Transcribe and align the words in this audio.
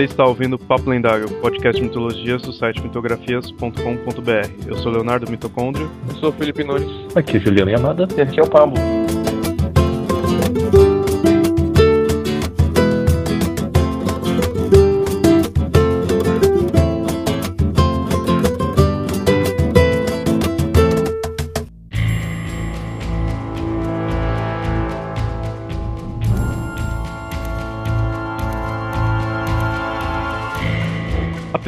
Você 0.00 0.04
está 0.04 0.24
ouvindo 0.24 0.58
Papo 0.58 0.88
Lendário, 0.88 1.28
podcast 1.42 1.78
de 1.78 1.86
mitologias 1.86 2.40
do 2.40 2.54
site 2.54 2.80
mitografias.com.br. 2.80 4.66
Eu 4.66 4.78
sou 4.78 4.92
Leonardo 4.92 5.30
Mitocôndrio. 5.30 5.90
Eu 6.08 6.14
sou 6.14 6.32
Felipe 6.32 6.64
Nunes. 6.64 6.88
Aqui 7.14 7.36
é 7.36 7.40
Juliano 7.40 7.70
Yamada. 7.70 8.08
E 8.16 8.22
aqui 8.22 8.40
é 8.40 8.42
o 8.42 8.48
Pablo. 8.48 8.99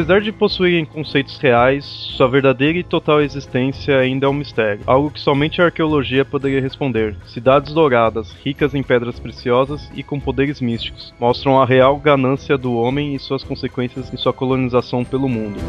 Apesar 0.03 0.21
de 0.21 0.33
possuírem 0.33 0.85
conceitos 0.85 1.39
reais, 1.39 1.85
sua 1.85 2.27
verdadeira 2.27 2.77
e 2.77 2.83
total 2.83 3.21
existência 3.21 3.97
ainda 3.97 4.27
é 4.27 4.29
um 4.29 4.33
mistério. 4.33 4.83
Algo 4.85 5.13
que 5.13 5.21
somente 5.21 5.63
a 5.63 5.67
arqueologia 5.67 6.25
poderia 6.25 6.61
responder. 6.61 7.15
Cidades 7.25 7.73
douradas, 7.73 8.33
ricas 8.45 8.75
em 8.75 8.83
pedras 8.83 9.21
preciosas 9.21 9.89
e 9.95 10.03
com 10.03 10.19
poderes 10.19 10.61
místicos, 10.61 11.15
mostram 11.21 11.63
a 11.63 11.65
real 11.65 11.97
ganância 11.99 12.59
do 12.59 12.75
homem 12.75 13.15
e 13.15 13.19
suas 13.21 13.45
consequências 13.45 14.13
em 14.13 14.17
sua 14.17 14.33
colonização 14.33 15.05
pelo 15.05 15.29
mundo. 15.29 15.61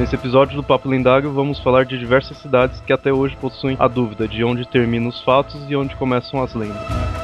Nesse 0.00 0.14
episódio 0.14 0.56
do 0.56 0.62
Papo 0.62 0.88
Lendário, 0.88 1.30
vamos 1.30 1.58
falar 1.58 1.84
de 1.84 1.98
diversas 1.98 2.38
cidades 2.38 2.80
que 2.80 2.92
até 2.94 3.12
hoje 3.12 3.36
possuem 3.36 3.76
a 3.78 3.86
dúvida 3.86 4.26
de 4.26 4.42
onde 4.42 4.66
terminam 4.66 5.10
os 5.10 5.20
fatos 5.20 5.60
e 5.68 5.76
onde 5.76 5.94
começam 5.96 6.42
as 6.42 6.54
lendas. 6.54 7.21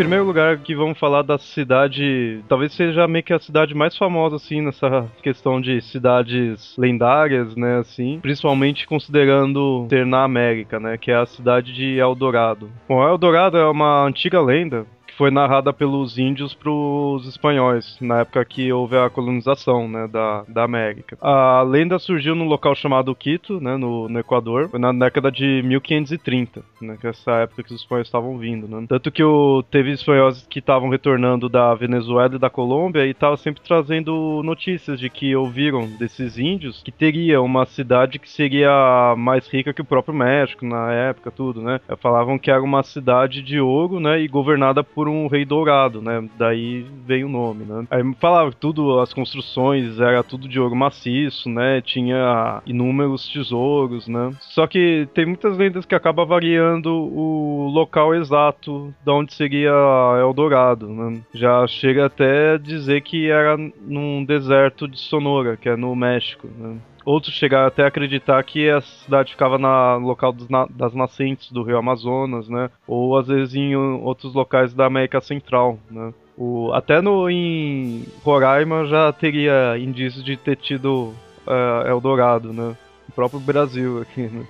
Primeiro 0.00 0.24
lugar, 0.24 0.54
aqui 0.54 0.74
vamos 0.74 0.98
falar 0.98 1.20
da 1.20 1.36
cidade, 1.36 2.42
talvez 2.48 2.72
seja 2.72 3.06
meio 3.06 3.22
que 3.22 3.34
a 3.34 3.38
cidade 3.38 3.74
mais 3.74 3.94
famosa 3.98 4.36
assim 4.36 4.62
nessa 4.62 5.06
questão 5.22 5.60
de 5.60 5.78
cidades 5.82 6.74
lendárias, 6.78 7.54
né, 7.54 7.80
assim, 7.80 8.18
principalmente 8.22 8.86
considerando 8.86 9.86
ter 9.90 10.06
na 10.06 10.24
América, 10.24 10.80
né, 10.80 10.96
que 10.96 11.10
é 11.10 11.16
a 11.16 11.26
cidade 11.26 11.74
de 11.74 11.98
Eldorado. 11.98 12.70
Bom, 12.88 13.06
Eldorado 13.06 13.58
é 13.58 13.68
uma 13.68 14.06
antiga 14.06 14.40
lenda 14.40 14.86
que 14.99 14.99
foi 15.20 15.30
narrada 15.30 15.70
pelos 15.70 16.16
índios 16.16 16.54
para 16.54 16.70
os 16.70 17.28
espanhóis, 17.28 17.98
na 18.00 18.20
época 18.20 18.42
que 18.42 18.72
houve 18.72 18.96
a 18.96 19.10
colonização 19.10 19.86
né, 19.86 20.08
da, 20.08 20.44
da 20.48 20.64
América. 20.64 21.18
A 21.20 21.60
lenda 21.60 21.98
surgiu 21.98 22.34
num 22.34 22.48
local 22.48 22.74
chamado 22.74 23.14
Quito, 23.14 23.60
né, 23.60 23.76
no, 23.76 24.08
no 24.08 24.18
Equador, 24.18 24.70
foi 24.70 24.80
na 24.80 24.90
década 24.94 25.30
de 25.30 25.62
1530, 25.62 26.62
né, 26.80 26.96
que 26.98 27.06
é 27.06 27.10
essa 27.10 27.32
época 27.32 27.64
que 27.64 27.74
os 27.74 27.82
espanhóis 27.82 28.08
estavam 28.08 28.38
vindo. 28.38 28.66
Né. 28.66 28.86
Tanto 28.88 29.12
que 29.12 29.22
o, 29.22 29.62
teve 29.70 29.90
espanhóis 29.90 30.46
que 30.48 30.58
estavam 30.58 30.88
retornando 30.88 31.50
da 31.50 31.74
Venezuela 31.74 32.36
e 32.36 32.38
da 32.38 32.48
Colômbia 32.48 33.04
e 33.04 33.10
estavam 33.10 33.36
sempre 33.36 33.60
trazendo 33.60 34.40
notícias 34.42 34.98
de 34.98 35.10
que 35.10 35.36
ouviram 35.36 35.86
desses 35.98 36.38
índios 36.38 36.82
que 36.82 36.90
teria 36.90 37.42
uma 37.42 37.66
cidade 37.66 38.18
que 38.18 38.30
seria 38.30 39.14
mais 39.18 39.46
rica 39.48 39.74
que 39.74 39.82
o 39.82 39.84
próprio 39.84 40.14
México 40.14 40.64
na 40.64 40.90
época, 40.90 41.30
tudo, 41.30 41.60
né. 41.60 41.78
Falavam 41.98 42.38
que 42.38 42.50
era 42.50 42.62
uma 42.62 42.82
cidade 42.82 43.42
de 43.42 43.60
ouro, 43.60 44.00
né, 44.00 44.18
e 44.22 44.26
governada 44.26 44.82
por 44.82 45.09
um 45.10 45.26
rei 45.26 45.44
dourado, 45.44 46.00
né? 46.00 46.28
Daí 46.38 46.86
veio 47.06 47.26
o 47.26 47.30
nome, 47.30 47.64
né? 47.64 47.86
Aí 47.90 48.02
falava 48.20 48.52
tudo, 48.52 49.00
as 49.00 49.12
construções 49.12 50.00
era 50.00 50.22
tudo 50.22 50.48
de 50.48 50.58
ouro 50.60 50.74
maciço, 50.74 51.48
né? 51.48 51.80
Tinha 51.80 52.62
inúmeros 52.66 53.28
tesouros, 53.28 54.08
né? 54.08 54.32
Só 54.40 54.66
que 54.66 55.08
tem 55.14 55.26
muitas 55.26 55.56
lendas 55.56 55.84
que 55.84 55.94
acabam 55.94 56.26
variando 56.26 56.90
o 56.90 57.68
local 57.72 58.14
exato 58.14 58.94
de 59.04 59.10
onde 59.10 59.34
seria 59.34 59.72
Eldorado, 60.20 60.88
né? 60.88 61.20
Já 61.34 61.66
chega 61.66 62.06
até 62.06 62.58
dizer 62.58 63.02
que 63.02 63.30
era 63.30 63.56
num 63.56 64.24
deserto 64.24 64.86
de 64.86 64.98
Sonora, 64.98 65.56
que 65.56 65.68
é 65.68 65.76
no 65.76 65.94
México, 65.94 66.48
né? 66.58 66.76
Outros 67.10 67.34
chegaram 67.34 67.66
até 67.66 67.82
a 67.82 67.88
acreditar 67.88 68.40
que 68.44 68.70
a 68.70 68.80
cidade 68.80 69.32
ficava 69.32 69.58
no 69.58 70.06
local 70.06 70.32
na, 70.48 70.64
das 70.70 70.94
nascentes 70.94 71.50
do 71.50 71.64
rio 71.64 71.76
Amazonas, 71.76 72.48
né? 72.48 72.70
Ou 72.86 73.18
às 73.18 73.26
vezes 73.26 73.56
em 73.56 73.74
outros 73.74 74.32
locais 74.32 74.72
da 74.72 74.86
América 74.86 75.20
Central, 75.20 75.76
né? 75.90 76.14
O, 76.38 76.72
até 76.72 77.00
no, 77.00 77.28
em 77.28 78.06
Roraima 78.22 78.86
já 78.86 79.12
teria 79.12 79.76
indícios 79.76 80.22
de 80.22 80.36
ter 80.36 80.54
tido 80.54 81.12
uh, 81.48 81.88
Eldorado, 81.88 82.52
né? 82.52 82.76
O 83.08 83.12
próprio 83.12 83.40
Brasil 83.40 84.02
aqui, 84.02 84.22
né? 84.28 84.46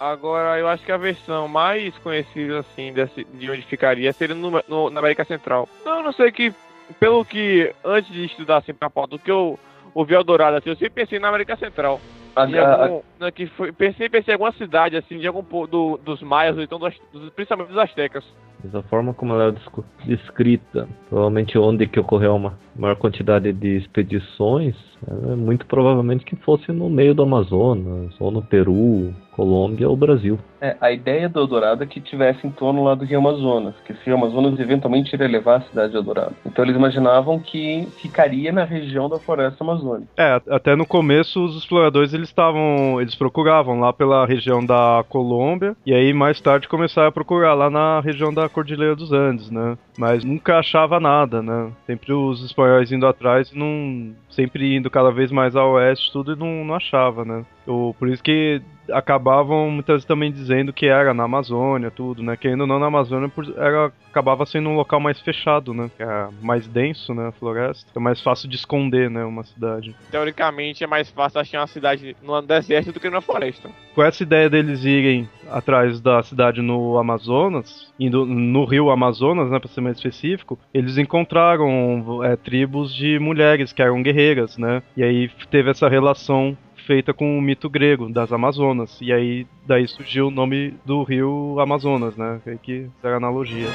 Agora, 0.00 0.58
eu 0.58 0.66
acho 0.66 0.84
que 0.84 0.90
a 0.90 0.96
versão 0.96 1.46
mais 1.46 1.96
conhecida, 1.98 2.58
assim, 2.58 2.92
desse, 2.92 3.22
de 3.22 3.48
onde 3.52 3.62
ficaria 3.62 4.12
seria 4.12 4.34
no, 4.34 4.50
no, 4.68 4.90
na 4.90 4.98
América 4.98 5.24
Central. 5.24 5.68
Eu 5.86 6.02
não 6.02 6.12
sei 6.12 6.32
que, 6.32 6.52
pelo 6.98 7.24
que, 7.24 7.72
antes 7.84 8.12
de 8.12 8.24
estudar, 8.24 8.56
assim, 8.56 8.74
pra 8.74 8.90
pauta, 8.90 9.14
o 9.14 9.18
que 9.18 9.30
eu 9.30 9.56
ouvi 9.94 10.14
Eldorado, 10.14 10.56
assim, 10.56 10.70
eu 10.70 10.76
sempre 10.76 11.02
pensei 11.02 11.18
na 11.18 11.28
América 11.28 11.56
Central. 11.56 12.00
A, 12.36 12.42
algum, 12.42 13.02
a, 13.20 13.24
né, 13.24 13.30
que 13.32 13.46
foi, 13.48 13.72
pensei, 13.72 14.08
pensei 14.08 14.32
em 14.32 14.36
alguma 14.36 14.52
cidade, 14.52 14.96
assim, 14.96 15.18
de 15.18 15.26
algum 15.26 15.42
do, 15.66 15.98
dos 15.98 16.22
maias, 16.22 16.56
ou 16.56 16.62
então 16.62 16.78
dos, 16.78 16.94
principalmente 17.34 17.68
dos 17.68 17.78
astecas. 17.78 18.24
Da 18.64 18.82
forma 18.82 19.14
como 19.14 19.34
ela 19.34 19.54
é 19.54 20.06
descrita, 20.06 20.88
provavelmente 21.08 21.56
onde 21.58 21.86
que 21.86 22.00
ocorreu 22.00 22.34
uma 22.34 22.58
maior 22.76 22.96
quantidade 22.96 23.52
de 23.52 23.76
expedições, 23.76 24.74
é 25.06 25.34
muito 25.34 25.66
provavelmente 25.66 26.24
que 26.24 26.36
fosse 26.36 26.72
no 26.72 26.88
meio 26.88 27.14
do 27.14 27.22
Amazonas, 27.22 28.14
ou 28.20 28.30
no 28.30 28.42
Peru, 28.42 29.14
Colômbia 29.38 29.88
ou 29.88 29.96
Brasil. 29.96 30.36
É, 30.60 30.76
a 30.80 30.90
ideia 30.90 31.28
do 31.28 31.38
Eldorado 31.38 31.84
é 31.84 31.86
que 31.86 32.00
tivesse 32.00 32.44
em 32.44 32.50
torno 32.50 32.82
lá 32.82 32.96
do 32.96 33.04
Rio 33.04 33.20
Amazonas, 33.20 33.74
que 33.84 33.92
esse 33.92 34.04
Rio 34.04 34.16
Amazonas 34.16 34.58
eventualmente 34.58 35.14
iria 35.14 35.28
levar 35.28 35.58
a 35.58 35.60
cidade 35.60 35.92
de 35.92 35.96
Eldorado. 35.96 36.34
Então 36.44 36.64
eles 36.64 36.74
imaginavam 36.74 37.38
que 37.38 37.86
ficaria 38.02 38.50
na 38.50 38.64
região 38.64 39.08
da 39.08 39.20
floresta 39.20 39.62
amazônica. 39.62 40.10
É, 40.18 40.42
até 40.50 40.74
no 40.74 40.84
começo 40.84 41.44
os 41.44 41.56
exploradores 41.56 42.12
eles 42.12 42.28
estavam, 42.28 43.00
eles 43.00 43.14
procuravam 43.14 43.78
lá 43.78 43.92
pela 43.92 44.26
região 44.26 44.64
da 44.64 45.04
Colômbia 45.08 45.76
e 45.86 45.94
aí 45.94 46.12
mais 46.12 46.40
tarde 46.40 46.66
começaram 46.66 47.08
a 47.08 47.12
procurar 47.12 47.54
lá 47.54 47.70
na 47.70 48.00
região 48.00 48.34
da 48.34 48.47
Cordilheira 48.48 48.96
dos 48.96 49.12
Andes, 49.12 49.50
né? 49.50 49.76
Mas 49.96 50.24
nunca 50.24 50.58
achava 50.58 51.00
nada, 51.00 51.42
né? 51.42 51.72
Sempre 51.86 52.12
os 52.12 52.44
espanhóis 52.44 52.90
indo 52.92 53.06
atrás 53.06 53.50
e 53.50 53.58
não 53.58 54.14
sempre 54.30 54.76
indo 54.76 54.90
cada 54.90 55.10
vez 55.10 55.30
mais 55.30 55.56
a 55.56 55.64
oeste 55.64 56.12
tudo 56.12 56.32
e 56.32 56.36
não, 56.36 56.64
não 56.64 56.74
achava, 56.74 57.24
né? 57.24 57.44
O, 57.66 57.94
por 57.98 58.08
isso 58.08 58.22
que 58.22 58.62
acabavam 58.90 59.70
muitas 59.70 59.94
vezes 59.94 60.06
também 60.06 60.32
dizendo 60.32 60.72
que 60.72 60.86
era 60.86 61.12
na 61.14 61.24
Amazônia, 61.24 61.90
tudo, 61.90 62.22
né? 62.22 62.36
Que 62.36 62.48
ainda 62.48 62.66
não 62.66 62.78
na 62.78 62.86
Amazônia 62.86 63.30
era, 63.56 63.92
acabava 64.10 64.46
sendo 64.46 64.68
um 64.68 64.76
local 64.76 65.00
mais 65.00 65.20
fechado, 65.20 65.74
né? 65.74 65.90
Que 65.96 66.02
é 66.02 66.28
mais 66.42 66.66
denso, 66.66 67.14
né? 67.14 67.28
A 67.28 67.32
floresta. 67.32 67.90
É 67.94 67.98
mais 67.98 68.20
fácil 68.20 68.48
de 68.48 68.56
esconder, 68.56 69.10
né? 69.10 69.24
Uma 69.24 69.44
cidade. 69.44 69.94
Teoricamente 70.10 70.84
é 70.84 70.86
mais 70.86 71.10
fácil 71.10 71.40
achar 71.40 71.60
uma 71.60 71.66
cidade 71.66 72.16
no 72.22 72.40
deserto 72.42 72.92
do 72.92 73.00
que 73.00 73.10
na 73.10 73.20
floresta. 73.20 73.70
Com 73.94 74.02
essa 74.02 74.22
ideia 74.22 74.48
deles 74.48 74.84
irem 74.84 75.28
atrás 75.50 76.00
da 76.00 76.22
cidade 76.22 76.60
no 76.60 76.98
Amazonas, 76.98 77.92
indo 77.98 78.24
no 78.24 78.64
rio 78.64 78.90
Amazonas, 78.90 79.50
né? 79.50 79.58
Pra 79.58 79.68
ser 79.68 79.80
mais 79.80 79.96
específico, 79.96 80.58
eles 80.72 80.98
encontraram 80.98 82.24
é, 82.24 82.36
tribos 82.36 82.94
de 82.94 83.18
mulheres 83.18 83.72
que 83.72 83.82
eram 83.82 84.02
guerreiras, 84.02 84.56
né? 84.56 84.82
E 84.96 85.02
aí 85.02 85.30
teve 85.50 85.70
essa 85.70 85.88
relação 85.88 86.56
feita 86.88 87.12
com 87.12 87.38
o 87.38 87.42
mito 87.42 87.68
grego 87.68 88.08
das 88.08 88.32
Amazonas. 88.32 88.98
E 89.02 89.12
aí 89.12 89.46
daí 89.66 89.86
surgiu 89.86 90.28
o 90.28 90.30
nome 90.30 90.74
do 90.86 91.02
rio 91.02 91.60
Amazonas, 91.60 92.16
né? 92.16 92.40
Que 92.62 92.88
era 93.04 93.18
analogia. 93.18 93.68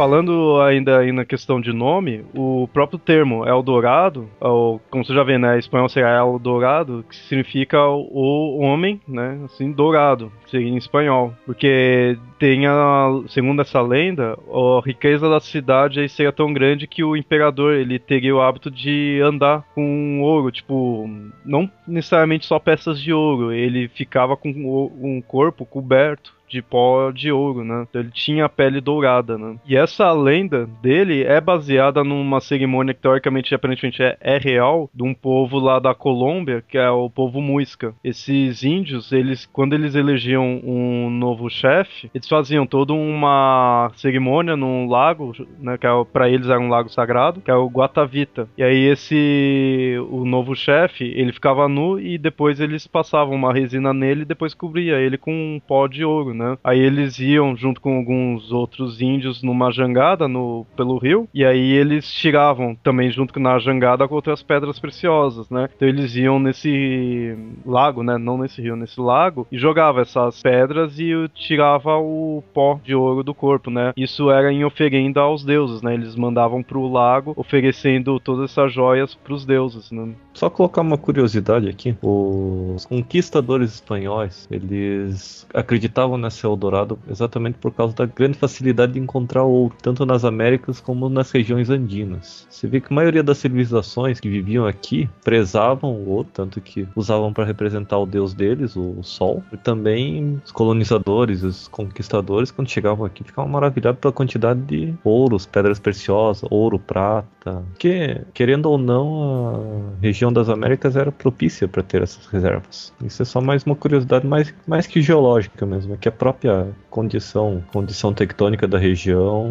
Falando 0.00 0.58
ainda 0.62 0.98
aí 0.98 1.12
na 1.12 1.26
questão 1.26 1.60
de 1.60 1.74
nome, 1.74 2.24
o 2.34 2.66
próprio 2.72 2.98
termo 2.98 3.46
Eldorado, 3.46 4.30
ou, 4.40 4.80
como 4.88 5.04
você 5.04 5.12
já 5.12 5.22
vê, 5.22 5.36
né, 5.36 5.58
espanhol 5.58 5.90
seria 5.90 6.16
Eldorado, 6.16 7.04
que 7.06 7.14
significa 7.14 7.86
o 7.86 8.60
homem, 8.60 8.98
né, 9.06 9.38
assim, 9.44 9.70
dourado, 9.70 10.32
em 10.54 10.78
espanhol. 10.78 11.34
Porque 11.44 12.16
tem 12.38 12.66
a, 12.66 13.08
segundo 13.28 13.60
essa 13.60 13.82
lenda, 13.82 14.38
a 14.48 14.80
riqueza 14.82 15.28
da 15.28 15.38
cidade 15.38 16.00
aí 16.00 16.08
seria 16.08 16.32
tão 16.32 16.50
grande 16.50 16.86
que 16.86 17.04
o 17.04 17.14
imperador, 17.14 17.74
ele 17.74 17.98
teria 17.98 18.34
o 18.34 18.40
hábito 18.40 18.70
de 18.70 19.20
andar 19.22 19.64
com 19.74 20.22
ouro, 20.22 20.50
tipo, 20.50 21.10
não 21.44 21.70
necessariamente 21.86 22.46
só 22.46 22.58
peças 22.58 22.98
de 23.02 23.12
ouro, 23.12 23.52
ele 23.52 23.86
ficava 23.88 24.34
com 24.34 24.48
um 24.48 25.20
corpo 25.20 25.66
coberto 25.66 26.39
de 26.50 26.60
pó 26.60 27.10
de 27.10 27.30
ouro, 27.30 27.64
né? 27.64 27.86
Ele 27.94 28.10
tinha 28.10 28.44
a 28.44 28.48
pele 28.48 28.80
dourada, 28.80 29.38
né? 29.38 29.56
E 29.66 29.76
essa 29.76 30.12
lenda 30.12 30.68
dele 30.82 31.22
é 31.22 31.40
baseada 31.40 32.02
numa 32.02 32.40
cerimônia 32.40 32.92
que 32.92 33.00
teoricamente 33.00 33.54
aparentemente 33.54 34.02
é, 34.02 34.16
é 34.20 34.38
real 34.38 34.90
de 34.92 35.04
um 35.04 35.14
povo 35.14 35.58
lá 35.58 35.78
da 35.78 35.94
Colômbia, 35.94 36.62
que 36.66 36.76
é 36.76 36.90
o 36.90 37.08
povo 37.08 37.40
Muisca. 37.40 37.94
Esses 38.02 38.64
índios, 38.64 39.12
eles 39.12 39.48
quando 39.52 39.74
eles 39.74 39.94
elegiam 39.94 40.60
um 40.64 41.08
novo 41.08 41.48
chefe, 41.48 42.10
eles 42.14 42.28
faziam 42.28 42.66
toda 42.66 42.92
uma 42.92 43.90
cerimônia 43.94 44.56
num 44.56 44.88
lago, 44.88 45.32
né, 45.58 45.78
que 45.78 45.86
é, 45.86 45.90
para 46.12 46.28
eles 46.28 46.48
era 46.48 46.58
um 46.58 46.68
lago 46.68 46.88
sagrado, 46.88 47.40
que 47.40 47.50
é 47.50 47.54
o 47.54 47.68
Guatavita. 47.68 48.48
E 48.58 48.62
aí 48.62 48.86
esse 48.86 49.96
o 50.10 50.24
novo 50.24 50.56
chefe, 50.56 51.04
ele 51.04 51.32
ficava 51.32 51.68
nu 51.68 52.00
e 52.00 52.18
depois 52.18 52.58
eles 52.60 52.86
passavam 52.86 53.34
uma 53.34 53.52
resina 53.52 53.92
nele 53.92 54.22
e 54.22 54.26
depois 54.26 54.54
cobria 54.54 54.96
ele 54.96 55.16
com 55.16 55.32
um 55.32 55.60
pó 55.60 55.86
de 55.86 56.04
ouro, 56.04 56.34
né? 56.34 56.39
Aí 56.62 56.78
eles 56.78 57.18
iam 57.18 57.56
junto 57.56 57.80
com 57.80 57.96
alguns 57.96 58.52
outros 58.52 59.00
índios 59.00 59.42
numa 59.42 59.70
jangada 59.70 60.28
no 60.28 60.66
pelo 60.76 60.98
rio 60.98 61.28
e 61.34 61.44
aí 61.44 61.72
eles 61.72 62.12
tiravam 62.12 62.74
também 62.82 63.10
junto 63.10 63.38
na 63.38 63.58
jangada 63.58 64.06
com 64.06 64.14
outras 64.14 64.42
pedras 64.42 64.78
preciosas, 64.78 65.48
né? 65.50 65.68
Então 65.74 65.88
eles 65.88 66.14
iam 66.16 66.38
nesse 66.38 67.36
lago, 67.64 68.02
né? 68.02 68.18
Não 68.18 68.38
nesse 68.38 68.60
rio, 68.60 68.76
nesse 68.76 69.00
lago 69.00 69.46
e 69.50 69.58
jogava 69.58 70.00
essas 70.00 70.42
pedras 70.42 70.98
e 70.98 71.12
tirava 71.34 71.96
o 71.96 72.42
pó 72.54 72.80
de 72.82 72.94
ouro 72.94 73.22
do 73.22 73.34
corpo, 73.34 73.70
né? 73.70 73.92
Isso 73.96 74.30
era 74.30 74.52
em 74.52 74.64
oferenda 74.64 75.20
aos 75.20 75.44
deuses, 75.44 75.82
né? 75.82 75.94
Eles 75.94 76.16
mandavam 76.16 76.62
pro 76.62 76.90
lago 76.90 77.32
oferecendo 77.36 78.18
todas 78.20 78.50
essas 78.50 78.72
joias 78.72 79.14
pros 79.14 79.44
deuses, 79.44 79.90
né? 79.90 80.14
Só 80.32 80.48
colocar 80.48 80.80
uma 80.80 80.96
curiosidade 80.96 81.68
aqui, 81.68 81.94
os 82.02 82.86
conquistadores 82.86 83.74
espanhóis, 83.74 84.48
eles 84.50 85.46
acreditavam 85.52 86.16
nesse 86.16 86.46
Eldorado 86.46 86.98
exatamente 87.10 87.58
por 87.58 87.72
causa 87.72 87.94
da 87.94 88.06
grande 88.06 88.38
facilidade 88.38 88.92
de 88.92 88.98
encontrar 88.98 89.42
ouro, 89.42 89.74
tanto 89.82 90.06
nas 90.06 90.24
Américas 90.24 90.80
como 90.80 91.08
nas 91.08 91.30
regiões 91.30 91.68
andinas. 91.68 92.46
Você 92.48 92.66
vê 92.66 92.80
que 92.80 92.92
a 92.92 92.94
maioria 92.94 93.22
das 93.22 93.38
civilizações 93.38 94.20
que 94.20 94.28
viviam 94.28 94.66
aqui 94.66 95.08
prezavam 95.22 95.92
o 95.92 96.08
ouro, 96.08 96.28
tanto 96.32 96.60
que 96.60 96.86
usavam 96.94 97.32
para 97.32 97.44
representar 97.44 97.98
o 97.98 98.06
deus 98.06 98.32
deles, 98.32 98.76
o 98.76 99.02
Sol, 99.02 99.42
e 99.52 99.56
também 99.56 100.40
os 100.44 100.52
colonizadores, 100.52 101.42
os 101.42 101.68
conquistadores, 101.68 102.50
quando 102.50 102.70
chegavam 102.70 103.04
aqui, 103.04 103.24
ficavam 103.24 103.50
maravilhados 103.50 104.00
pela 104.00 104.12
quantidade 104.12 104.60
de 104.60 104.94
ouros, 105.04 105.44
pedras 105.44 105.78
preciosas, 105.78 106.48
ouro, 106.50 106.78
prata, 106.78 107.62
que, 107.78 108.20
querendo 108.32 108.66
ou 108.66 108.78
não, 108.78 109.94
a 109.98 110.02
região 110.02 110.19
das 110.28 110.50
Américas 110.50 110.96
era 110.96 111.10
propícia 111.10 111.66
para 111.66 111.82
ter 111.82 112.02
essas 112.02 112.26
reservas. 112.26 112.92
Isso 113.02 113.22
é 113.22 113.24
só 113.24 113.40
mais 113.40 113.62
uma 113.64 113.74
curiosidade 113.74 114.26
mais, 114.26 114.52
mais 114.66 114.86
que 114.86 115.00
geológica 115.00 115.64
mesmo, 115.64 115.94
é 115.94 115.96
que 115.96 116.08
a 116.08 116.12
própria 116.12 116.68
condição, 116.90 117.62
condição 117.72 118.12
tectônica 118.12 118.68
da 118.68 118.76
região 118.76 119.48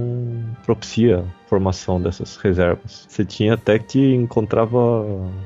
propicia 0.65 1.25
formação 1.49 1.99
dessas 1.99 2.37
reservas. 2.37 3.07
Você 3.09 3.25
tinha 3.25 3.55
até 3.55 3.79
que 3.79 4.13
encontrava 4.13 4.77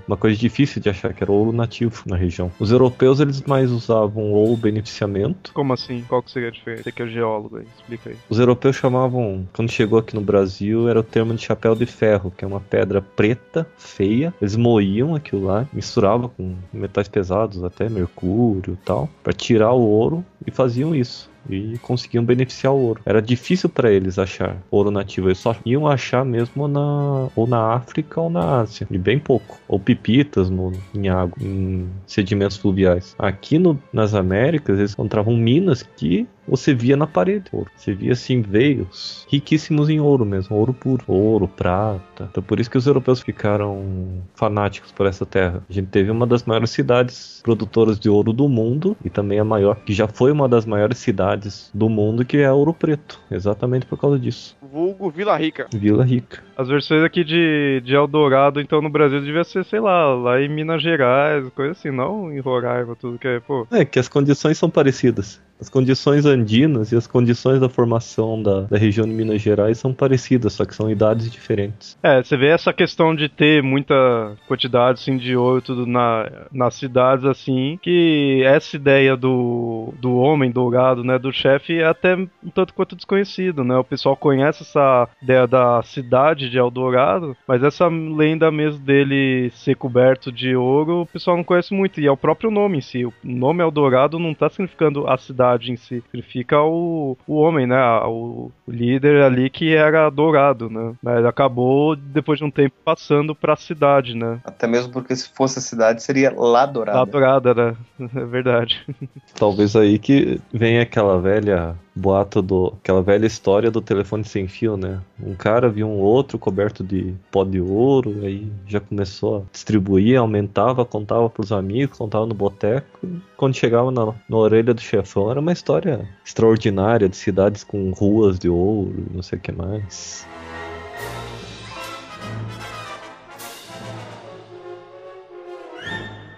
uma 0.05 0.17
coisa 0.17 0.37
difícil 0.37 0.81
de 0.81 0.89
achar, 0.89 1.13
que 1.13 1.23
era 1.23 1.31
ouro 1.31 1.53
nativo 1.53 2.03
na 2.05 2.17
região. 2.17 2.51
Os 2.59 2.71
europeus, 2.71 3.21
eles 3.21 3.41
mais 3.43 3.71
usavam 3.71 4.31
ouro 4.31 4.57
beneficiamento. 4.57 5.53
Como 5.53 5.71
assim? 5.71 6.03
Qual 6.09 6.21
que 6.21 6.29
seria 6.29 6.49
a 6.49 6.51
diferença? 6.51 6.83
Você 6.83 6.91
que 6.91 7.01
é 7.01 7.07
geólogo 7.07 7.57
aí, 7.57 7.65
explica 7.77 8.09
aí. 8.09 8.17
Os 8.29 8.37
europeus 8.37 8.75
chamavam, 8.75 9.47
quando 9.53 9.71
chegou 9.71 9.97
aqui 9.97 10.13
no 10.13 10.21
Brasil, 10.21 10.89
era 10.89 10.99
o 10.99 11.03
termo 11.03 11.33
de 11.33 11.41
chapéu 11.41 11.73
de 11.73 11.85
ferro, 11.85 12.33
que 12.35 12.43
é 12.43 12.47
uma 12.47 12.59
pedra 12.59 13.01
preta, 13.01 13.65
feia. 13.77 14.33
Eles 14.41 14.57
moíam 14.57 15.12
aquilo 15.15 15.45
lá, 15.45 15.67
misturavam 15.73 16.29
com 16.29 16.55
metais 16.71 17.07
pesados, 17.07 17.63
até 17.63 17.89
mercúrio 17.89 18.73
e 18.73 18.85
tal, 18.85 19.09
para 19.23 19.33
tirar 19.33 19.71
o 19.73 19.81
ouro 19.81 20.23
e 20.45 20.51
faziam 20.51 20.95
isso 20.95 21.32
e 21.49 21.77
conseguiam 21.79 22.23
beneficiar 22.23 22.73
o 22.73 22.79
ouro. 22.79 23.01
Era 23.05 23.21
difícil 23.21 23.69
para 23.69 23.91
eles 23.91 24.17
achar 24.17 24.57
ouro 24.69 24.91
nativo, 24.91 25.27
eles 25.27 25.37
só 25.37 25.55
iam 25.65 25.87
achar 25.87 26.25
mesmo 26.25 26.67
na 26.67 27.29
ou 27.35 27.47
na 27.47 27.73
África 27.73 28.19
ou 28.19 28.29
na 28.29 28.61
Ásia, 28.61 28.87
e 28.89 28.97
bem 28.97 29.19
pouco, 29.19 29.59
ou 29.67 29.79
pipitas 29.79 30.49
no, 30.49 30.71
em 30.93 31.09
água, 31.09 31.37
em 31.41 31.87
sedimentos 32.05 32.57
fluviais. 32.57 33.15
Aqui 33.17 33.57
no, 33.57 33.79
nas 33.91 34.13
Américas 34.13 34.77
eles 34.79 34.93
encontravam 34.93 35.35
minas 35.35 35.83
que 35.83 36.27
você 36.47 36.73
via 36.73 36.97
na 36.97 37.07
parede 37.07 37.45
ouro. 37.51 37.71
Você 37.75 37.93
via 37.93 38.13
assim 38.13 38.41
veios 38.41 39.25
riquíssimos 39.29 39.89
em 39.89 39.99
ouro 39.99 40.25
mesmo, 40.25 40.55
ouro 40.57 40.73
puro, 40.73 41.03
ouro, 41.07 41.47
prata. 41.47 42.27
Então 42.29 42.43
por 42.43 42.59
isso 42.59 42.69
que 42.69 42.77
os 42.77 42.85
europeus 42.85 43.21
ficaram 43.21 44.21
fanáticos 44.35 44.91
por 44.91 45.05
essa 45.05 45.25
terra. 45.25 45.63
A 45.69 45.73
gente 45.73 45.87
teve 45.87 46.11
uma 46.11 46.27
das 46.27 46.43
maiores 46.43 46.69
cidades 46.69 47.39
produtoras 47.43 47.99
de 47.99 48.09
ouro 48.09 48.33
do 48.33 48.49
mundo 48.49 48.95
e 49.03 49.09
também 49.09 49.39
a 49.39 49.43
maior, 49.43 49.75
que 49.77 49.93
já 49.93 50.07
foi 50.07 50.31
uma 50.31 50.47
das 50.47 50.65
maiores 50.65 50.97
cidades 50.97 51.32
do 51.73 51.89
mundo, 51.89 52.25
que 52.25 52.37
é 52.37 52.51
Ouro 52.51 52.73
Preto, 52.73 53.19
exatamente 53.29 53.85
por 53.85 53.99
causa 53.99 54.19
disso. 54.19 54.55
Vulgo 54.61 55.09
Vila 55.09 55.37
Rica. 55.37 55.67
Vila 55.73 56.03
Rica. 56.03 56.43
As 56.57 56.67
versões 56.67 57.03
aqui 57.03 57.23
de, 57.23 57.81
de 57.83 57.95
Eldorado, 57.95 58.61
então, 58.61 58.81
no 58.81 58.89
Brasil 58.89 59.21
devia 59.21 59.43
ser, 59.43 59.63
sei 59.65 59.79
lá, 59.79 60.13
lá 60.13 60.41
em 60.41 60.49
Minas 60.49 60.81
Gerais, 60.81 61.47
coisa 61.49 61.71
assim, 61.71 61.91
não 61.91 62.31
em 62.31 62.39
Roraima, 62.39 62.95
tudo 62.95 63.17
que 63.17 63.27
é, 63.27 63.39
pô. 63.39 63.67
É, 63.71 63.83
que 63.83 63.99
as 63.99 64.07
condições 64.07 64.57
são 64.57 64.69
parecidas. 64.69 65.41
As 65.63 65.69
condições 65.69 66.25
andinas 66.25 66.91
e 66.91 66.97
as 66.97 67.07
condições 67.07 67.61
da 67.61 67.69
formação 67.69 68.43
da, 68.43 68.61
da 68.63 68.77
região 68.77 69.07
de 69.07 69.13
Minas 69.13 69.41
Gerais 69.41 69.77
são 69.77 69.93
parecidas, 69.93 70.51
só 70.51 70.65
que 70.65 70.75
são 70.75 70.91
idades 70.91 71.31
diferentes. 71.31 71.97
É, 72.03 72.21
você 72.21 72.35
vê 72.35 72.47
essa 72.47 72.73
questão 72.73 73.15
de 73.15 73.29
ter 73.29 73.63
muita 73.63 74.35
quantidade 74.45 74.99
assim, 74.99 75.15
de 75.15 75.37
ouro 75.37 75.61
tudo 75.61 75.87
na, 75.87 76.29
nas 76.51 76.75
cidades 76.75 77.23
assim, 77.23 77.79
que 77.81 78.43
essa 78.43 78.75
ideia 78.75 79.15
do, 79.15 79.93
do 80.01 80.17
homem 80.17 80.51
dourado, 80.51 81.01
né, 81.01 81.17
do 81.17 81.31
chefe, 81.31 81.79
é 81.79 81.85
até 81.85 82.13
um 82.13 82.27
tanto 82.53 82.73
quanto 82.73 82.93
desconhecido, 82.93 83.63
né? 83.63 83.77
O 83.77 83.85
pessoal 83.85 84.17
conhece 84.17 84.63
essa 84.63 85.07
ideia 85.21 85.47
da 85.47 85.81
cidade 85.83 86.49
de 86.49 86.57
Eldorado, 86.57 87.37
mas 87.47 87.63
essa 87.63 87.87
lenda 87.87 88.51
mesmo 88.51 88.83
dele 88.83 89.49
ser 89.51 89.77
coberto 89.77 90.29
de 90.29 90.57
ouro, 90.57 91.03
o 91.03 91.05
pessoal 91.05 91.37
não 91.37 91.43
conhece 91.45 91.73
muito, 91.73 92.01
e 92.01 92.05
é 92.05 92.11
o 92.11 92.17
próprio 92.17 92.51
nome 92.51 92.79
em 92.79 92.81
si. 92.81 93.05
O 93.05 93.13
nome 93.23 93.63
Eldorado 93.63 94.19
não 94.19 94.31
está 94.31 94.49
significando 94.49 95.07
a 95.07 95.17
cidade 95.17 95.52
em 95.61 95.75
si, 95.75 96.01
significa 96.01 96.61
o, 96.61 97.17
o 97.27 97.35
homem, 97.35 97.67
né? 97.67 97.81
O, 98.05 98.51
o 98.67 98.71
líder 98.71 99.23
ali 99.23 99.49
que 99.49 99.75
era 99.75 100.09
dourado, 100.09 100.69
né? 100.69 100.93
Mas 101.01 101.25
acabou, 101.25 101.95
depois 101.95 102.39
de 102.39 102.45
um 102.45 102.51
tempo, 102.51 102.75
passando 102.83 103.35
pra 103.35 103.55
cidade, 103.55 104.15
né? 104.15 104.39
Até 104.43 104.67
mesmo 104.67 104.91
porque 104.91 105.15
se 105.15 105.29
fosse 105.29 105.59
a 105.59 105.61
cidade, 105.61 106.03
seria 106.03 106.33
lá 106.35 106.65
dourada. 106.65 106.99
Lá 106.99 107.05
dourada, 107.05 107.53
né? 107.53 107.75
É 108.15 108.25
verdade. 108.25 108.85
Talvez 109.37 109.75
aí 109.75 109.97
que 109.97 110.39
venha 110.53 110.81
aquela 110.81 111.19
velha 111.19 111.75
boato 111.95 112.41
do. 112.41 112.73
aquela 112.81 113.01
velha 113.01 113.25
história 113.25 113.69
do 113.69 113.81
telefone 113.81 114.23
sem 114.23 114.47
fio, 114.47 114.75
né? 114.75 115.01
Um 115.21 115.35
cara 115.35 115.69
viu 115.69 115.87
um 115.87 115.99
outro 115.99 116.39
coberto 116.39 116.83
de 116.83 117.13
pó 117.31 117.43
de 117.43 117.61
ouro, 117.61 118.21
aí 118.23 118.51
já 118.67 118.79
começou 118.79 119.37
a 119.37 119.41
distribuir, 119.51 120.17
aumentava, 120.17 120.85
contava 120.85 121.29
pros 121.29 121.51
amigos, 121.51 121.97
contava 121.97 122.25
no 122.25 122.33
boteco. 122.33 122.99
Quando 123.37 123.55
chegava 123.55 123.91
na, 123.91 124.13
na 124.27 124.37
orelha 124.37 124.73
do 124.73 124.81
chefão, 124.81 125.29
era 125.29 125.39
uma 125.39 125.51
história 125.51 126.07
extraordinária 126.25 127.07
de 127.07 127.15
cidades 127.15 127.63
com 127.63 127.91
ruas 127.91 128.39
de 128.39 128.49
ouro, 128.49 129.05
não 129.13 129.21
sei 129.21 129.37
o 129.37 129.41
que 129.41 129.51
mais. 129.51 130.27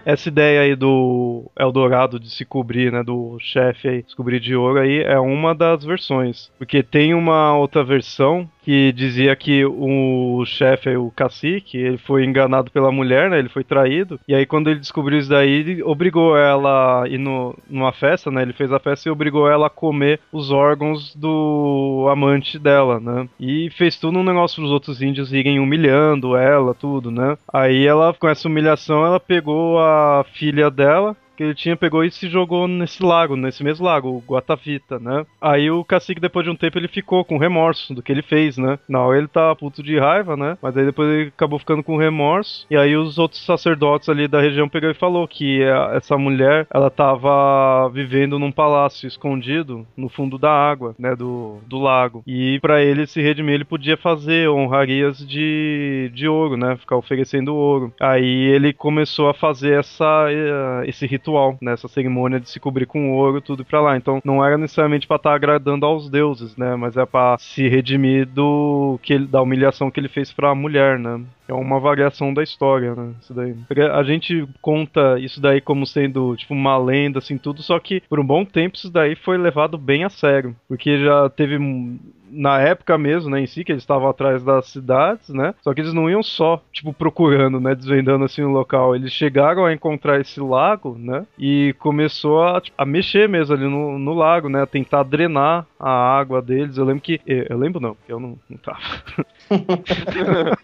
Essa 0.06 0.28
ideia 0.28 0.60
aí 0.60 0.76
do 0.76 1.50
Eldorado 1.58 2.20
de 2.20 2.30
se 2.30 2.44
cobrir, 2.44 2.92
né, 2.92 3.02
do 3.02 3.36
chefe 3.40 3.88
aí, 3.88 4.04
se 4.06 4.14
cobrir 4.14 4.38
de 4.38 4.54
ouro 4.54 4.78
aí, 4.78 5.02
é 5.02 5.18
uma 5.18 5.52
das 5.52 5.84
versões. 5.84 6.48
Porque 6.56 6.80
tem 6.80 7.12
uma 7.12 7.58
outra 7.58 7.82
versão 7.82 8.48
que 8.66 8.90
dizia 8.90 9.36
que 9.36 9.64
o 9.64 10.44
chefe, 10.44 10.96
o 10.96 11.08
cacique, 11.12 11.78
ele 11.78 11.98
foi 11.98 12.24
enganado 12.24 12.68
pela 12.68 12.90
mulher, 12.90 13.30
né? 13.30 13.38
Ele 13.38 13.48
foi 13.48 13.62
traído. 13.62 14.18
E 14.26 14.34
aí, 14.34 14.44
quando 14.44 14.68
ele 14.68 14.80
descobriu 14.80 15.20
isso 15.20 15.30
daí, 15.30 15.48
ele 15.48 15.82
obrigou 15.84 16.36
ela 16.36 17.04
a 17.04 17.08
ir 17.08 17.16
no, 17.16 17.56
numa 17.70 17.92
festa, 17.92 18.28
né? 18.28 18.42
Ele 18.42 18.52
fez 18.52 18.72
a 18.72 18.80
festa 18.80 19.08
e 19.08 19.12
obrigou 19.12 19.48
ela 19.48 19.68
a 19.68 19.70
comer 19.70 20.18
os 20.32 20.50
órgãos 20.50 21.14
do 21.14 22.08
amante 22.10 22.58
dela, 22.58 22.98
né? 22.98 23.28
E 23.38 23.70
fez 23.70 24.00
tudo 24.00 24.18
um 24.18 24.24
negócio 24.24 24.56
pros 24.56 24.72
outros 24.72 25.00
índios 25.00 25.32
irem 25.32 25.60
humilhando 25.60 26.36
ela, 26.36 26.74
tudo, 26.74 27.08
né? 27.08 27.38
Aí 27.52 27.86
ela, 27.86 28.12
com 28.14 28.28
essa 28.28 28.48
humilhação, 28.48 29.06
ela 29.06 29.20
pegou 29.20 29.78
a 29.78 30.26
filha 30.34 30.68
dela, 30.72 31.16
que 31.36 31.42
ele 31.42 31.54
tinha, 31.54 31.76
pegou 31.76 32.02
e 32.02 32.10
se 32.10 32.28
jogou 32.28 32.66
nesse 32.66 33.02
lago, 33.02 33.36
nesse 33.36 33.62
mesmo 33.62 33.84
lago, 33.84 34.08
o 34.08 34.24
Guatavita, 34.26 34.98
né? 34.98 35.24
Aí 35.40 35.70
o 35.70 35.84
cacique, 35.84 36.20
depois 36.20 36.44
de 36.44 36.50
um 36.50 36.56
tempo, 36.56 36.78
ele 36.78 36.88
ficou 36.88 37.24
com 37.24 37.38
remorso 37.38 37.94
do 37.94 38.02
que 38.02 38.10
ele 38.10 38.22
fez, 38.22 38.56
né? 38.56 38.78
Na 38.88 39.00
hora 39.00 39.18
ele 39.18 39.28
tava 39.28 39.54
puto 39.54 39.82
de 39.82 39.98
raiva, 39.98 40.36
né? 40.36 40.56
Mas 40.60 40.76
aí 40.76 40.84
depois 40.84 41.08
ele 41.08 41.28
acabou 41.28 41.58
ficando 41.58 41.82
com 41.82 41.96
remorso. 41.96 42.66
E 42.70 42.76
aí 42.76 42.96
os 42.96 43.18
outros 43.18 43.44
sacerdotes 43.44 44.08
ali 44.08 44.26
da 44.26 44.40
região 44.40 44.68
pegou 44.68 44.90
e 44.90 44.94
falou 44.94 45.28
que 45.28 45.62
essa 45.92 46.16
mulher, 46.16 46.66
ela 46.72 46.90
tava 46.90 47.88
vivendo 47.90 48.38
num 48.38 48.50
palácio 48.50 49.06
escondido 49.06 49.86
no 49.96 50.08
fundo 50.08 50.38
da 50.38 50.50
água, 50.50 50.94
né? 50.98 51.14
Do, 51.14 51.58
do 51.66 51.78
lago. 51.78 52.22
E 52.26 52.58
para 52.60 52.82
ele 52.82 53.06
se 53.06 53.20
redimir, 53.20 53.54
ele 53.54 53.64
podia 53.64 53.96
fazer 53.96 54.48
honrarias 54.48 55.18
de, 55.18 56.10
de 56.14 56.26
ouro, 56.26 56.56
né? 56.56 56.76
Ficar 56.76 56.96
oferecendo 56.96 57.54
ouro. 57.54 57.92
Aí 58.00 58.46
ele 58.46 58.72
começou 58.72 59.28
a 59.28 59.34
fazer 59.34 59.78
essa, 59.78 60.26
esse 60.86 61.06
ritual 61.06 61.25
ritual, 61.26 61.58
nessa 61.60 61.88
cerimônia 61.88 62.38
de 62.38 62.48
se 62.48 62.60
cobrir 62.60 62.86
com 62.86 63.12
ouro, 63.12 63.40
tudo 63.40 63.64
pra 63.64 63.80
lá. 63.80 63.96
Então 63.96 64.20
não 64.24 64.44
era 64.44 64.56
necessariamente 64.56 65.06
para 65.06 65.16
estar 65.16 65.30
tá 65.30 65.36
agradando 65.36 65.84
aos 65.84 66.08
deuses, 66.08 66.56
né? 66.56 66.76
Mas 66.76 66.96
é 66.96 67.04
para 67.04 67.36
se 67.38 67.68
redimir 67.68 68.26
do 68.26 68.98
que 69.02 69.12
ele, 69.12 69.26
da 69.26 69.42
humilhação 69.42 69.90
que 69.90 69.98
ele 69.98 70.08
fez 70.08 70.32
para 70.32 70.50
a 70.50 70.54
mulher, 70.54 70.98
né? 70.98 71.20
É 71.48 71.52
uma 71.52 71.78
variação 71.78 72.34
da 72.34 72.42
história, 72.42 72.94
né? 72.94 73.12
Isso 73.20 73.32
daí. 73.32 73.54
A 73.92 74.02
gente 74.02 74.46
conta 74.60 75.18
isso 75.18 75.40
daí 75.40 75.60
como 75.60 75.86
sendo, 75.86 76.34
tipo, 76.36 76.54
uma 76.54 76.76
lenda, 76.76 77.18
assim, 77.18 77.38
tudo, 77.38 77.62
só 77.62 77.78
que 77.78 78.02
por 78.08 78.18
um 78.18 78.26
bom 78.26 78.44
tempo 78.44 78.76
isso 78.76 78.90
daí 78.90 79.14
foi 79.14 79.38
levado 79.38 79.78
bem 79.78 80.04
a 80.04 80.08
sério. 80.08 80.56
Porque 80.68 80.98
já 80.98 81.28
teve 81.30 81.58
na 82.30 82.60
época 82.60 82.96
mesmo, 82.98 83.30
né, 83.30 83.40
em 83.40 83.46
si, 83.46 83.64
que 83.64 83.72
eles 83.72 83.82
estavam 83.82 84.08
atrás 84.08 84.42
das 84.42 84.66
cidades, 84.66 85.28
né? 85.28 85.54
Só 85.62 85.72
que 85.72 85.80
eles 85.80 85.92
não 85.92 86.10
iam 86.10 86.22
só, 86.22 86.62
tipo, 86.72 86.92
procurando, 86.92 87.60
né, 87.60 87.74
desvendando 87.74 88.24
assim 88.24 88.42
o 88.42 88.50
local. 88.50 88.94
Eles 88.94 89.12
chegaram 89.12 89.64
a 89.64 89.72
encontrar 89.72 90.20
esse 90.20 90.40
lago, 90.40 90.96
né? 90.98 91.26
E 91.38 91.74
começou 91.78 92.42
a, 92.42 92.60
tipo, 92.60 92.80
a 92.80 92.86
mexer 92.86 93.28
mesmo 93.28 93.54
ali 93.54 93.64
no, 93.64 93.98
no 93.98 94.14
lago, 94.14 94.48
né? 94.48 94.62
A 94.62 94.66
tentar 94.66 95.02
drenar 95.02 95.66
a 95.78 95.90
água 95.90 96.40
deles. 96.42 96.76
Eu 96.76 96.84
lembro 96.84 97.02
que. 97.02 97.20
Eu 97.26 97.58
lembro 97.58 97.80
não, 97.80 97.94
porque 97.94 98.12
eu 98.12 98.20
não, 98.20 98.38
não 98.48 98.58
tava. 98.58 98.78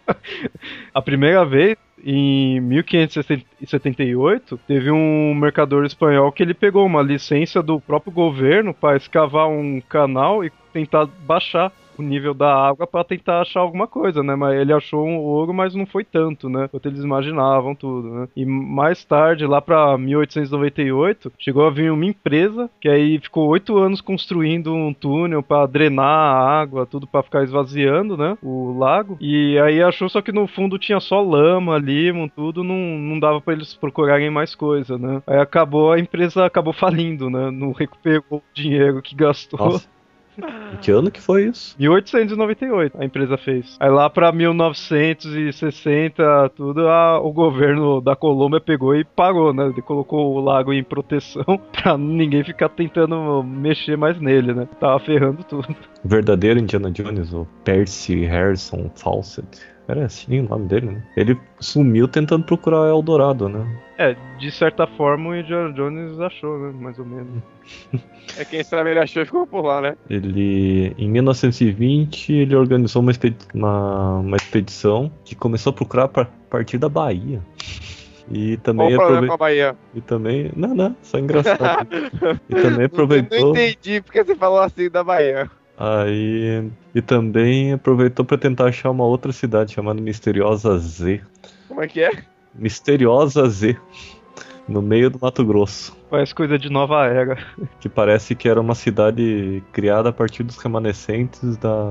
a 0.92 1.02
primeira 1.02 1.44
vez 1.44 1.76
em 2.04 2.60
1578, 2.60 4.58
teve 4.66 4.90
um 4.90 5.34
mercador 5.34 5.84
espanhol 5.84 6.32
que 6.32 6.42
ele 6.42 6.54
pegou 6.54 6.84
uma 6.84 7.00
licença 7.02 7.62
do 7.62 7.80
próprio 7.80 8.12
governo 8.12 8.74
para 8.74 8.96
escavar 8.96 9.48
um 9.48 9.80
canal 9.80 10.44
e 10.44 10.50
tentar 10.72 11.06
baixar 11.06 11.72
o 11.98 12.02
nível 12.02 12.34
da 12.34 12.54
água 12.54 12.86
para 12.86 13.04
tentar 13.04 13.40
achar 13.40 13.60
alguma 13.60 13.86
coisa, 13.86 14.22
né? 14.22 14.34
Mas 14.34 14.60
ele 14.60 14.72
achou 14.72 15.06
um 15.06 15.18
ouro, 15.18 15.52
mas 15.52 15.74
não 15.74 15.86
foi 15.86 16.04
tanto, 16.04 16.48
né? 16.48 16.68
Quanto 16.68 16.88
eles 16.88 17.02
imaginavam 17.02 17.74
tudo, 17.74 18.08
né? 18.08 18.28
E 18.36 18.44
mais 18.44 19.04
tarde, 19.04 19.46
lá 19.46 19.60
para 19.60 19.96
1898, 19.98 21.32
chegou 21.38 21.66
a 21.66 21.70
vir 21.70 21.92
uma 21.92 22.04
empresa 22.04 22.70
que 22.80 22.88
aí 22.88 23.18
ficou 23.18 23.48
oito 23.48 23.76
anos 23.78 24.00
construindo 24.00 24.74
um 24.74 24.92
túnel 24.92 25.42
para 25.42 25.66
drenar 25.66 26.06
a 26.06 26.60
água, 26.60 26.86
tudo 26.86 27.06
para 27.06 27.22
ficar 27.22 27.44
esvaziando, 27.44 28.16
né? 28.16 28.36
O 28.42 28.76
lago. 28.78 29.16
E 29.20 29.58
aí 29.58 29.82
achou 29.82 30.08
só 30.08 30.20
que 30.20 30.32
no 30.32 30.46
fundo 30.46 30.78
tinha 30.78 31.00
só 31.00 31.20
lama, 31.20 31.78
limão, 31.78 32.28
tudo, 32.28 32.62
não, 32.64 32.76
não 32.76 33.18
dava 33.18 33.40
para 33.40 33.54
eles 33.54 33.74
procurarem 33.74 34.30
mais 34.30 34.54
coisa, 34.54 34.98
né? 34.98 35.22
Aí 35.26 35.38
acabou 35.38 35.92
a 35.92 35.98
empresa 35.98 36.44
acabou 36.44 36.72
falindo, 36.72 37.30
né? 37.30 37.50
Não 37.50 37.72
recuperou 37.72 38.24
o 38.30 38.42
dinheiro 38.54 39.02
que 39.02 39.14
gastou. 39.14 39.58
Nossa. 39.58 40.01
Que 40.80 40.90
ano 40.90 41.10
que 41.10 41.20
foi 41.20 41.44
isso? 41.44 41.76
1898 41.78 42.96
a 42.98 43.04
empresa 43.04 43.36
fez. 43.36 43.76
Aí 43.78 43.90
lá 43.90 44.08
pra 44.10 44.32
1960, 44.32 46.50
tudo, 46.56 46.88
a, 46.88 47.20
o 47.20 47.30
governo 47.32 48.00
da 48.00 48.16
Colômbia 48.16 48.60
pegou 48.60 48.96
e 48.96 49.04
parou, 49.04 49.52
né? 49.52 49.66
Ele 49.66 49.82
colocou 49.82 50.34
o 50.34 50.40
lago 50.40 50.72
em 50.72 50.82
proteção 50.82 51.44
pra 51.72 51.98
ninguém 51.98 52.42
ficar 52.42 52.70
tentando 52.70 53.42
mexer 53.42 53.96
mais 53.96 54.20
nele, 54.20 54.54
né? 54.54 54.68
Tava 54.80 54.98
ferrando 55.00 55.44
tudo. 55.44 55.68
Verdadeiro 56.04 56.58
Indiana 56.58 56.90
Jones, 56.90 57.32
o 57.32 57.46
Percy 57.64 58.24
Harrison 58.24 58.90
Fawcett. 58.94 59.46
Era 59.92 60.06
assim 60.06 60.40
o 60.40 60.48
nome 60.48 60.66
dele, 60.68 60.86
né? 60.86 61.02
Ele 61.14 61.38
sumiu 61.60 62.08
tentando 62.08 62.44
procurar 62.44 62.88
Eldorado, 62.88 63.46
né? 63.46 63.66
É, 63.98 64.16
de 64.38 64.50
certa 64.50 64.86
forma 64.86 65.28
o 65.28 65.36
Indiana 65.36 65.70
Jones 65.74 66.18
achou, 66.18 66.58
né? 66.58 66.72
Mais 66.80 66.98
ou 66.98 67.04
menos. 67.04 67.42
É 68.38 68.46
quem 68.46 68.64
sabe 68.64 68.90
ele 68.90 69.00
achou 69.00 69.20
e 69.20 69.26
ficou 69.26 69.46
por 69.46 69.62
lá, 69.62 69.80
né? 69.82 69.94
Ele, 70.08 70.94
em 70.96 71.10
1920, 71.10 72.32
ele 72.32 72.56
organizou 72.56 73.02
uma, 73.02 73.10
expedi 73.10 73.36
uma, 73.52 74.20
uma 74.20 74.36
expedição 74.36 75.12
que 75.22 75.34
começou 75.34 75.70
a 75.70 75.74
procurar 75.74 76.04
a 76.04 76.24
partir 76.48 76.78
da 76.78 76.88
Bahia. 76.88 77.42
E 78.30 78.56
também 78.58 78.88
Qual 78.88 78.94
o 78.94 79.10
problema 79.10 79.26
com 79.26 79.34
a 79.34 79.36
Bahia? 79.36 79.76
E 79.94 80.00
também. 80.00 80.50
Não, 80.56 80.74
não, 80.74 80.96
só 81.02 81.18
engraçado. 81.18 81.88
e 82.48 82.54
também 82.54 82.86
aproveitou. 82.86 83.38
Não 83.38 83.50
entendi 83.50 84.00
porque 84.00 84.24
você 84.24 84.34
falou 84.34 84.60
assim 84.60 84.88
da 84.88 85.04
Bahia. 85.04 85.50
Aí. 85.76 86.70
E 86.94 87.00
também 87.00 87.72
aproveitou 87.72 88.24
para 88.24 88.38
tentar 88.38 88.66
achar 88.66 88.90
uma 88.90 89.04
outra 89.04 89.32
cidade 89.32 89.72
chamada 89.72 90.00
Misteriosa 90.00 90.78
Z. 90.78 91.20
Como 91.68 91.82
é 91.82 91.88
que 91.88 92.02
é? 92.02 92.10
Misteriosa 92.54 93.48
Z. 93.48 93.76
No 94.68 94.80
meio 94.80 95.10
do 95.10 95.18
Mato 95.20 95.44
Grosso. 95.44 95.96
Parece 96.08 96.34
coisa 96.34 96.58
de 96.58 96.70
nova 96.70 97.06
era. 97.06 97.36
Que 97.80 97.88
parece 97.88 98.34
que 98.34 98.48
era 98.48 98.60
uma 98.60 98.74
cidade 98.74 99.62
criada 99.72 100.10
a 100.10 100.12
partir 100.12 100.42
dos 100.44 100.56
remanescentes 100.58 101.56
da, 101.56 101.90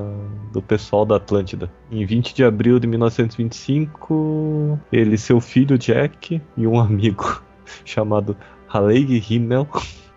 do 0.54 0.62
pessoal 0.62 1.06
da 1.06 1.18
Atlântida. 1.18 1.70
Em 1.92 2.06
20 2.06 2.34
de 2.34 2.44
abril 2.44 2.80
de 2.80 2.88
1925, 2.88 4.80
ele, 4.92 5.18
seu 5.18 5.42
filho 5.42 5.78
Jack 5.78 6.42
e 6.56 6.68
um 6.68 6.80
amigo 6.80 7.44
chamado 7.84 8.38
Halleig 8.68 9.22
Himmel 9.30 9.68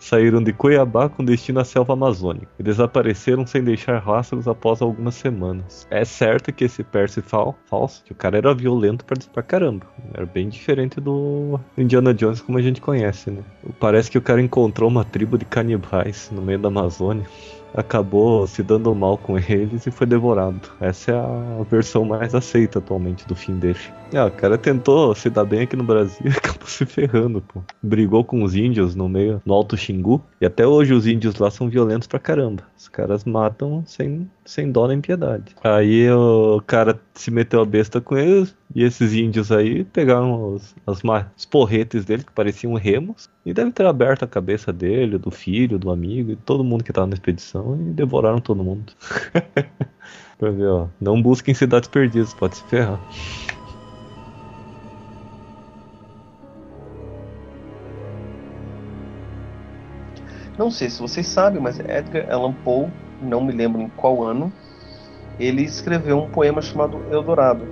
saíram 0.05 0.43
de 0.43 0.53
Cuiabá 0.53 1.09
com 1.09 1.25
destino 1.25 1.61
à 1.61 1.65
selva 1.65 1.95
amazônica 1.95 2.49
e 2.59 2.63
desapareceram 2.63 3.47
sem 3.47 3.65
deixar 3.65 3.99
rastros 3.99 4.47
após 4.47 4.83
algumas 4.83 5.15
semanas. 5.15 5.87
É 5.91 6.05
certo 6.05 6.53
que 6.53 6.65
esse 6.65 6.85
Percival, 6.85 7.57
falso, 7.65 8.05
que 8.05 8.13
o 8.13 8.15
cara 8.15 8.37
era 8.37 8.55
violento 8.55 9.05
pra, 9.05 9.43
caramba. 9.43 9.87
Era 10.13 10.27
bem 10.27 10.49
diferente 10.49 11.01
do 11.01 11.59
Indiana 11.77 12.13
Jones 12.13 12.41
como 12.41 12.59
a 12.59 12.63
gente 12.63 12.81
conhece, 12.81 13.31
né? 13.31 13.43
Parece 13.81 14.11
que 14.11 14.19
o 14.19 14.23
cara 14.23 14.41
encontrou 14.41 14.89
uma 14.89 15.05
tribo 15.05 15.39
de 15.39 15.45
canibais 15.45 16.31
no 16.31 16.43
meio 16.43 16.59
da 16.59 16.69
Amazônia 16.69 17.27
acabou 17.75 18.47
se 18.47 18.63
dando 18.63 18.95
mal 18.95 19.19
com 19.19 19.37
eles 19.39 19.87
e 19.87 19.91
foi 19.91 20.07
devorado. 20.07 20.61
Essa 20.81 21.13
é 21.13 21.17
a 21.17 21.63
versão 21.69 22.05
mais 22.05 22.35
aceita 22.35 22.79
atualmente 22.79 23.27
do 23.27 23.35
fim 23.35 23.59
dele. 23.59 23.79
Ah, 24.15 24.27
o 24.27 24.31
cara 24.31 24.57
tentou 24.57 25.15
se 25.15 25.29
dar 25.29 25.45
bem 25.45 25.63
aqui 25.63 25.77
no 25.77 25.85
Brasil 25.85 26.23
e 26.25 26.29
acabou 26.29 26.67
se 26.67 26.87
ferrando, 26.87 27.41
pô. 27.41 27.63
Brigou 27.83 28.25
com 28.25 28.43
os 28.43 28.55
índios 28.55 28.95
no 28.95 29.09
meio, 29.09 29.43
no 29.45 29.53
Alto 29.53 29.77
Xingu. 29.77 30.23
E 30.41 30.47
até 30.47 30.67
hoje 30.67 30.95
os 30.95 31.07
índios 31.07 31.35
lá 31.37 31.51
são 31.51 31.69
violentos 31.69 32.07
pra 32.07 32.19
caramba. 32.19 32.63
Os 32.79 32.89
caras 32.89 33.25
matam 33.25 33.83
sem, 33.87 34.31
sem 34.45 34.71
dó 34.71 34.87
nem 34.87 35.01
piedade. 35.01 35.57
Aí 35.63 36.11
o 36.11 36.63
cara 36.67 37.01
se 37.15 37.31
meteu 37.31 37.61
a 37.61 37.65
besta 37.65 38.01
com 38.01 38.17
eles. 38.17 38.55
E 38.75 38.83
esses 38.83 39.15
índios 39.15 39.53
aí 39.53 39.85
pegaram 39.85 40.55
os, 40.55 40.75
as, 40.87 41.01
os 41.37 41.45
porretes 41.45 42.05
dele, 42.05 42.25
que 42.25 42.33
pareciam 42.33 42.75
remos, 42.75 43.31
e 43.47 43.55
deve 43.55 43.71
ter 43.71 43.87
aberto 43.87 44.25
a 44.25 44.29
cabeça 44.29 44.73
dele, 44.73 45.17
do 45.17 45.31
filho, 45.31 45.79
do 45.79 45.91
amigo, 45.91 46.33
e 46.33 46.37
todo 46.37 46.65
mundo 46.65 46.83
que 46.83 46.93
tava 46.93 47.07
na 47.07 47.15
expedição, 47.15 47.77
e 47.77 47.93
devoraram 47.93 48.41
todo 48.41 48.65
mundo. 48.65 48.93
pra 50.39 50.51
ver, 50.51 50.67
ó. 50.67 50.89
Não 51.01 51.23
busquem 51.23 51.55
cidades 51.55 51.89
perdidas, 51.89 52.35
pode 52.35 52.57
se 52.57 52.65
ferrar. 52.65 53.01
Não 60.59 60.71
sei 60.71 60.89
se 60.89 61.01
vocês 61.01 61.27
sabem, 61.27 61.61
mas 61.61 61.81
Edgar 61.81 62.33
Allan 62.33 62.53
Poe, 62.53 62.89
não 63.21 63.43
me 63.43 63.53
lembro 63.53 63.81
em 63.81 63.89
qual 63.89 64.23
ano, 64.23 64.53
ele 65.39 65.63
escreveu 65.63 66.19
um 66.19 66.31
poema 66.31 66.63
chamado 66.63 67.01
Eldorado. 67.11 67.67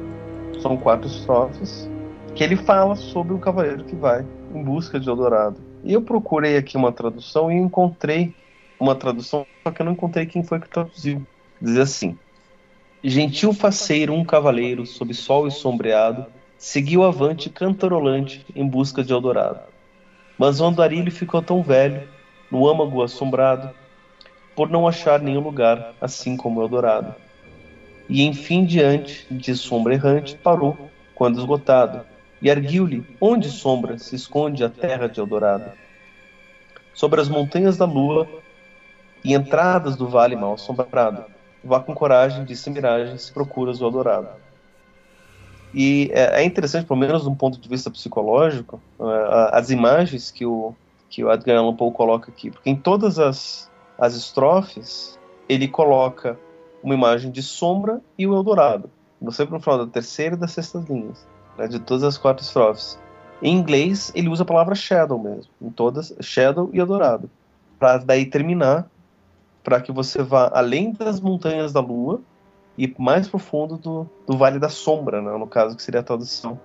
São 0.60 0.76
quatro 0.76 1.08
estrofes 1.08 1.88
que 2.34 2.42
ele 2.42 2.56
fala 2.56 2.96
sobre 2.96 3.34
o 3.34 3.38
cavaleiro 3.38 3.84
que 3.84 3.94
vai 3.94 4.24
em 4.54 4.62
busca 4.62 4.98
de 4.98 5.08
Eldorado. 5.08 5.60
E 5.84 5.92
eu 5.92 6.02
procurei 6.02 6.56
aqui 6.56 6.76
uma 6.76 6.92
tradução 6.92 7.50
e 7.50 7.56
encontrei 7.56 8.34
uma 8.78 8.94
tradução, 8.94 9.46
só 9.62 9.70
que 9.70 9.82
eu 9.82 9.86
não 9.86 9.92
encontrei 9.92 10.26
quem 10.26 10.42
foi 10.42 10.60
que 10.60 10.68
traduziu. 10.68 11.24
Diz 11.60 11.76
assim: 11.76 12.18
Gentil 13.02 13.52
faceiro, 13.52 14.12
um 14.12 14.24
cavaleiro, 14.24 14.86
sob 14.86 15.12
sol 15.14 15.50
sombreado, 15.50 16.26
seguiu 16.56 17.02
avante 17.02 17.50
cantarolante 17.50 18.46
em 18.54 18.66
busca 18.66 19.02
de 19.02 19.12
Eldorado. 19.12 19.60
Mas 20.38 20.60
o 20.60 20.64
andarilho 20.64 21.10
ficou 21.10 21.42
tão 21.42 21.62
velho 21.62 22.08
no 22.50 22.68
âmago 22.68 23.02
assombrado, 23.02 23.70
por 24.54 24.68
não 24.68 24.86
achar 24.86 25.20
nenhum 25.20 25.40
lugar, 25.40 25.94
assim 26.00 26.36
como 26.36 26.62
Eldorado. 26.62 27.14
E 28.08 28.22
enfim, 28.24 28.64
diante 28.64 29.26
de 29.30 29.54
sombra 29.54 29.94
errante, 29.94 30.36
parou, 30.36 30.76
quando 31.14 31.38
esgotado, 31.38 32.04
e 32.40 32.48
erguiu-lhe, 32.48 33.06
onde 33.20 33.48
sombra 33.48 33.98
se 33.98 34.16
esconde 34.16 34.64
a 34.64 34.68
terra 34.68 35.08
de 35.08 35.20
Eldorado. 35.20 35.70
Sobre 36.92 37.20
as 37.20 37.28
montanhas 37.28 37.76
da 37.76 37.84
lua 37.84 38.28
e 39.24 39.32
entradas 39.34 39.96
do 39.96 40.08
vale 40.08 40.36
mal 40.36 40.54
assombrado, 40.54 41.24
vá 41.64 41.80
com 41.80 41.94
coragem, 41.94 42.44
disse 42.44 42.68
Miragem, 42.68 43.16
se 43.16 43.32
procuras 43.32 43.80
o 43.80 43.84
Eldorado. 43.84 44.28
E 45.72 46.10
é, 46.12 46.42
é 46.42 46.44
interessante, 46.44 46.86
pelo 46.86 46.98
menos 46.98 47.22
de 47.22 47.28
um 47.28 47.34
ponto 47.34 47.58
de 47.58 47.68
vista 47.68 47.90
psicológico, 47.90 48.80
é, 49.00 49.56
as 49.56 49.70
imagens 49.70 50.30
que 50.30 50.44
o, 50.44 50.74
que 51.08 51.24
o 51.24 51.32
Edgar 51.32 51.56
Allan 51.56 51.74
Poe 51.74 51.92
coloca 51.92 52.30
aqui, 52.30 52.50
porque 52.50 52.68
em 52.68 52.76
todas 52.76 53.18
as, 53.18 53.70
as 54.02 54.16
estrofes 54.16 55.16
ele 55.48 55.68
coloca 55.68 56.36
uma 56.82 56.92
imagem 56.92 57.30
de 57.30 57.40
sombra 57.40 58.00
e 58.18 58.26
o 58.26 58.34
Eldorado. 58.34 58.90
Você 59.20 59.44
no 59.44 59.60
final 59.60 59.78
da 59.78 59.86
terceira 59.86 60.34
e 60.34 60.38
das 60.38 60.50
sextas 60.50 60.84
linhas, 60.86 61.24
né, 61.56 61.68
de 61.68 61.78
todas 61.78 62.02
as 62.02 62.18
quatro 62.18 62.44
estrofes. 62.44 62.98
Em 63.40 63.56
inglês 63.56 64.10
ele 64.12 64.28
usa 64.28 64.42
a 64.42 64.46
palavra 64.46 64.74
shadow 64.74 65.20
mesmo, 65.20 65.52
em 65.62 65.70
todas 65.70 66.12
shadow 66.20 66.68
e 66.72 66.80
Eldorado, 66.80 67.30
para 67.78 67.98
daí 67.98 68.26
terminar, 68.26 68.90
para 69.62 69.80
que 69.80 69.92
você 69.92 70.20
vá 70.20 70.50
além 70.52 70.92
das 70.92 71.20
montanhas 71.20 71.72
da 71.72 71.78
Lua 71.78 72.20
e 72.76 72.92
mais 72.98 73.28
profundo 73.28 73.76
do, 73.76 74.08
do 74.26 74.36
Vale 74.36 74.58
da 74.58 74.68
Sombra, 74.68 75.22
né, 75.22 75.30
no 75.38 75.46
caso 75.46 75.76
que 75.76 75.82
seria 75.82 76.00
a 76.00 76.04
tradução 76.04 76.58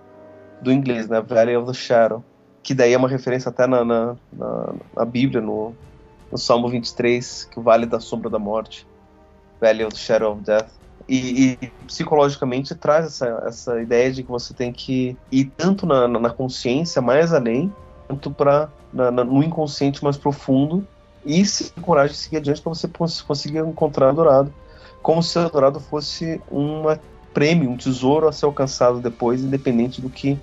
do 0.59 0.71
inglês, 0.71 1.07
né, 1.07 1.21
Valley 1.21 1.55
of 1.55 1.67
the 1.67 1.73
Shadow. 1.73 2.23
que 2.63 2.73
daí 2.73 2.93
é 2.93 2.97
uma 2.97 3.07
referência 3.07 3.49
até 3.49 3.67
na, 3.67 3.85
na, 3.85 4.15
na, 4.33 4.73
na 4.95 5.05
Bíblia, 5.05 5.39
no, 5.39 5.75
no 6.31 6.37
Salmo 6.37 6.69
23, 6.69 7.45
que 7.51 7.59
o 7.59 7.61
Vale 7.61 7.85
da 7.85 7.99
Sombra 7.99 8.29
da 8.29 8.39
Morte, 8.39 8.87
Valley 9.59 9.85
of 9.85 9.93
the 9.93 9.99
Shadow 9.99 10.33
of 10.33 10.41
Death. 10.41 10.69
E, 11.07 11.57
e, 11.61 11.67
psicologicamente 11.85 12.75
traz 12.75 13.05
essa, 13.05 13.43
essa 13.45 13.81
ideia 13.81 14.11
de 14.11 14.23
que 14.23 14.29
você 14.29 14.53
tem 14.53 14.73
que 14.73 15.15
ir 15.31 15.45
tanto 15.55 15.85
na, 15.85 16.07
na 16.07 16.29
consciência 16.29 17.01
mais 17.01 17.33
além, 17.33 17.73
quanto 18.07 18.29
para 18.29 18.69
no 18.91 19.43
inconsciente 19.43 20.03
mais 20.03 20.17
profundo 20.17 20.85
e 21.25 21.45
se 21.45 21.71
coragem 21.81 22.13
de 22.13 22.17
seguir 22.17 22.37
adiante 22.37 22.61
para 22.61 22.73
você 22.73 22.89
conseguir 23.25 23.59
encontrar 23.59 24.11
o 24.11 24.15
dourado, 24.15 24.53
como 25.01 25.21
se 25.21 25.37
o 25.37 25.49
dourado 25.49 25.79
fosse 25.79 26.41
um 26.51 26.83
prêmio, 27.33 27.69
um 27.69 27.77
tesouro 27.77 28.27
a 28.27 28.31
ser 28.31 28.45
alcançado 28.45 28.99
depois, 28.99 29.43
independente 29.43 30.01
do 30.01 30.09
que 30.09 30.39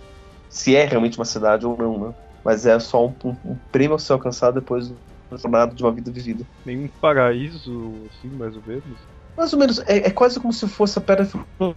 se 0.48 0.76
é 0.76 0.84
realmente 0.84 1.18
uma 1.18 1.24
cidade 1.24 1.66
ou 1.66 1.76
não, 1.76 1.98
né? 1.98 2.14
Mas 2.44 2.66
é 2.66 2.78
só 2.78 3.06
um, 3.06 3.14
um, 3.24 3.56
prêmio 3.72 3.96
a 3.96 3.98
ser 3.98 4.12
alcançado 4.12 4.60
depois 4.60 4.92
tornado 5.38 5.74
de 5.74 5.82
uma 5.82 5.92
vida 5.92 6.10
vivida. 6.10 6.44
Nem 6.64 6.84
um 6.84 6.88
paraíso, 6.88 7.94
assim, 8.10 8.28
mais 8.28 8.56
ou 8.56 8.62
menos. 8.66 8.98
Mais 9.36 9.52
ou 9.52 9.58
menos, 9.58 9.78
é, 9.80 10.06
é 10.06 10.10
quase 10.10 10.38
como 10.38 10.52
se 10.52 10.66
fosse 10.68 10.98
a 10.98 11.02
pedra 11.02 11.28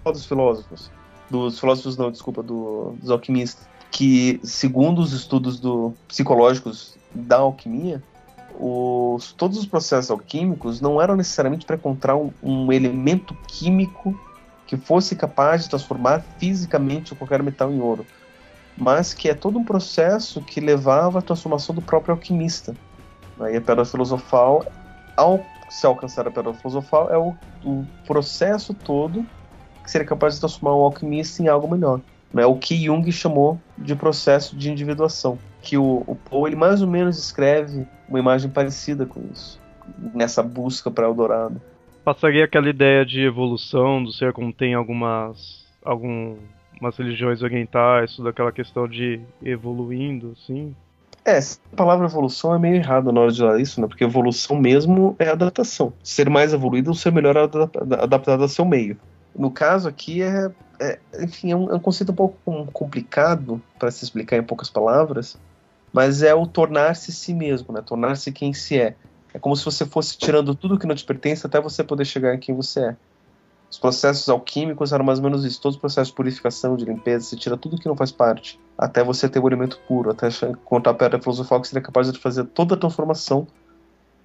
dos 0.05 0.25
filósofos. 0.25 0.91
Dos 1.29 1.59
filósofos, 1.59 1.97
não, 1.97 2.11
desculpa, 2.11 2.43
do, 2.43 2.93
dos 2.99 3.09
alquimistas. 3.09 3.67
Que, 3.91 4.39
segundo 4.43 4.99
os 4.99 5.13
estudos 5.13 5.59
do, 5.59 5.93
psicológicos 6.07 6.97
da 7.13 7.37
alquimia, 7.37 8.01
os, 8.59 9.31
todos 9.33 9.57
os 9.57 9.65
processos 9.65 10.09
alquímicos 10.09 10.81
não 10.81 11.01
eram 11.01 11.15
necessariamente 11.15 11.65
para 11.65 11.75
encontrar 11.75 12.15
um, 12.15 12.31
um, 12.41 12.71
elemento 12.71 13.35
químico 13.47 14.19
que 14.65 14.75
fosse 14.75 15.15
capaz 15.15 15.63
de 15.63 15.69
transformar 15.69 16.23
fisicamente 16.39 17.15
qualquer 17.15 17.41
metal 17.41 17.71
em 17.71 17.79
ouro, 17.79 18.05
mas 18.77 19.13
que 19.13 19.29
é 19.29 19.33
todo 19.33 19.57
um 19.57 19.63
processo 19.63 20.41
que 20.41 20.59
levava 20.59 21.19
à 21.19 21.21
transformação 21.21 21.73
do 21.73 21.81
próprio 21.81 22.13
alquimista. 22.13 22.75
Aí 23.39 23.57
a 23.57 23.61
pedra 23.61 23.85
filosofal, 23.85 24.65
ao 25.15 25.45
se 25.69 25.85
alcançar 25.85 26.27
a 26.27 26.31
pedra 26.31 26.53
filosofal, 26.53 27.09
é 27.11 27.17
o, 27.17 27.35
o 27.63 27.85
processo 28.05 28.73
todo 28.73 29.25
que 29.83 29.91
seria 29.91 30.07
capaz 30.07 30.35
de 30.35 30.41
transformar 30.41 30.75
um 30.75 30.81
alquimista 30.81 31.41
em 31.41 31.47
algo 31.47 31.69
melhor. 31.69 32.01
Né? 32.33 32.45
O 32.45 32.55
que 32.55 32.75
Jung 32.75 33.09
chamou 33.11 33.59
de 33.77 33.95
processo 33.95 34.55
de 34.55 34.69
individuação. 34.69 35.37
Que 35.61 35.77
o, 35.77 36.03
o 36.05 36.15
Poe 36.15 36.49
ele 36.49 36.55
mais 36.55 36.81
ou 36.81 36.87
menos 36.87 37.17
escreve 37.17 37.85
uma 38.07 38.19
imagem 38.19 38.49
parecida 38.49 39.05
com 39.05 39.21
isso, 39.31 39.59
nessa 40.13 40.43
busca 40.43 40.91
para 40.91 41.05
Eldorado. 41.07 41.61
Passaria 42.03 42.45
aquela 42.45 42.69
ideia 42.69 43.05
de 43.05 43.21
evolução 43.21 44.03
do 44.03 44.11
ser 44.13 44.31
como 44.31 44.53
tem 44.53 44.73
algumas, 44.73 45.65
algumas 45.83 46.97
religiões 46.97 47.41
orientais, 47.41 48.15
toda 48.15 48.29
aquela 48.29 48.51
questão 48.51 48.87
de 48.87 49.19
evoluindo, 49.43 50.33
assim. 50.33 50.73
É, 51.27 51.39
a 51.39 51.75
palavra 51.75 52.05
evolução 52.05 52.55
é 52.55 52.57
meio 52.57 52.75
errada 52.75 53.11
na 53.11 53.19
hora 53.19 53.31
de 53.33 53.41
falar 53.41 53.59
isso, 53.59 53.81
né? 53.81 53.87
Porque 53.87 54.05
evolução 54.05 54.55
mesmo 54.55 55.13
é 55.19 55.27
adaptação. 55.27 55.91
Ser 56.01 56.29
mais 56.29 56.53
evoluído 56.53 56.91
ou 56.91 56.95
ser 56.95 57.11
melhor 57.11 57.35
adaptado 57.37 58.41
ao 58.41 58.47
seu 58.47 58.63
meio. 58.63 58.97
No 59.35 59.51
caso 59.51 59.89
aqui 59.89 60.23
é, 60.23 60.49
é 60.79 60.97
enfim, 61.19 61.51
é 61.51 61.55
um, 61.57 61.69
é 61.69 61.75
um, 61.75 61.79
conceito 61.79 62.13
um 62.13 62.15
pouco 62.15 62.37
complicado 62.71 63.61
para 63.77 63.91
se 63.91 64.05
explicar 64.05 64.37
em 64.37 64.43
poucas 64.43 64.69
palavras, 64.69 65.37
mas 65.91 66.23
é 66.23 66.33
o 66.33 66.47
tornar-se 66.47 67.11
si 67.11 67.33
mesmo, 67.33 67.73
né? 67.73 67.81
Tornar-se 67.85 68.31
quem 68.31 68.53
se 68.53 68.79
é. 68.79 68.95
É 69.33 69.37
como 69.37 69.53
se 69.53 69.65
você 69.65 69.85
fosse 69.85 70.17
tirando 70.17 70.55
tudo 70.55 70.79
que 70.79 70.87
não 70.87 70.95
te 70.95 71.03
pertence 71.03 71.45
até 71.45 71.59
você 71.59 71.83
poder 71.83 72.05
chegar 72.05 72.33
em 72.33 72.39
quem 72.39 72.55
você 72.55 72.79
é. 72.79 72.95
Os 73.69 73.77
processos 73.77 74.29
alquímicos 74.29 74.93
eram 74.93 75.03
mais 75.03 75.19
ou 75.19 75.25
menos 75.25 75.43
isso, 75.43 75.61
todos 75.61 75.75
os 75.75 75.79
processos 75.79 76.07
de 76.07 76.15
purificação, 76.15 76.77
de 76.77 76.85
limpeza, 76.85 77.25
você 77.25 77.35
tira 77.35 77.57
tudo 77.57 77.77
que 77.77 77.87
não 77.87 77.97
faz 77.97 78.11
parte, 78.11 78.59
até 78.77 79.03
você 79.03 79.27
ter 79.27 79.39
o 79.39 79.47
elemento 79.47 79.79
puro, 79.87 80.09
até 80.09 80.29
encontrar 80.49 80.93
a 80.93 80.95
pedra 80.95 81.21
filosofal 81.21 81.59
que 81.59 81.67
seria 81.67 81.81
capaz 81.81 82.11
de 82.11 82.17
fazer 82.17 82.45
toda 82.45 82.75
a 82.75 82.77
transformação, 82.77 83.45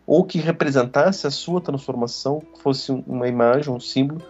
ou 0.07 0.25
que 0.25 0.39
representasse 0.39 1.27
a 1.27 1.31
sua 1.31 1.61
transformação, 1.61 2.43
fosse 2.63 2.93
uma 2.93 3.27
imagem, 3.27 3.75
um 3.75 3.81
símbolo 3.81 4.23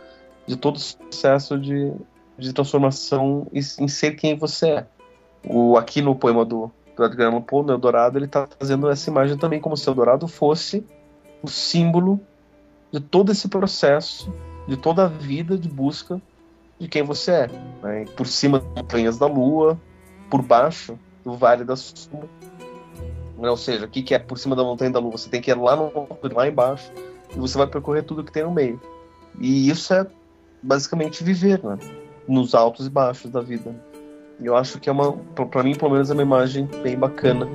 de 0.46 0.56
todo 0.56 0.76
o 0.78 0.96
processo 0.96 1.58
de, 1.58 1.92
de 2.38 2.52
transformação 2.52 3.46
em 3.52 3.88
ser 3.88 4.12
quem 4.12 4.36
você 4.36 4.68
é. 4.70 4.86
O, 5.44 5.76
aqui 5.76 6.00
no 6.00 6.14
poema 6.14 6.44
do, 6.44 6.70
do 6.96 7.04
Edgar 7.04 7.28
Allan 7.28 7.42
Poe, 7.42 7.64
no 7.66 7.72
Eldorado, 7.72 8.16
ele 8.16 8.26
está 8.26 8.48
fazendo 8.58 8.88
essa 8.88 9.10
imagem 9.10 9.36
também 9.36 9.60
como 9.60 9.76
se 9.76 9.88
o 9.88 9.90
Eldorado 9.90 10.26
fosse 10.26 10.86
o 11.42 11.48
símbolo 11.48 12.20
de 12.92 13.00
todo 13.00 13.32
esse 13.32 13.48
processo 13.48 14.32
de 14.66 14.76
toda 14.76 15.04
a 15.04 15.08
vida 15.08 15.56
de 15.56 15.68
busca 15.68 16.20
de 16.78 16.88
quem 16.88 17.02
você 17.02 17.30
é. 17.32 17.50
Né? 17.82 18.04
Por 18.16 18.26
cima 18.26 18.58
das 18.60 18.68
montanhas 18.82 19.18
da 19.18 19.26
lua, 19.26 19.80
por 20.30 20.42
baixo 20.42 20.98
do 21.24 21.34
vale 21.34 21.64
da 21.64 21.76
sombra. 21.76 22.28
Ou 23.38 23.56
seja, 23.56 23.86
o 23.86 23.88
que, 23.88 24.02
que 24.02 24.14
é 24.14 24.18
por 24.18 24.38
cima 24.38 24.54
da 24.54 24.62
montanha 24.62 24.90
da 24.90 24.98
lua? 25.00 25.12
Você 25.12 25.28
tem 25.28 25.40
que 25.40 25.50
ir 25.50 25.58
lá, 25.58 25.74
no, 25.74 25.90
lá 26.32 26.46
embaixo 26.46 26.92
e 27.34 27.38
você 27.38 27.58
vai 27.58 27.66
percorrer 27.66 28.02
tudo 28.02 28.24
que 28.24 28.32
tem 28.32 28.44
no 28.44 28.52
meio. 28.52 28.80
E 29.40 29.68
isso 29.68 29.92
é 29.94 30.06
basicamente 30.62 31.24
viver, 31.24 31.62
né? 31.62 31.78
Nos 32.28 32.54
altos 32.54 32.86
e 32.86 32.90
baixos 32.90 33.30
da 33.30 33.40
vida. 33.40 33.74
Eu 34.40 34.56
acho 34.56 34.78
que 34.78 34.88
é 34.88 34.92
uma, 34.92 35.12
para 35.12 35.62
mim, 35.62 35.74
pelo 35.74 35.92
menos, 35.92 36.10
é 36.10 36.12
uma 36.12 36.22
imagem 36.22 36.68
bem 36.82 36.96
bacana 36.96 37.48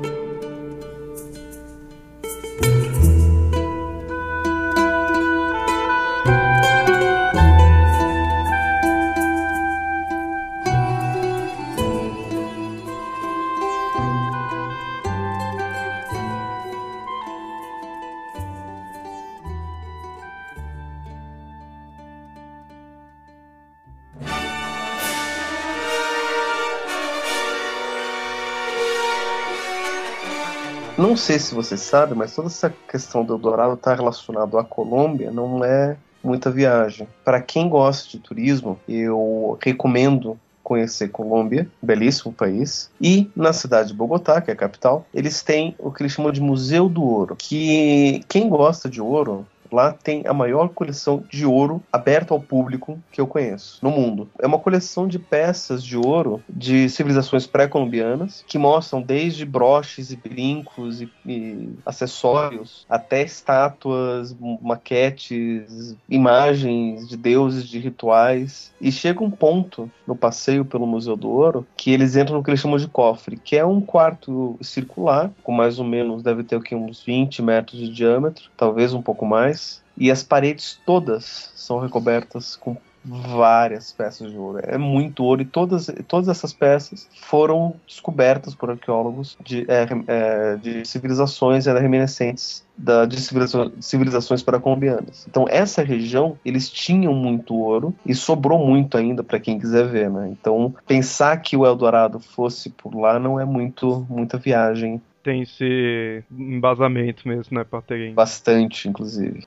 Não 31.08 31.15
sei 31.15 31.39
se 31.39 31.56
você 31.56 31.78
sabe, 31.78 32.13
mas 32.13 32.36
toda 32.36 32.50
essa 32.50 32.70
questão 32.70 33.24
do 33.24 33.36
Eldorado 33.36 33.76
está 33.76 33.96
relacionado 33.96 34.58
à 34.58 34.63
Colômbia, 34.65 35.32
não 35.32 35.63
é 35.63 35.96
muita 36.22 36.52
viagem. 36.52 37.08
Para 37.24 37.39
quem 37.39 37.70
gosta 37.70 38.10
de 38.10 38.20
turismo, 38.20 38.78
eu 38.89 39.58
recomendo 39.63 40.38
conhecer 40.62 41.08
Colômbia, 41.08 41.65
belíssimo 41.82 42.34
país. 42.34 42.91
E 43.00 43.32
na 43.34 43.54
cidade 43.54 43.88
de 43.88 43.93
Bogotá, 43.93 44.41
que 44.41 44.52
é 44.52 44.54
a 44.54 44.58
capital, 44.58 45.06
eles 45.13 45.41
têm 45.41 45.74
o 45.80 45.93
que 45.93 46.04
eles 46.04 46.12
chamam 46.12 46.30
de 46.30 46.41
Museu 46.41 46.89
do 46.89 47.02
Ouro, 47.02 47.38
que 47.38 48.22
quem 48.28 48.50
gosta 48.50 48.89
de 48.89 49.00
ouro 49.00 49.48
Lá 49.72 49.92
tem 49.92 50.24
a 50.26 50.34
maior 50.34 50.70
coleção 50.70 51.24
de 51.30 51.46
ouro 51.46 51.82
aberta 51.92 52.34
ao 52.34 52.40
público 52.40 53.00
que 53.12 53.20
eu 53.22 53.28
conheço 53.28 53.80
no 53.82 53.92
mundo. 53.92 54.30
É 54.40 54.48
uma 54.48 54.60
coleção 54.60 55.08
de 55.08 55.20
peças 55.20 55.84
de 55.84 55.98
ouro 55.98 56.42
de 56.50 56.90
civilizações 56.90 57.46
pré-colombianas 57.46 58.44
que 58.48 58.58
mostram 58.58 59.02
desde 59.02 59.46
broches 59.46 60.12
e 60.12 60.16
brincos 60.16 61.02
e, 61.02 61.10
e 61.26 61.70
acessórios 61.86 62.86
até 62.90 63.22
estátuas, 63.24 64.36
maquetes, 64.62 65.96
imagens 66.10 67.08
de 67.08 67.18
deuses, 67.18 67.68
de 67.68 67.80
rituais. 67.80 68.72
E 68.80 68.92
chega 68.92 69.24
um 69.24 69.32
ponto 69.32 69.90
no 70.06 70.16
passeio 70.16 70.64
pelo 70.66 70.88
Museu 70.88 71.16
do 71.16 71.30
Ouro 71.30 71.66
que 71.76 71.92
eles 71.92 72.16
entram 72.16 72.38
no 72.38 72.44
que 72.44 72.50
eles 72.50 72.60
chamam 72.60 72.78
de 72.78 72.88
cofre, 72.88 73.38
que 73.38 73.56
é 73.56 73.66
um 73.66 73.82
quarto 73.82 74.58
circular, 74.62 75.32
com 75.44 75.52
mais 75.52 75.80
ou 75.80 75.86
menos, 75.86 76.24
deve 76.24 76.44
ter 76.44 76.56
aqui 76.56 76.76
uns 76.76 77.04
20 77.04 77.42
metros 77.42 77.80
de 77.80 77.90
diâmetro, 77.90 78.50
talvez 78.56 78.94
um 78.94 79.02
pouco 79.02 79.26
mais 79.26 79.67
e 79.98 80.12
as 80.12 80.24
paredes 80.24 80.80
todas 80.86 81.52
são 81.56 81.80
recobertas 81.80 82.56
com 82.56 82.78
várias 83.08 83.92
peças 83.92 84.30
de 84.32 84.38
ouro. 84.38 84.60
É 84.62 84.78
muito 84.78 85.24
ouro 85.24 85.42
e 85.42 85.46
todas, 85.46 85.90
todas 86.08 86.28
essas 86.28 86.52
peças 86.52 87.08
foram 87.22 87.76
descobertas 87.88 88.54
por 88.54 88.70
arqueólogos 88.70 89.38
de, 89.44 89.66
é, 89.70 89.88
é, 90.08 90.56
de 90.58 90.86
civilizações 90.86 91.66
reminiscentes 91.66 92.66
da, 92.78 93.06
de 93.06 93.20
civilizações, 93.20 93.72
civilizações 93.80 94.44
paracolombianas. 94.44 95.26
Então 95.30 95.46
essa 95.50 95.82
região 95.82 96.38
eles 96.44 96.70
tinham 96.70 97.14
muito 97.14 97.56
ouro 97.56 97.96
e 98.06 98.14
sobrou 98.14 98.66
muito 98.66 98.98
ainda 98.98 99.24
para 99.24 99.40
quem 99.40 99.58
quiser 99.58 99.88
ver, 99.88 100.10
né? 100.10 100.30
Então 100.30 100.76
pensar 100.86 101.38
que 101.38 101.56
o 101.56 101.66
Eldorado 101.66 102.20
fosse 102.20 102.70
por 102.70 102.94
lá 102.96 103.18
não 103.18 103.40
é 103.40 103.46
muito 103.46 104.06
muita 104.10 104.38
viagem 104.38 105.02
tem 105.24 105.42
esse 105.42 106.24
embasamento 106.32 107.28
mesmo, 107.28 107.58
né, 107.58 107.66
pra 107.66 107.82
terem. 107.82 108.14
Bastante, 108.14 108.88
inclusive. 108.88 109.46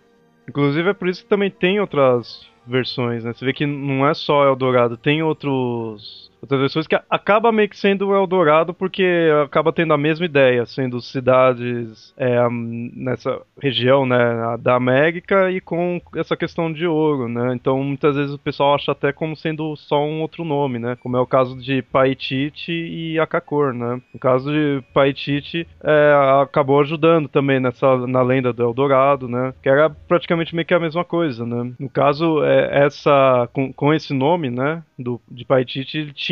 Inclusive 0.51 0.91
é 0.91 0.93
por 0.93 1.09
isso 1.09 1.23
que 1.23 1.29
também 1.29 1.49
tem 1.49 1.79
outras 1.79 2.45
versões, 2.67 3.23
né? 3.23 3.33
Você 3.33 3.45
vê 3.45 3.53
que 3.53 3.65
não 3.65 4.05
é 4.05 4.13
só 4.13 4.45
Eldorado, 4.45 4.97
tem 4.97 5.23
outros 5.23 6.30
outras 6.41 6.61
versões 6.61 6.87
que 6.87 6.99
acaba 7.09 7.53
meio 7.53 7.69
que 7.69 7.79
sendo 7.79 8.09
o 8.09 8.15
Eldorado 8.15 8.73
porque 8.73 9.31
acaba 9.45 9.73
tendo 9.73 9.93
a 9.93 9.99
mesma 9.99 10.25
ideia, 10.25 10.65
sendo 10.67 11.01
cidades 11.01 12.13
é, 12.17 12.39
nessa 12.51 13.41
região 13.61 14.07
né, 14.07 14.57
da 14.61 14.75
América 14.75 15.51
e 15.51 15.61
com 15.61 16.01
essa 16.17 16.37
questão 16.37 16.73
de 16.73 16.87
ouro, 16.87 17.29
né? 17.29 17.55
Então 17.55 17.83
muitas 17.83 18.17
vezes 18.17 18.35
o 18.35 18.39
pessoal 18.39 18.75
acha 18.75 18.93
até 18.93 19.13
como 19.13 19.37
sendo 19.37 19.77
só 19.77 20.05
um 20.05 20.23
outro 20.23 20.45
nome, 20.45 20.79
né? 20.79 20.97
Como 21.01 21.17
é 21.17 21.21
o 21.21 21.27
caso 21.27 21.57
de 21.57 21.83
Paititi 21.83 22.73
e 22.73 23.19
Akakor, 23.19 23.73
né? 23.73 24.01
No 24.13 24.21
caso 24.21 24.51
de 24.51 24.83
Paititi, 24.93 25.67
é, 25.83 26.41
acabou 26.43 26.81
ajudando 26.81 27.29
também 27.29 27.61
nessa 27.61 28.07
na 28.07 28.23
lenda 28.23 28.53
do 28.53 28.63
Eldorado, 28.63 29.29
né? 29.29 29.53
Que 29.63 29.69
era 29.69 29.91
praticamente 29.91 30.55
meio 30.55 30.67
que 30.67 30.75
a 30.75 30.81
mesma 30.81 31.05
coisa, 31.05 31.45
né? 31.45 31.73
No 31.79 31.89
caso, 31.89 32.43
é, 32.45 32.85
essa 32.87 33.49
com, 33.53 33.73
com 33.73 33.93
esse 33.93 34.15
nome, 34.15 34.51
né? 34.51 34.83
Do, 34.99 35.21
de 35.31 35.45
Paititi, 35.45 35.99
ele 35.99 36.13
tinha 36.13 36.30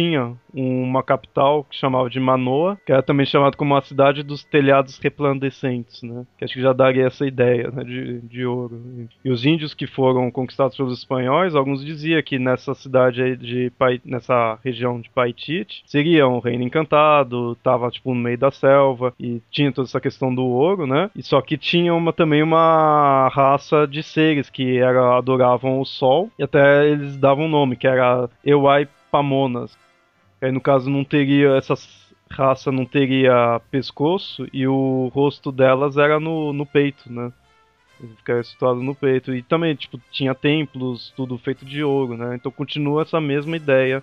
uma 0.52 1.02
capital 1.02 1.64
que 1.64 1.76
chamava 1.76 2.08
de 2.08 2.18
Manoa, 2.18 2.78
que 2.84 2.92
era 2.92 3.02
também 3.02 3.26
chamada 3.26 3.56
como 3.56 3.76
a 3.76 3.82
cidade 3.82 4.22
dos 4.22 4.44
telhados 4.44 4.98
resplandecentes, 4.98 6.02
né? 6.02 6.26
Que 6.36 6.44
acho 6.44 6.54
que 6.54 6.60
já 6.60 6.72
daria 6.72 7.06
essa 7.06 7.26
ideia 7.26 7.70
né, 7.70 7.84
de, 7.84 8.20
de 8.20 8.46
ouro. 8.46 8.80
E 9.24 9.30
os 9.30 9.44
índios 9.44 9.74
que 9.74 9.86
foram 9.86 10.30
conquistados 10.30 10.76
pelos 10.76 10.98
espanhóis, 10.98 11.54
alguns 11.54 11.84
diziam 11.84 12.22
que 12.22 12.38
nessa 12.38 12.74
cidade 12.74 13.36
de 13.36 13.72
nessa 14.04 14.58
região 14.64 15.00
de 15.00 15.10
Paitite 15.10 15.82
seria 15.86 16.28
um 16.28 16.38
reino 16.38 16.64
encantado, 16.64 17.56
tava 17.62 17.90
tipo 17.90 18.14
no 18.14 18.20
meio 18.20 18.38
da 18.38 18.50
selva 18.50 19.14
e 19.18 19.40
tinha 19.50 19.72
toda 19.72 19.88
essa 19.88 20.00
questão 20.00 20.34
do 20.34 20.44
ouro, 20.44 20.86
né? 20.86 21.10
E 21.14 21.22
só 21.22 21.40
que 21.40 21.56
tinha 21.56 21.94
uma, 21.94 22.12
também 22.12 22.42
uma 22.42 23.28
raça 23.28 23.86
de 23.86 24.02
seres 24.02 24.50
que 24.50 24.78
era, 24.78 25.16
adoravam 25.16 25.80
o 25.80 25.84
sol 25.84 26.30
e 26.38 26.42
até 26.42 26.88
eles 26.88 27.16
davam 27.16 27.44
um 27.44 27.48
nome, 27.48 27.76
que 27.76 27.86
era 27.86 28.28
Ewai 28.44 28.88
Pamonas. 29.10 29.76
Aí 30.40 30.52
no 30.52 30.60
caso 30.60 30.88
não 30.88 31.04
teria 31.04 31.56
essa 31.56 31.74
raça 32.30 32.70
não 32.70 32.84
teria 32.84 33.60
pescoço 33.70 34.46
e 34.52 34.66
o 34.66 35.10
rosto 35.14 35.50
delas 35.50 35.96
era 35.96 36.20
no, 36.20 36.52
no 36.52 36.66
peito, 36.66 37.10
né? 37.10 37.32
Ficava 38.16 38.42
situado 38.42 38.80
no 38.80 38.94
peito. 38.94 39.34
E 39.34 39.42
também, 39.42 39.74
tipo, 39.74 40.00
tinha 40.10 40.34
templos, 40.34 41.12
tudo 41.16 41.36
feito 41.38 41.64
de 41.64 41.82
ouro, 41.82 42.16
né? 42.16 42.36
Então 42.36 42.52
continua 42.52 43.02
essa 43.02 43.20
mesma 43.20 43.56
ideia 43.56 44.02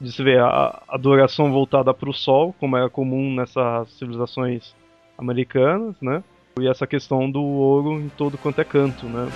de 0.00 0.12
se 0.12 0.22
ver 0.22 0.40
a 0.40 0.82
adoração 0.88 1.52
voltada 1.52 1.94
para 1.94 2.10
o 2.10 2.14
sol, 2.14 2.54
como 2.58 2.76
era 2.76 2.90
comum 2.90 3.32
nessas 3.34 3.90
civilizações 3.92 4.74
americanas, 5.16 5.94
né? 6.02 6.22
E 6.60 6.68
essa 6.68 6.86
questão 6.86 7.30
do 7.30 7.42
ouro 7.42 8.00
em 8.00 8.08
todo 8.10 8.36
quanto 8.36 8.60
é 8.60 8.64
canto, 8.64 9.06
né? 9.06 9.28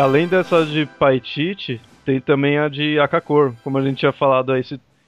Além 0.00 0.26
dessa 0.26 0.64
de 0.64 0.86
Paitite, 0.86 1.80
tem 2.04 2.20
também 2.20 2.58
a 2.58 2.68
de 2.68 2.98
Akakor. 2.98 3.54
Como 3.62 3.78
a 3.78 3.82
gente 3.82 3.98
tinha 3.98 4.12
falado 4.12 4.52
aí, 4.52 4.62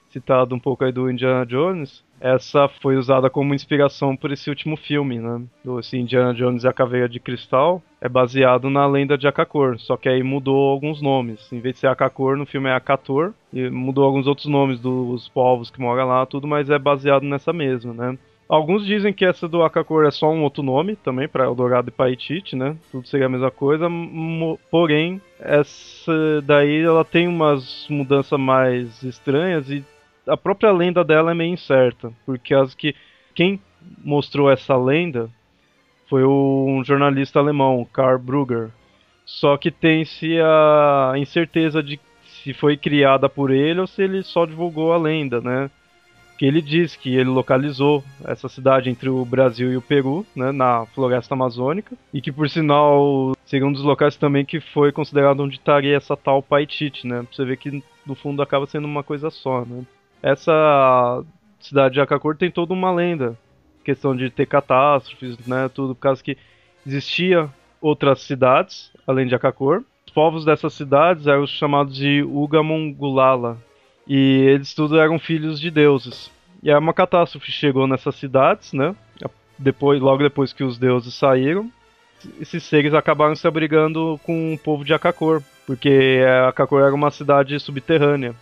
citado 0.09 0.53
um 0.53 0.59
pouco 0.59 0.85
aí 0.85 0.91
do 0.91 1.09
Indiana 1.09 1.45
Jones, 1.45 2.03
essa 2.21 2.67
foi 2.67 2.95
usada 2.95 3.29
como 3.29 3.53
inspiração 3.53 4.15
por 4.15 4.31
esse 4.31 4.49
último 4.49 4.77
filme, 4.77 5.19
né? 5.19 5.41
Do 5.65 5.79
esse 5.79 5.97
Indiana 5.97 6.33
Jones 6.33 6.63
e 6.63 6.67
a 6.67 6.73
Caveira 6.73 7.09
de 7.09 7.19
Cristal. 7.19 7.81
É 7.99 8.07
baseado 8.07 8.69
na 8.69 8.85
lenda 8.85 9.17
de 9.17 9.27
Akakor, 9.27 9.79
só 9.79 9.97
que 9.97 10.07
aí 10.07 10.21
mudou 10.21 10.69
alguns 10.71 11.01
nomes. 11.01 11.51
Em 11.51 11.59
vez 11.59 11.75
de 11.75 11.81
ser 11.81 11.87
Akakor, 11.87 12.37
no 12.37 12.45
filme 12.45 12.69
é 12.69 12.73
Akator. 12.73 13.33
E 13.51 13.69
mudou 13.69 14.05
alguns 14.05 14.27
outros 14.27 14.47
nomes 14.47 14.79
dos 14.79 15.27
povos 15.29 15.69
que 15.69 15.81
moram 15.81 16.07
lá, 16.07 16.25
tudo, 16.25 16.47
mas 16.47 16.69
é 16.69 16.77
baseado 16.79 17.23
nessa 17.23 17.51
mesma, 17.51 17.93
né? 17.93 18.17
Alguns 18.47 18.85
dizem 18.85 19.13
que 19.13 19.25
essa 19.25 19.47
do 19.47 19.63
Akakor 19.63 20.05
é 20.05 20.11
só 20.11 20.31
um 20.31 20.43
outro 20.43 20.61
nome 20.61 20.95
também 20.95 21.27
para 21.27 21.45
Eldorado 21.45 21.89
e 21.89 21.91
Paitite, 21.91 22.55
né? 22.55 22.75
Tudo 22.91 23.07
seria 23.07 23.25
a 23.25 23.29
mesma 23.29 23.49
coisa, 23.49 23.87
porém 24.69 25.21
essa 25.39 26.41
daí 26.43 26.81
ela 26.81 27.05
tem 27.05 27.27
umas 27.27 27.87
mudanças 27.89 28.39
mais 28.39 29.01
estranhas 29.01 29.69
e 29.69 29.83
a 30.27 30.37
própria 30.37 30.71
lenda 30.71 31.03
dela 31.03 31.31
é 31.31 31.33
meio 31.33 31.53
incerta, 31.53 32.11
porque 32.25 32.53
as 32.53 32.75
que 32.75 32.95
quem 33.33 33.59
mostrou 34.03 34.49
essa 34.49 34.75
lenda 34.77 35.29
foi 36.09 36.23
um 36.23 36.83
jornalista 36.85 37.39
alemão, 37.39 37.87
Karl 37.91 38.19
Brugger. 38.19 38.69
Só 39.25 39.57
que 39.57 39.71
tem-se 39.71 40.37
a 40.41 41.13
incerteza 41.15 41.81
de 41.81 41.99
se 42.25 42.53
foi 42.53 42.75
criada 42.75 43.29
por 43.29 43.51
ele 43.51 43.79
ou 43.79 43.87
se 43.87 44.03
ele 44.03 44.21
só 44.21 44.45
divulgou 44.45 44.91
a 44.91 44.97
lenda, 44.97 45.39
né? 45.39 45.71
Que 46.37 46.45
ele 46.45 46.61
diz 46.61 46.95
que 46.95 47.15
ele 47.15 47.29
localizou 47.29 48.03
essa 48.25 48.49
cidade 48.49 48.89
entre 48.89 49.09
o 49.09 49.23
Brasil 49.23 49.71
e 49.71 49.77
o 49.77 49.81
Peru, 49.81 50.25
né, 50.35 50.51
na 50.51 50.85
floresta 50.87 51.33
amazônica, 51.33 51.95
e 52.13 52.21
que 52.21 52.31
por 52.31 52.49
sinal 52.49 53.33
seria 53.45 53.67
um 53.67 53.71
dos 53.71 53.83
locais 53.83 54.15
também 54.15 54.43
que 54.43 54.59
foi 54.59 54.91
considerado 54.91 55.41
onde 55.41 55.55
estaria 55.55 55.95
essa 55.95 56.17
tal 56.17 56.41
Paitite, 56.41 57.05
né? 57.07 57.25
Você 57.31 57.45
ver 57.45 57.57
que 57.57 57.83
no 58.05 58.15
fundo 58.15 58.41
acaba 58.41 58.65
sendo 58.65 58.85
uma 58.85 59.03
coisa 59.03 59.29
só, 59.29 59.63
né? 59.65 59.83
Essa 60.21 61.23
cidade 61.59 61.95
de 61.95 62.01
Akakor 62.01 62.35
tem 62.35 62.49
toda 62.49 62.73
uma 62.73 62.91
lenda, 62.91 63.37
questão 63.83 64.15
de 64.15 64.29
ter 64.29 64.45
catástrofes, 64.45 65.37
né, 65.45 65.69
tudo 65.73 65.93
por 65.93 66.01
causa 66.01 66.23
que 66.23 66.37
existia 66.85 67.49
outras 67.81 68.21
cidades 68.21 68.91
além 69.05 69.27
de 69.27 69.35
Akakor. 69.35 69.83
Os 70.05 70.13
povos 70.13 70.45
dessas 70.45 70.73
cidades 70.73 71.27
eram 71.27 71.43
os 71.43 71.49
chamados 71.49 71.95
de 71.95 72.23
Ugamongulala, 72.23 73.57
e 74.07 74.45
eles 74.47 74.73
tudo 74.73 74.99
eram 74.99 75.17
filhos 75.19 75.59
de 75.59 75.71
deuses. 75.71 76.31
E 76.61 76.71
aí 76.71 76.77
uma 76.77 76.93
catástrofe 76.93 77.51
chegou 77.51 77.87
nessas 77.87 78.15
cidades, 78.15 78.73
né? 78.73 78.95
Depois, 79.57 80.01
logo 80.01 80.23
depois 80.23 80.51
que 80.51 80.63
os 80.63 80.77
deuses 80.77 81.13
saíram, 81.13 81.71
esses 82.39 82.63
seres 82.63 82.93
acabaram 82.93 83.35
se 83.35 83.47
abrigando 83.47 84.19
com 84.23 84.53
o 84.53 84.57
povo 84.57 84.83
de 84.83 84.93
Akakor, 84.93 85.41
porque 85.65 86.21
Akakor 86.47 86.81
era 86.81 86.95
uma 86.95 87.11
cidade 87.11 87.59
subterrânea. 87.59 88.33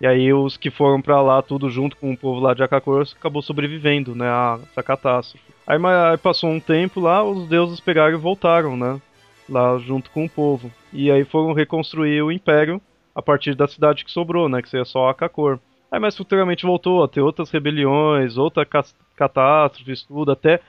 E 0.00 0.06
aí 0.06 0.32
os 0.32 0.56
que 0.56 0.70
foram 0.70 1.00
para 1.00 1.20
lá 1.22 1.40
tudo 1.40 1.70
junto 1.70 1.96
com 1.96 2.12
o 2.12 2.16
povo 2.16 2.40
lá 2.40 2.54
de 2.54 2.62
Akakor 2.62 3.06
acabou 3.16 3.40
sobrevivendo, 3.40 4.14
né, 4.14 4.28
a 4.28 4.58
essa 4.70 4.82
catástrofe. 4.82 5.44
Aí, 5.66 5.78
aí 5.84 6.18
passou 6.18 6.50
um 6.50 6.60
tempo 6.60 7.00
lá, 7.00 7.22
os 7.22 7.48
deuses 7.48 7.78
pegaram 7.78 8.14
e 8.14 8.20
voltaram, 8.20 8.76
né, 8.76 9.00
lá 9.48 9.78
junto 9.78 10.10
com 10.10 10.24
o 10.24 10.30
povo. 10.30 10.70
E 10.92 11.10
aí 11.10 11.24
foram 11.24 11.52
reconstruir 11.52 12.20
o 12.22 12.32
império 12.32 12.80
a 13.14 13.22
partir 13.22 13.54
da 13.54 13.68
cidade 13.68 14.04
que 14.04 14.10
sobrou, 14.10 14.48
né? 14.48 14.62
Que 14.62 14.68
seria 14.68 14.84
só 14.84 15.08
Akakor. 15.08 15.58
Aí 15.90 16.00
mais 16.00 16.16
futuramente 16.16 16.64
voltou 16.64 17.04
a 17.04 17.08
ter 17.08 17.20
outras 17.20 17.50
rebeliões, 17.50 18.38
outras 18.38 18.94
catástrofes, 19.14 20.02
tudo, 20.02 20.32
até 20.32 20.60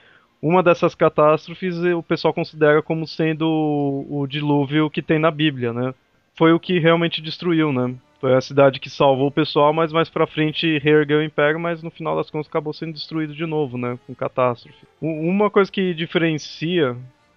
uma 0.42 0.62
dessas 0.62 0.94
catástrofes 0.94 1.78
o 1.78 2.02
pessoal 2.02 2.34
considera 2.34 2.82
como 2.82 3.06
sendo 3.06 3.48
o, 3.48 4.20
o 4.20 4.26
dilúvio 4.26 4.90
que 4.90 5.00
tem 5.00 5.18
na 5.18 5.30
Bíblia, 5.30 5.72
né? 5.72 5.94
Foi 6.36 6.52
o 6.52 6.60
que 6.60 6.78
realmente 6.78 7.22
destruiu, 7.22 7.72
né? 7.72 7.94
Foi 8.20 8.34
a 8.34 8.40
cidade 8.40 8.78
que 8.78 8.90
salvou 8.90 9.28
o 9.28 9.32
pessoal, 9.32 9.72
mas 9.72 9.92
mais 9.92 10.10
pra 10.10 10.26
frente 10.26 10.78
reergueu 10.78 11.20
o 11.20 11.22
império, 11.22 11.58
mas 11.58 11.82
no 11.82 11.90
final 11.90 12.16
das 12.16 12.28
contas 12.28 12.48
acabou 12.48 12.74
sendo 12.74 12.92
destruído 12.92 13.34
de 13.34 13.46
novo, 13.46 13.78
né? 13.78 13.98
Com 14.06 14.14
catástrofe. 14.14 14.86
Uma 15.00 15.48
coisa 15.48 15.72
que 15.72 15.94
diferencia, 15.94 16.94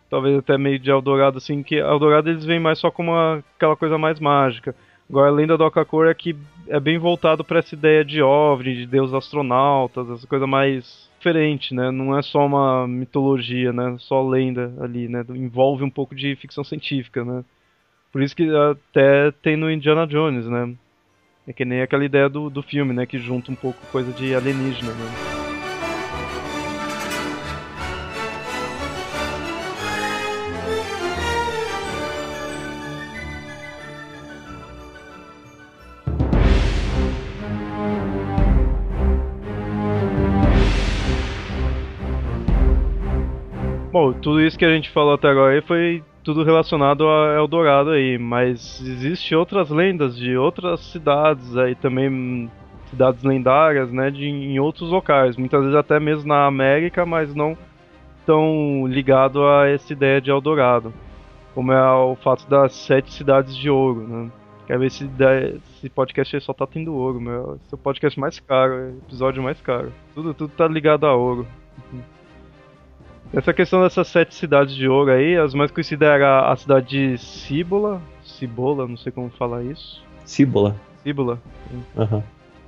talvez 0.10 0.38
até 0.38 0.58
meio 0.58 0.78
de 0.78 0.90
Eldorado, 0.90 1.38
assim, 1.38 1.64
que 1.64 1.76
Eldorado 1.76 2.30
eles 2.30 2.44
vêm 2.44 2.60
mais 2.60 2.80
só 2.80 2.92
como 2.92 3.14
aquela 3.14 3.78
coisa 3.78 3.98
mais 3.98 4.20
mágica. 4.20 4.76
Agora, 5.10 5.30
a 5.30 5.34
lenda 5.34 5.58
do 5.58 5.64
Okakor 5.64 6.08
é 6.08 6.14
que 6.14 6.36
é 6.68 6.80
bem 6.80 6.98
voltado 6.98 7.44
para 7.44 7.60
essa 7.60 7.74
ideia 7.76 8.04
de 8.04 8.22
OVNI, 8.22 8.76
de 8.76 8.88
deus 8.88 9.14
astronautas, 9.14 10.10
essa 10.10 10.28
coisa 10.28 10.46
mais 10.46 11.10
diferente, 11.18 11.74
né? 11.74 11.92
Não 11.92 12.18
é 12.18 12.22
só 12.22 12.46
uma 12.46 12.88
mitologia, 12.88 13.72
né? 13.72 13.96
Só 14.00 14.22
lenda 14.28 14.74
ali, 14.80 15.08
né? 15.08 15.26
Envolve 15.30 15.84
um 15.84 15.90
pouco 15.90 16.14
de 16.14 16.36
ficção 16.36 16.64
científica, 16.64 17.24
né? 17.24 17.44
Por 18.12 18.22
isso 18.22 18.36
que 18.36 18.50
até 18.50 19.32
tem 19.32 19.56
no 19.56 19.72
Indiana 19.72 20.06
Jones, 20.06 20.46
né? 20.46 20.74
É 21.48 21.54
que 21.54 21.64
nem 21.64 21.82
aquela 21.82 22.04
ideia 22.04 22.28
do, 22.28 22.50
do 22.50 22.62
filme, 22.62 22.94
né? 22.94 23.06
Que 23.06 23.18
junta 23.18 23.52
um 23.52 23.56
pouco 23.56 23.80
coisa 23.92 24.12
de 24.12 24.36
alienígena, 24.36 24.92
né? 24.92 25.47
Bom, 44.00 44.14
tudo 44.14 44.40
isso 44.40 44.60
que 44.60 44.64
a 44.64 44.72
gente 44.72 44.92
falou 44.92 45.16
até 45.16 45.28
agora 45.28 45.60
foi 45.64 46.04
tudo 46.24 46.44
relacionado 46.44 47.10
a 47.10 47.34
Eldorado 47.36 47.90
aí, 47.90 48.16
mas 48.20 48.80
existe 48.80 49.34
outras 49.34 49.72
lendas 49.72 50.16
de 50.16 50.38
outras 50.38 50.82
cidades 50.82 51.58
aí 51.58 51.74
também, 51.74 52.48
cidades 52.92 53.24
lendárias, 53.24 53.92
né, 53.92 54.12
de, 54.12 54.28
em 54.28 54.60
outros 54.60 54.92
locais, 54.92 55.36
muitas 55.36 55.62
vezes 55.62 55.76
até 55.76 56.00
mesmo 56.00 56.28
na 56.28 56.46
América, 56.46 57.08
mas 57.08 57.34
não 57.34 57.58
tão 58.24 58.86
ligado 58.86 59.44
a 59.44 59.68
essa 59.68 59.92
ideia 59.92 60.22
de 60.22 60.30
Eldorado, 60.30 60.94
como 61.56 61.72
é 61.72 61.92
o 61.92 62.16
fato 62.18 62.48
das 62.48 62.76
sete 62.76 63.12
cidades 63.12 63.58
de 63.58 63.68
ouro, 63.68 64.08
né. 64.08 64.32
Quero 64.68 64.80
ver 64.82 64.92
se 64.92 65.10
esse 65.74 65.90
podcast 65.90 66.36
aí 66.36 66.42
só 66.42 66.54
tá 66.54 66.68
tendo 66.68 66.94
ouro, 66.94 67.20
meu. 67.20 67.58
Esse 67.64 67.74
é 67.74 67.76
o 67.76 67.80
podcast 67.80 68.20
mais 68.20 68.40
caro, 68.40 68.74
é 68.74 68.90
episódio 68.90 69.42
mais 69.42 69.60
caro. 69.60 69.92
Tudo, 70.14 70.36
tudo 70.36 70.52
tá 70.56 70.68
ligado 70.68 71.08
a 71.08 71.16
ouro. 71.16 71.48
Essa 73.34 73.54
questão 73.54 73.82
dessas 73.82 74.08
sete 74.08 74.34
cidades 74.36 74.76
de 74.76 74.88
ouro 74.88 75.12
aí, 75.12 75.38
as 75.38 75.54
mais 75.54 75.70
conhecidas 75.72 76.08
era 76.08 76.52
a 76.52 76.56
cidade 76.56 76.88
de 76.88 77.18
Cibola. 77.18 78.02
Cibola, 78.24 78.88
não 78.88 78.98
sei 78.98 79.12
como 79.12 79.30
falar 79.30 79.64
isso. 79.64 80.02
Cibola. 80.24 80.76
Cibola. 81.04 81.40
Uhum. 81.96 82.24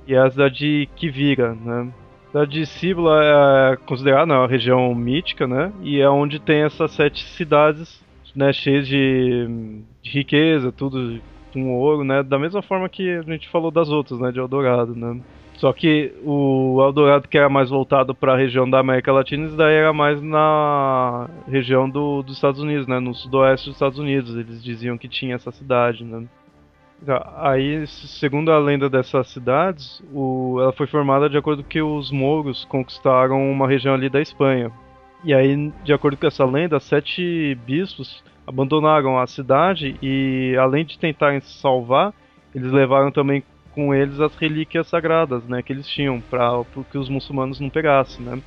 E 0.06 0.14
a 0.14 0.30
cidade 0.30 0.58
de 0.58 0.88
Kivira, 0.96 1.54
né? 1.54 1.92
A 2.24 2.26
cidade 2.30 2.50
de 2.52 2.66
Cibola 2.66 3.20
é 3.22 3.76
considerada 3.86 4.26
né, 4.26 4.34
uma 4.34 4.46
região 4.46 4.94
mítica, 4.94 5.46
né? 5.46 5.72
E 5.82 6.00
é 6.00 6.08
onde 6.08 6.38
tem 6.38 6.62
essas 6.62 6.90
sete 6.92 7.24
cidades, 7.24 8.02
né? 8.34 8.52
Cheias 8.52 8.86
de, 8.86 9.82
de 10.02 10.10
riqueza, 10.10 10.70
tudo 10.70 11.20
com 11.52 11.74
ouro, 11.74 12.04
né? 12.04 12.22
Da 12.22 12.38
mesma 12.38 12.62
forma 12.62 12.88
que 12.88 13.10
a 13.10 13.22
gente 13.22 13.48
falou 13.48 13.70
das 13.70 13.88
outras, 13.88 14.20
né? 14.20 14.30
De 14.30 14.38
Eldorado, 14.38 14.94
né? 14.94 15.20
Só 15.60 15.74
que 15.74 16.10
o 16.24 16.82
Eldorado 16.82 17.28
que 17.28 17.36
era 17.36 17.50
mais 17.50 17.68
voltado 17.68 18.14
para 18.14 18.32
a 18.32 18.36
região 18.36 18.68
da 18.68 18.78
América 18.78 19.12
Latina, 19.12 19.44
isso 19.44 19.58
daí 19.58 19.74
era 19.74 19.92
mais 19.92 20.22
na 20.22 21.28
região 21.46 21.88
do, 21.88 22.22
dos 22.22 22.36
Estados 22.36 22.62
Unidos, 22.62 22.86
né? 22.86 22.98
No 22.98 23.14
sudoeste 23.14 23.66
dos 23.66 23.76
Estados 23.76 23.98
Unidos, 23.98 24.34
eles 24.34 24.64
diziam 24.64 24.96
que 24.96 25.06
tinha 25.06 25.34
essa 25.34 25.50
cidade, 25.52 26.02
né? 26.02 26.26
Tá, 27.04 27.30
aí, 27.36 27.86
segundo 27.86 28.50
a 28.50 28.58
lenda 28.58 28.88
dessas 28.88 29.28
cidades, 29.28 30.02
o, 30.14 30.56
ela 30.62 30.72
foi 30.72 30.86
formada 30.86 31.28
de 31.28 31.36
acordo 31.36 31.62
com 31.62 31.68
que 31.68 31.82
os 31.82 32.10
mouros 32.10 32.64
conquistaram 32.64 33.50
uma 33.50 33.68
região 33.68 33.92
ali 33.92 34.08
da 34.08 34.22
Espanha. 34.22 34.72
E 35.22 35.34
aí, 35.34 35.70
de 35.84 35.92
acordo 35.92 36.16
com 36.16 36.26
essa 36.26 36.46
lenda, 36.46 36.80
sete 36.80 37.54
bispos 37.66 38.24
abandonaram 38.46 39.18
a 39.18 39.26
cidade 39.26 39.94
e, 40.00 40.56
além 40.58 40.86
de 40.86 40.98
tentarem 40.98 41.40
se 41.40 41.52
salvar, 41.60 42.14
eles 42.54 42.72
levaram 42.72 43.12
também 43.12 43.44
com 43.80 43.94
eles 43.94 44.20
as 44.20 44.36
relíquias 44.36 44.88
sagradas, 44.88 45.42
né, 45.44 45.62
que 45.62 45.72
eles 45.72 45.88
tinham 45.88 46.20
para 46.20 46.62
que 46.90 46.98
os 46.98 47.08
muçulmanos 47.08 47.58
não 47.58 47.70
pegassem, 47.70 48.22
né? 48.22 48.38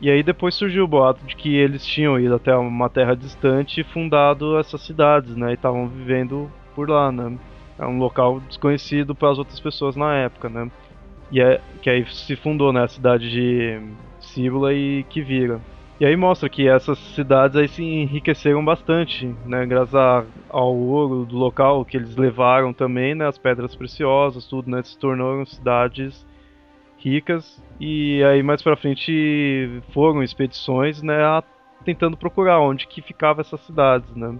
E 0.00 0.10
aí 0.10 0.20
depois 0.20 0.56
surgiu 0.56 0.82
o 0.82 0.88
boato 0.88 1.24
de 1.24 1.36
que 1.36 1.54
eles 1.54 1.86
tinham 1.86 2.18
ido 2.18 2.34
até 2.34 2.56
uma 2.56 2.88
terra 2.88 3.14
distante 3.14 3.80
e 3.80 3.84
fundado 3.84 4.58
essas 4.58 4.80
cidades, 4.80 5.36
né, 5.36 5.52
e 5.52 5.54
estavam 5.54 5.86
vivendo 5.86 6.50
por 6.74 6.90
lá, 6.90 7.12
né? 7.12 7.38
É 7.78 7.86
um 7.86 7.98
local 7.98 8.40
desconhecido 8.40 9.14
para 9.14 9.30
as 9.30 9.38
outras 9.38 9.60
pessoas 9.60 9.94
na 9.94 10.12
época, 10.16 10.48
né? 10.48 10.68
E 11.30 11.40
é 11.40 11.60
que 11.80 11.88
aí 11.88 12.04
se 12.10 12.34
fundou, 12.34 12.72
né, 12.72 12.82
a 12.82 12.88
cidade 12.88 13.30
de 13.30 13.80
Síbula 14.18 14.74
e 14.74 15.04
Kivira. 15.04 15.60
E 16.00 16.06
aí 16.06 16.16
mostra 16.16 16.48
que 16.48 16.66
essas 16.66 16.98
cidades 16.98 17.58
aí 17.58 17.68
se 17.68 17.84
enriqueceram 17.84 18.64
bastante, 18.64 19.26
né, 19.44 19.66
graças 19.66 19.94
ao 20.48 20.74
ouro 20.74 21.26
do 21.26 21.36
local 21.36 21.84
que 21.84 21.94
eles 21.94 22.16
levaram 22.16 22.72
também, 22.72 23.14
né, 23.14 23.26
as 23.26 23.36
pedras 23.36 23.76
preciosas, 23.76 24.46
tudo, 24.46 24.70
né, 24.70 24.82
se 24.82 24.98
tornaram 24.98 25.44
cidades 25.44 26.26
ricas. 26.96 27.62
E 27.78 28.24
aí 28.24 28.42
mais 28.42 28.62
para 28.62 28.78
frente 28.78 29.82
foram 29.92 30.22
expedições, 30.22 31.02
né, 31.02 31.22
a, 31.22 31.42
tentando 31.84 32.16
procurar 32.16 32.60
onde 32.60 32.86
que 32.86 33.02
ficavam 33.02 33.42
essas 33.42 33.60
cidades, 33.60 34.16
né. 34.16 34.38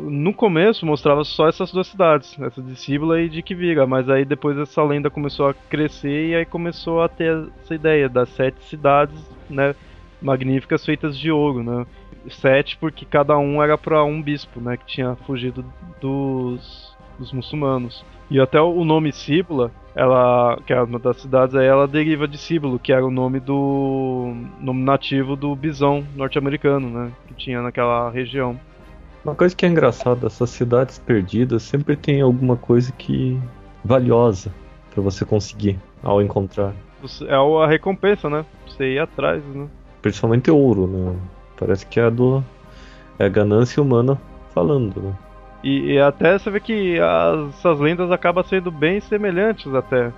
No 0.00 0.34
começo 0.34 0.84
mostrava 0.84 1.22
só 1.22 1.48
essas 1.48 1.70
duas 1.70 1.86
cidades, 1.86 2.36
essa 2.40 2.60
de 2.60 2.74
Cíbula 2.74 3.20
e 3.20 3.28
de 3.28 3.42
Kivira, 3.42 3.86
mas 3.86 4.10
aí 4.10 4.24
depois 4.24 4.58
essa 4.58 4.82
lenda 4.82 5.08
começou 5.08 5.48
a 5.48 5.54
crescer 5.54 6.30
e 6.30 6.34
aí 6.34 6.44
começou 6.44 7.00
a 7.00 7.08
ter 7.08 7.46
essa 7.60 7.76
ideia 7.76 8.08
das 8.08 8.28
sete 8.30 8.64
cidades, 8.64 9.22
né, 9.48 9.72
magníficas 10.20 10.84
feitas 10.84 11.18
de 11.18 11.30
ouro, 11.30 11.62
né? 11.62 11.86
Sete 12.30 12.76
porque 12.78 13.04
cada 13.04 13.38
um 13.38 13.62
era 13.62 13.78
para 13.78 14.02
um 14.04 14.20
bispo, 14.20 14.60
né? 14.60 14.76
Que 14.76 14.86
tinha 14.86 15.16
fugido 15.26 15.64
dos, 16.00 16.96
dos 17.18 17.32
muçulmanos. 17.32 18.04
E 18.28 18.40
até 18.40 18.60
o 18.60 18.84
nome 18.84 19.12
Cíbula, 19.12 19.70
ela, 19.94 20.58
que 20.66 20.72
é 20.72 20.82
uma 20.82 20.98
das 20.98 21.18
cidades 21.18 21.54
aí, 21.54 21.66
ela 21.66 21.86
deriva 21.86 22.26
de 22.26 22.36
Cíbulo, 22.36 22.78
que 22.78 22.92
era 22.92 23.06
o 23.06 23.10
nome 23.10 23.38
do 23.38 24.34
nome 24.60 24.82
nativo 24.82 25.36
do 25.36 25.54
bisão 25.54 26.04
norte-americano, 26.16 26.90
né? 26.90 27.12
Que 27.28 27.34
tinha 27.34 27.62
naquela 27.62 28.10
região. 28.10 28.58
Uma 29.24 29.34
coisa 29.34 29.54
que 29.54 29.64
é 29.64 29.68
engraçada, 29.68 30.26
essas 30.26 30.50
cidades 30.50 30.98
perdidas 30.98 31.62
sempre 31.62 31.96
tem 31.96 32.20
alguma 32.20 32.56
coisa 32.56 32.92
que 32.92 33.40
valiosa 33.84 34.52
para 34.92 35.02
você 35.02 35.24
conseguir 35.24 35.78
ao 36.02 36.22
encontrar. 36.22 36.74
É 37.28 37.34
a 37.34 37.66
recompensa, 37.66 38.28
né? 38.28 38.44
Você 38.66 38.94
ir 38.94 38.98
atrás, 38.98 39.44
né? 39.44 39.68
Principalmente 40.02 40.50
ouro, 40.50 40.86
né? 40.86 41.16
Parece 41.58 41.86
que 41.86 41.98
é 41.98 42.04
a 42.04 42.10
do 42.10 42.44
é 43.18 43.24
a 43.24 43.28
ganância 43.28 43.82
humana 43.82 44.20
falando, 44.54 45.00
né? 45.00 45.14
E, 45.64 45.92
e 45.92 45.98
até 45.98 46.38
você 46.38 46.50
vê 46.50 46.60
que 46.60 46.98
as, 47.00 47.48
essas 47.56 47.80
lendas 47.80 48.10
acabam 48.10 48.44
sendo 48.44 48.70
bem 48.70 49.00
semelhantes 49.00 49.72
até. 49.74 50.12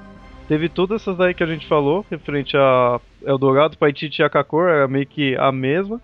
Teve 0.49 0.69
todas 0.69 1.03
essas 1.03 1.21
aí 1.21 1.35
que 1.35 1.43
a 1.43 1.47
gente 1.47 1.67
falou, 1.67 2.05
referente 2.11 2.57
a 2.57 3.01
Eldorado, 3.23 3.77
Paititi 3.77 4.23
e 4.23 4.25
Akakor, 4.25 4.69
era 4.69 4.88
meio 4.88 5.07
que 5.07 5.37
a 5.37 5.53
mesma. 5.53 6.01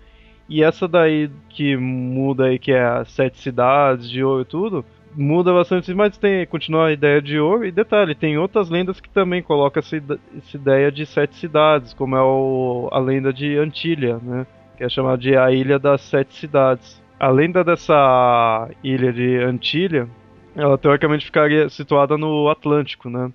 E 0.49 0.63
essa 0.63 0.87
daí 0.87 1.31
que 1.49 1.77
muda 1.77 2.45
aí, 2.45 2.59
que 2.59 2.71
é 2.71 2.85
as 2.85 3.11
sete 3.11 3.39
cidades 3.39 4.09
de 4.09 4.23
ouro 4.23 4.43
e 4.43 4.45
tudo, 4.45 4.85
muda 5.15 5.53
bastante, 5.53 5.93
mas 5.95 6.17
tem 6.17 6.47
continua 6.47 6.89
a 6.89 6.93
ideia 6.93 7.21
de 7.21 7.39
ouro. 7.39 7.65
E 7.65 7.73
detalhe, 7.73 8.15
tem 8.15 8.39
outras 8.39 8.69
lendas 8.69 9.01
que 9.01 9.09
também 9.09 9.43
colocam 9.43 9.81
essa, 9.81 9.97
essa 9.97 10.57
ideia 10.57 10.91
de 10.91 11.07
sete 11.07 11.37
cidades, 11.37 11.93
como 11.95 12.17
é 12.17 12.23
o, 12.23 12.89
a 12.93 12.99
lenda 12.99 13.33
de 13.33 13.57
Antilha, 13.57 14.19
né? 14.23 14.47
Que 14.77 14.85
é 14.85 14.89
chamada 14.89 15.19
de 15.19 15.37
a 15.37 15.51
Ilha 15.53 15.79
das 15.79 16.01
Sete 16.01 16.35
Cidades. 16.35 17.01
A 17.19 17.29
lenda 17.29 17.63
dessa 17.63 18.69
ilha 18.83 19.13
de 19.13 19.39
Antilha, 19.39 20.09
ela 20.57 20.77
teoricamente 20.77 21.25
ficaria 21.25 21.69
situada 21.69 22.19
no 22.19 22.49
Atlântico, 22.49 23.09
né? 23.09 23.33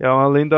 É 0.00 0.10
uma 0.10 0.26
lenda, 0.26 0.56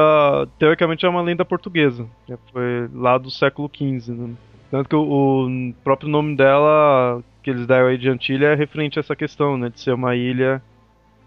teoricamente 0.59 1.05
é 1.05 1.09
uma 1.09 1.21
lenda 1.21 1.45
portuguesa, 1.45 2.07
foi 2.51 2.88
lá 2.95 3.19
do 3.19 3.31
século 3.31 3.71
XV, 3.73 4.12
né? 4.12 4.35
Tanto 4.76 4.90
que 4.90 4.96
o, 4.96 5.46
o 5.46 5.74
próprio 5.82 6.06
nome 6.06 6.36
dela 6.36 7.22
que 7.42 7.48
eles 7.48 7.66
deram 7.66 7.86
aí 7.86 7.96
de 7.96 8.10
Antilha 8.10 8.48
é 8.48 8.54
referente 8.54 8.98
a 8.98 9.00
essa 9.00 9.16
questão, 9.16 9.56
né? 9.56 9.70
De 9.70 9.80
ser 9.80 9.94
uma 9.94 10.14
ilha 10.14 10.62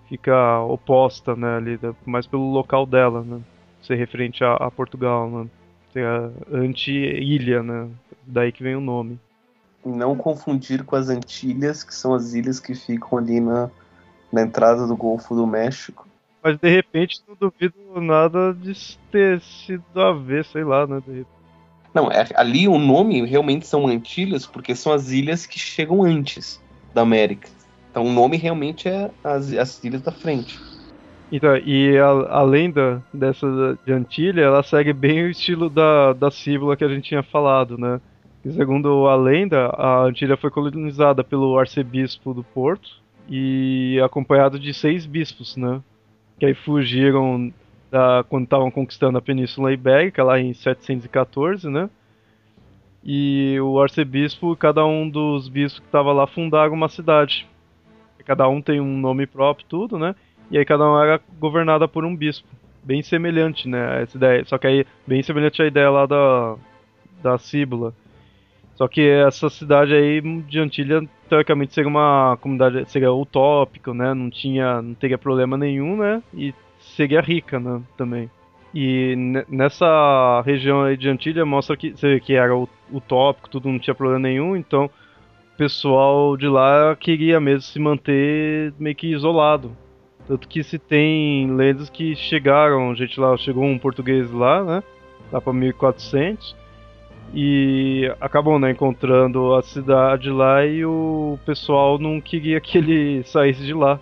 fica 0.08 0.60
oposta, 0.60 1.36
né? 1.36 1.58
Ali, 1.58 1.80
mais 2.06 2.28
pelo 2.28 2.52
local 2.52 2.86
dela, 2.86 3.24
né? 3.24 3.42
Ser 3.82 3.96
referente 3.96 4.44
a, 4.44 4.54
a 4.54 4.70
Portugal, 4.70 5.28
né? 5.32 5.48
Ser 5.92 6.06
anti-ilha, 6.54 7.64
né? 7.64 7.90
Daí 8.24 8.52
que 8.52 8.62
vem 8.62 8.76
o 8.76 8.82
nome. 8.82 9.20
Não 9.84 10.16
confundir 10.16 10.84
com 10.84 10.96
as 10.96 11.10
Antilhas, 11.10 11.84
que 11.84 11.96
são 11.96 12.14
as 12.14 12.34
ilhas 12.34 12.60
que 12.60 12.76
ficam 12.76 13.18
ali 13.18 13.40
na, 13.40 13.72
na 14.32 14.44
entrada 14.44 14.86
do 14.86 14.96
Golfo 14.96 15.34
do 15.34 15.48
México. 15.48 16.08
Mas 16.44 16.56
de 16.60 16.70
repente 16.70 17.20
não 17.28 17.36
duvido 17.36 18.00
nada 18.00 18.54
de 18.54 18.74
ter 19.12 19.42
sido 19.42 20.00
a 20.00 20.14
ver, 20.14 20.46
sei 20.46 20.64
lá, 20.64 20.86
né? 20.86 21.02
De 21.04 21.14
repente. 21.14 21.39
Não, 21.94 22.12
é, 22.12 22.28
ali 22.36 22.68
o 22.68 22.78
nome 22.78 23.26
realmente 23.26 23.66
são 23.66 23.88
Antilhas, 23.88 24.46
porque 24.46 24.76
são 24.76 24.94
as 24.94 25.12
ilhas 25.12 25.46
que 25.46 25.58
chegam 25.58 26.04
antes 26.04 26.62
da 26.94 27.02
América. 27.02 27.50
Então 27.90 28.06
o 28.06 28.12
nome 28.12 28.38
realmente 28.38 28.88
é 28.88 29.10
as, 29.24 29.52
as 29.54 29.84
ilhas 29.84 30.02
da 30.02 30.12
frente. 30.12 30.60
Então, 31.32 31.56
e 31.58 31.98
a, 31.98 32.08
a, 32.08 32.44
lenda 32.44 33.04
dessa 33.14 33.78
de 33.86 33.94
Antilha, 33.94 34.42
ela 34.42 34.64
segue 34.64 34.94
bem 34.94 35.24
o 35.24 35.30
estilo 35.30 35.70
da, 35.70 36.14
da 36.14 36.32
símbolo 36.32 36.76
que 36.76 36.84
a 36.84 36.88
gente 36.88 37.10
tinha 37.10 37.22
falado, 37.22 37.78
né? 37.78 38.02
E 38.44 38.52
segundo 38.52 39.08
a 39.08 39.16
lenda, 39.16 39.68
a 39.68 40.04
Antilha 40.04 40.38
foi 40.38 40.50
colonizada 40.50 41.24
pelo 41.24 41.58
arcebispo 41.60 42.34
do 42.34 42.44
Porto 42.44 42.90
e 43.28 44.00
acompanhado 44.04 44.58
de 44.58 44.74
seis 44.74 45.06
bispos, 45.06 45.56
né? 45.56 45.82
Que 46.40 46.48
aí 46.48 46.54
fugiram 46.56 47.54
da, 47.92 48.24
quando 48.28 48.44
estavam 48.44 48.70
conquistando 48.70 49.18
a 49.18 49.22
Península 49.22 49.74
Ibérica, 49.74 50.24
lá 50.24 50.40
em 50.40 50.54
714, 50.54 51.70
né? 51.70 51.90
E 53.04 53.58
o 53.62 53.80
arcebispo, 53.82 54.56
cada 54.56 54.86
um 54.86 55.10
dos 55.10 55.48
bispos 55.48 55.80
que 55.80 55.86
estava 55.86 56.12
lá 56.12 56.28
fundaram 56.28 56.74
uma 56.74 56.90
cidade. 56.90 57.48
Cada 58.26 58.48
um 58.48 58.62
tem 58.62 58.80
um 58.80 58.98
nome 58.98 59.26
próprio, 59.26 59.66
tudo, 59.68 59.98
né? 59.98 60.16
E 60.52 60.58
aí 60.58 60.66
cada 60.66 60.90
um 60.90 61.02
era 61.02 61.20
governada 61.40 61.88
por 61.88 62.06
um 62.06 62.16
bispo. 62.16 62.48
Bem 62.84 63.02
semelhante, 63.02 63.68
né? 63.68 64.04
Essa 64.04 64.18
ideia. 64.18 64.46
Só 64.46 64.58
que 64.58 64.68
aí, 64.68 64.86
bem 65.08 65.24
semelhante 65.24 65.62
à 65.62 65.66
ideia 65.66 65.90
lá 65.90 66.06
da, 66.06 66.56
da 67.24 67.38
Cíbula. 67.38 67.94
Só 68.76 68.88
que 68.88 69.02
essa 69.02 69.50
cidade 69.50 69.94
aí 69.94 70.22
de 70.22 70.60
Antilha, 70.60 71.02
teoricamente, 71.28 71.74
seria 71.74 71.90
uma 71.90 72.38
comunidade, 72.40 72.90
seria 72.90 73.12
utópico, 73.12 73.94
né? 73.94 74.14
Não 74.14 74.30
tinha, 74.30 74.82
não 74.82 74.94
teria 74.94 75.18
problema 75.18 75.58
nenhum, 75.58 75.98
né? 75.98 76.24
E 76.34 76.54
seria 77.00 77.22
rica, 77.22 77.58
né, 77.62 77.82
também. 77.96 78.30
E 78.76 79.16
nessa 79.48 80.44
região 80.46 80.84
aí 80.84 80.98
de 80.98 81.10
Antilha 81.10 81.46
mostra 81.46 81.78
que, 81.78 81.94
que 82.20 82.34
era 82.34 82.54
utópico, 82.92 83.50
tudo 83.50 83.70
não 83.70 83.80
tinha 83.80 83.96
problema 83.96 84.20
nenhum, 84.20 84.56
então 84.56 84.86
o 84.86 85.58
pessoal 85.58 86.36
de 86.36 86.48
lá 86.48 86.96
queria 86.96 87.40
mesmo 87.40 87.62
se 87.62 87.80
manter 87.80 88.74
meio 88.78 88.96
que 88.96 89.08
isolado. 89.08 89.72
Tanto 90.28 90.48
que 90.48 90.62
se 90.62 90.78
tem 90.78 91.50
lendas 91.56 91.90
que 91.90 92.16
chegaram, 92.16 92.94
gente 92.94 93.20
lá, 93.20 93.36
chegou 93.38 93.64
um 93.64 93.80
português 93.80 94.30
lá, 94.32 94.64
né, 94.64 94.84
lá 95.32 95.40
para 95.40 95.54
1400, 95.54 96.56
e 97.34 98.12
acabou, 98.20 98.60
né, 98.60 98.72
encontrando 98.72 99.56
a 99.56 99.62
cidade 99.64 100.30
lá 100.30 100.66
e 100.66 100.86
o 100.86 101.40
pessoal 101.46 101.98
não 101.98 102.20
queria 102.20 102.60
que 102.60 102.78
ele 102.78 103.24
saísse 103.26 103.66
de 103.66 103.74
lá. 103.74 104.00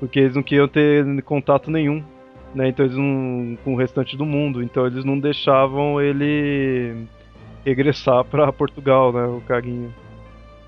Porque 0.00 0.18
eles 0.18 0.34
não 0.34 0.42
queriam 0.42 0.66
ter 0.66 1.22
contato 1.22 1.70
nenhum, 1.70 2.02
né? 2.54 2.68
Então 2.68 2.84
eles 2.84 2.96
não 2.96 3.56
com 3.62 3.74
o 3.74 3.76
restante 3.76 4.16
do 4.16 4.24
mundo, 4.24 4.62
então 4.62 4.86
eles 4.86 5.04
não 5.04 5.20
deixavam 5.20 6.00
ele 6.00 7.06
regressar 7.64 8.24
para 8.24 8.50
Portugal, 8.52 9.12
né, 9.12 9.26
o 9.26 9.40
carinha. 9.42 9.90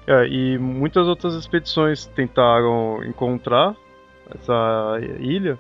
É, 0.06 0.26
e 0.26 0.58
muitas 0.58 1.06
outras 1.06 1.34
expedições 1.34 2.06
tentaram 2.06 3.02
encontrar 3.04 3.74
essa 4.34 4.98
ilha 5.20 5.58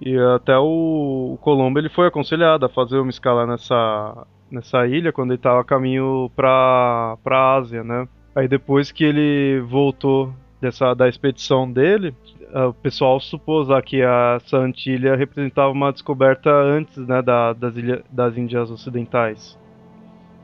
e 0.00 0.16
até 0.18 0.56
o, 0.58 1.32
o 1.34 1.38
Colombo 1.40 1.78
ele 1.78 1.88
foi 1.88 2.06
aconselhado 2.06 2.64
a 2.64 2.68
fazer 2.68 2.98
uma 2.98 3.10
escala 3.10 3.46
nessa 3.46 4.26
nessa 4.50 4.86
ilha 4.86 5.12
quando 5.12 5.30
ele 5.30 5.38
estava 5.38 5.60
a 5.60 5.64
caminho 5.64 6.30
para 6.36 7.16
para 7.24 7.56
Ásia, 7.56 7.82
né? 7.82 8.06
Aí 8.34 8.46
depois 8.46 8.92
que 8.92 9.04
ele 9.04 9.60
voltou 9.60 10.32
dessa 10.60 10.94
da 10.94 11.08
expedição 11.08 11.70
dele, 11.70 12.14
o 12.54 12.74
pessoal 12.74 13.20
supôs 13.20 13.68
lá 13.68 13.80
que 13.80 14.00
essa 14.02 14.58
Antilha 14.58 15.16
representava 15.16 15.70
uma 15.70 15.92
descoberta 15.92 16.50
antes, 16.50 16.96
né, 17.06 17.22
da, 17.22 17.52
das, 17.52 17.76
ilha, 17.76 18.02
das 18.10 18.36
Índias 18.36 18.70
Ocidentais. 18.70 19.58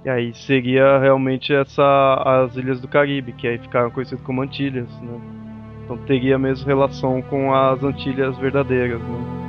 E 0.05 0.09
aí 0.09 0.33
seria 0.35 0.99
realmente 0.99 1.53
essa 1.53 2.14
as 2.25 2.57
ilhas 2.57 2.81
do 2.81 2.87
Caribe, 2.87 3.33
que 3.33 3.49
aí 3.49 3.59
ficaram 3.59 3.90
conhecidas 3.90 4.25
como 4.25 4.42
Antilhas, 4.42 4.88
né? 5.01 5.21
Então 5.85 5.97
teria 5.99 6.38
mesmo 6.38 6.66
relação 6.66 7.21
com 7.23 7.53
as 7.53 7.83
Antilhas 7.83 8.37
verdadeiras, 8.38 9.01
né? 9.01 9.46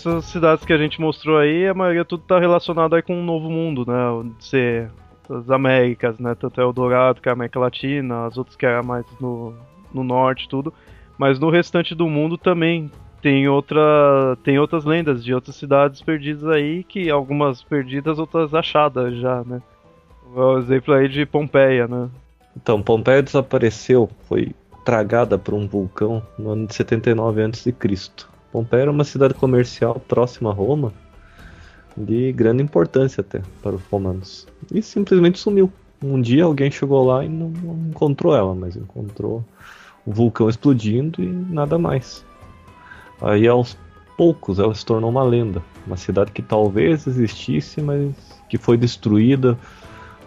Essas 0.00 0.24
cidades 0.26 0.64
que 0.64 0.72
a 0.72 0.78
gente 0.78 1.00
mostrou 1.00 1.38
aí, 1.38 1.68
a 1.68 1.74
maioria 1.74 2.04
tudo 2.04 2.22
tá 2.22 2.38
relacionado 2.38 2.94
aí 2.94 3.02
com 3.02 3.20
o 3.20 3.24
Novo 3.24 3.50
Mundo, 3.50 3.84
né? 3.86 4.30
Ser 4.38 4.90
as 5.28 5.50
Américas, 5.50 6.18
né? 6.18 6.34
Tanto 6.34 6.60
é 6.60 6.64
o 6.64 6.72
Dourado, 6.72 7.20
que 7.20 7.28
é 7.28 7.30
a 7.30 7.34
América 7.34 7.60
Latina, 7.60 8.26
as 8.26 8.36
outras 8.36 8.56
que 8.56 8.66
é 8.66 8.82
mais 8.82 9.04
no, 9.20 9.54
no 9.92 10.02
norte, 10.02 10.48
tudo. 10.48 10.72
Mas 11.18 11.38
no 11.38 11.50
restante 11.50 11.94
do 11.94 12.08
mundo 12.08 12.38
também 12.38 12.90
tem 13.20 13.46
outra 13.48 13.80
tem 14.42 14.58
outras 14.58 14.84
lendas 14.84 15.22
de 15.22 15.34
outras 15.34 15.54
cidades 15.56 16.00
perdidas 16.00 16.46
aí, 16.46 16.82
que 16.82 17.10
algumas 17.10 17.62
perdidas, 17.62 18.18
outras 18.18 18.54
achadas 18.54 19.16
já, 19.18 19.44
né? 19.44 19.60
O 20.34 20.58
exemplo 20.58 20.94
aí 20.94 21.08
de 21.08 21.26
Pompeia, 21.26 21.86
né? 21.86 22.08
Então, 22.56 22.82
Pompeia 22.82 23.22
desapareceu, 23.22 24.08
foi 24.28 24.54
tragada 24.84 25.38
por 25.38 25.54
um 25.54 25.68
vulcão 25.68 26.22
no 26.38 26.50
ano 26.50 26.66
de 26.66 26.74
79 26.74 27.42
a.C. 27.42 27.72
Pompeia 28.52 28.82
era 28.82 28.90
uma 28.90 29.04
cidade 29.04 29.34
comercial 29.34 30.00
próxima 30.08 30.50
a 30.50 30.52
Roma, 30.52 30.92
de 31.96 32.32
grande 32.32 32.62
importância 32.62 33.20
até 33.20 33.42
para 33.62 33.76
os 33.76 33.82
romanos. 33.90 34.46
E 34.72 34.82
simplesmente 34.82 35.38
sumiu. 35.38 35.72
Um 36.02 36.20
dia 36.20 36.44
alguém 36.44 36.70
chegou 36.70 37.04
lá 37.04 37.24
e 37.24 37.28
não, 37.28 37.52
encontrou 37.90 38.34
ela, 38.34 38.54
mas 38.54 38.74
encontrou 38.74 39.44
o 40.06 40.12
vulcão 40.12 40.48
explodindo 40.48 41.22
e 41.22 41.26
nada 41.26 41.78
mais. 41.78 42.24
Aí 43.20 43.46
aos 43.46 43.76
poucos 44.16 44.58
ela 44.58 44.74
se 44.74 44.84
tornou 44.84 45.10
uma 45.10 45.22
lenda, 45.22 45.62
uma 45.86 45.96
cidade 45.96 46.32
que 46.32 46.42
talvez 46.42 47.06
existisse, 47.06 47.82
mas 47.82 48.14
que 48.48 48.56
foi 48.56 48.76
destruída 48.76 49.58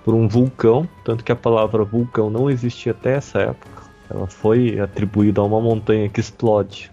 por 0.05 0.13
um 0.13 0.27
vulcão, 0.27 0.87
tanto 1.03 1.23
que 1.23 1.31
a 1.31 1.35
palavra 1.35 1.83
vulcão 1.83 2.29
não 2.29 2.49
existia 2.49 2.91
até 2.91 3.15
essa 3.15 3.39
época. 3.39 3.83
Ela 4.09 4.27
foi 4.27 4.79
atribuída 4.79 5.41
a 5.41 5.43
uma 5.43 5.59
montanha 5.59 6.07
que 6.07 6.19
explode 6.19 6.92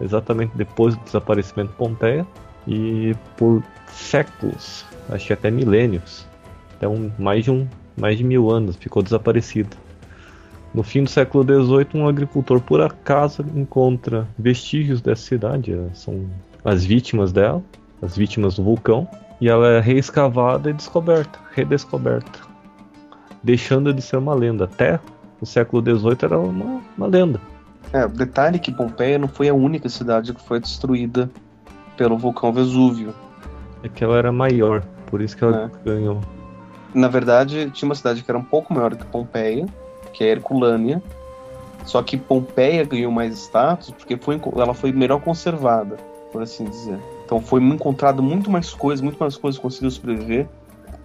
exatamente 0.00 0.52
depois 0.56 0.96
do 0.96 1.04
desaparecimento 1.04 1.70
de 1.70 1.76
Pompeia 1.76 2.26
e 2.66 3.14
por 3.36 3.62
séculos, 3.88 4.84
acho 5.08 5.26
que 5.26 5.32
até 5.32 5.50
milênios, 5.50 6.26
até 6.76 6.88
um, 6.88 7.10
mais 7.18 7.44
de 7.44 7.50
um 7.50 7.66
mais 7.96 8.16
de 8.16 8.24
mil 8.24 8.50
anos 8.50 8.76
ficou 8.76 9.02
desaparecida. 9.02 9.76
No 10.72 10.82
fim 10.82 11.02
do 11.02 11.10
século 11.10 11.44
XVIII, 11.44 11.88
um 11.94 12.08
agricultor 12.08 12.60
por 12.60 12.80
acaso 12.80 13.44
encontra 13.54 14.26
vestígios 14.38 15.00
dessa 15.00 15.22
cidade, 15.22 15.72
eh, 15.72 15.88
são 15.92 16.26
as 16.64 16.84
vítimas 16.84 17.32
dela, 17.32 17.62
as 18.00 18.16
vítimas 18.16 18.56
do 18.56 18.62
vulcão, 18.62 19.08
e 19.40 19.48
ela 19.48 19.68
é 19.68 19.80
reescavada 19.80 20.70
e 20.70 20.72
descoberta, 20.72 21.38
redescoberta, 21.52 22.40
deixando 23.42 23.92
de 23.92 24.00
ser 24.00 24.16
uma 24.18 24.34
lenda. 24.34 24.64
Até 24.64 25.00
o 25.40 25.46
século 25.46 25.82
XVIII 25.82 26.18
era 26.22 26.38
uma, 26.38 26.80
uma 26.96 27.06
lenda. 27.06 27.40
É, 27.92 28.06
detalhe 28.06 28.58
que 28.58 28.70
Pompeia 28.72 29.18
não 29.18 29.28
foi 29.28 29.48
a 29.48 29.54
única 29.54 29.88
cidade 29.88 30.32
que 30.32 30.42
foi 30.42 30.60
destruída 30.60 31.30
pelo 31.96 32.16
vulcão 32.16 32.52
Vesúvio. 32.52 33.14
É 33.82 33.88
que 33.88 34.04
ela 34.04 34.16
era 34.16 34.30
maior, 34.30 34.82
por 35.06 35.20
isso 35.20 35.36
que 35.36 35.42
ela 35.42 35.70
é. 35.74 35.84
ganhou. 35.84 36.20
Na 36.94 37.08
verdade, 37.08 37.70
tinha 37.70 37.88
uma 37.88 37.94
cidade 37.94 38.22
que 38.22 38.30
era 38.30 38.38
um 38.38 38.44
pouco 38.44 38.72
maior 38.72 38.94
que 38.94 39.04
Pompeia, 39.04 39.66
que 40.12 40.24
é 40.24 40.28
Herculânea. 40.28 41.02
Só 41.84 42.02
que 42.02 42.16
Pompeia 42.16 42.84
ganhou 42.84 43.10
mais 43.10 43.34
status 43.34 43.90
porque 43.90 44.16
foi, 44.16 44.40
ela 44.56 44.74
foi 44.74 44.92
melhor 44.92 45.20
conservada, 45.20 45.96
por 46.32 46.42
assim 46.42 46.64
dizer. 46.64 46.98
Então 47.24 47.40
foi 47.40 47.60
encontrado 47.62 48.22
muito 48.22 48.50
mais 48.50 48.72
coisas, 48.72 49.00
muito 49.00 49.18
mais 49.18 49.36
coisas 49.36 49.58
conseguiu 49.58 49.90
sobreviver. 49.90 50.46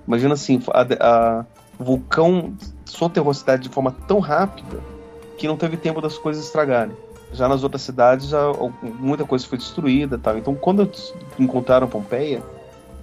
Imagina 0.08 0.34
assim, 0.34 0.62
a, 0.72 1.40
a, 1.40 1.46
o 1.80 1.84
vulcão 1.84 2.54
soterrou 2.84 3.32
a 3.32 3.34
cidade 3.34 3.64
de 3.64 3.70
forma 3.70 3.92
tão 4.08 4.20
rápida 4.20 4.95
que 5.38 5.48
não 5.48 5.58
teve 5.58 5.78
tempo 5.78 6.02
das 6.02 6.18
coisas 6.18 6.46
estragarem. 6.46 6.96
Já 7.34 7.48
nas 7.48 7.64
outras 7.64 7.82
cidades, 7.82 8.30
já, 8.30 8.40
muita 8.82 9.26
coisa 9.26 9.46
foi 9.46 9.58
destruída 9.58 10.18
tal. 10.18 10.38
Então, 10.38 10.56
quando 10.56 10.90
encontraram 11.38 11.88
Pompeia, 11.88 12.42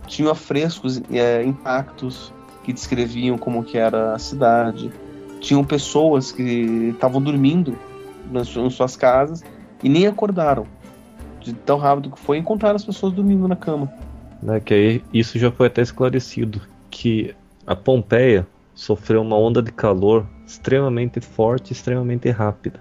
tinham 0.07 0.35
frescos, 0.35 1.03
é, 1.11 1.43
impactos 1.43 2.33
que 2.65 2.73
descreviam 2.73 3.37
como 3.37 3.63
que 3.65 3.77
era 3.77 4.15
a 4.15 4.19
cidade. 4.19 4.91
Tinham 5.41 5.65
pessoas 5.65 6.31
que 6.31 6.91
estavam 6.95 7.21
dormindo 7.21 7.77
nas, 8.31 8.55
nas 8.55 8.75
suas 8.75 8.97
casas 8.97 9.43
e 9.83 9.89
nem 9.89 10.07
acordaram. 10.07 10.67
De 11.41 11.53
tão 11.53 11.77
rápido 11.77 12.11
que 12.11 12.21
foi, 12.21 12.39
encontrar 12.39 12.75
as 12.75 12.85
pessoas 12.85 13.13
dormindo 13.13 13.49
na 13.49 13.57
cama. 13.57 13.93
Né, 14.41 14.61
que 14.61 14.73
aí, 14.73 15.05
isso 15.13 15.39
já 15.39 15.51
foi 15.51 15.67
até 15.67 15.83
esclarecido, 15.83 16.61
que 16.91 17.35
a 17.67 17.75
Pompeia 17.75 18.47
sofreu 18.75 19.23
uma 19.23 19.37
onda 19.37 19.63
de 19.63 19.73
calor 19.73 20.27
extremamente 20.47 21.21
forte, 21.21 21.73
extremamente 21.73 22.31
rápida. 22.31 22.81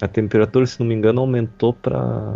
A 0.00 0.08
temperatura, 0.08 0.66
se 0.66 0.80
não 0.80 0.86
me 0.86 0.94
engano, 0.94 1.20
aumentou 1.20 1.72
para 1.72 2.34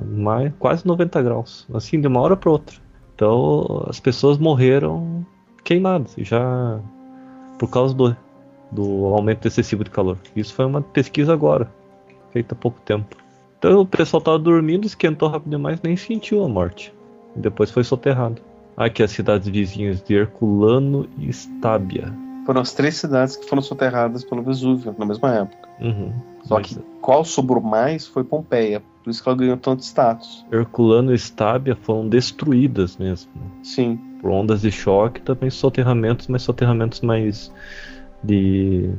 quase 0.58 0.86
90 0.86 1.22
graus, 1.22 1.66
assim 1.74 2.00
de 2.00 2.06
uma 2.06 2.20
hora 2.20 2.36
para 2.36 2.50
outra. 2.50 2.76
Então 3.14 3.84
as 3.88 3.98
pessoas 3.98 4.38
morreram 4.38 5.26
queimadas, 5.64 6.14
já 6.18 6.80
por 7.58 7.68
causa 7.68 7.94
do, 7.94 8.16
do 8.70 9.06
aumento 9.06 9.48
excessivo 9.48 9.82
de 9.82 9.90
calor. 9.90 10.18
Isso 10.36 10.54
foi 10.54 10.64
uma 10.64 10.80
pesquisa 10.80 11.32
agora, 11.32 11.72
feita 12.32 12.54
há 12.54 12.58
pouco 12.58 12.80
tempo. 12.82 13.16
Então 13.58 13.80
o 13.80 13.86
pessoal 13.86 14.20
estava 14.20 14.38
dormindo, 14.38 14.86
esquentou 14.86 15.28
rápido 15.28 15.50
demais, 15.50 15.80
nem 15.82 15.96
sentiu 15.96 16.44
a 16.44 16.48
morte. 16.48 16.94
Depois 17.34 17.70
foi 17.70 17.82
soterrado. 17.82 18.40
Aqui 18.76 19.02
as 19.02 19.10
cidades 19.10 19.48
vizinhas 19.48 20.02
de 20.02 20.14
Herculano 20.14 21.08
e 21.18 21.28
Estábia 21.28 22.14
foram 22.46 22.60
as 22.60 22.72
três 22.72 22.94
cidades 22.96 23.36
que 23.36 23.46
foram 23.46 23.60
soterradas 23.60 24.24
pelo 24.24 24.40
Vesúvio 24.40 24.94
na 24.96 25.04
mesma 25.04 25.34
época. 25.34 25.68
Uhum, 25.80 26.12
Só 26.44 26.60
que 26.60 26.78
é. 26.78 26.82
qual 27.02 27.24
sobrou 27.24 27.60
mais 27.60 28.06
foi 28.06 28.22
Pompeia, 28.22 28.80
por 29.02 29.10
isso 29.10 29.22
que 29.22 29.28
ela 29.28 29.36
ganhou 29.36 29.56
tanto 29.56 29.82
status. 29.82 30.46
Herculano 30.50 31.10
e 31.10 31.16
Estábia 31.16 31.74
foram 31.74 32.08
destruídas 32.08 32.96
mesmo. 32.96 33.30
Sim. 33.64 33.98
Por 34.22 34.30
ondas 34.30 34.62
de 34.62 34.70
choque, 34.70 35.20
também 35.20 35.50
soterramentos, 35.50 36.28
mas 36.28 36.42
soterramentos 36.42 37.00
mais 37.00 37.52
de. 38.22 38.90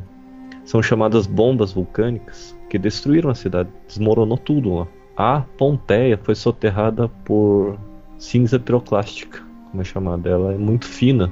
São 0.66 0.84
chamadas 0.84 1.26
bombas 1.26 1.72
vulcânicas, 1.72 2.56
que 2.70 2.78
destruíram 2.78 3.30
a 3.30 3.36
cidade, 3.36 3.70
desmoronou 3.88 4.38
tudo 4.38 4.76
lá. 4.76 4.88
A 5.16 5.42
Pompeia 5.58 6.20
foi 6.22 6.36
soterrada 6.36 7.08
por 7.08 7.80
cinza 8.18 8.60
piroclástica, 8.60 9.42
como 9.72 9.82
é 9.82 9.86
chamada. 9.86 10.30
Ela 10.30 10.54
é 10.54 10.58
muito 10.58 10.86
fina 10.86 11.32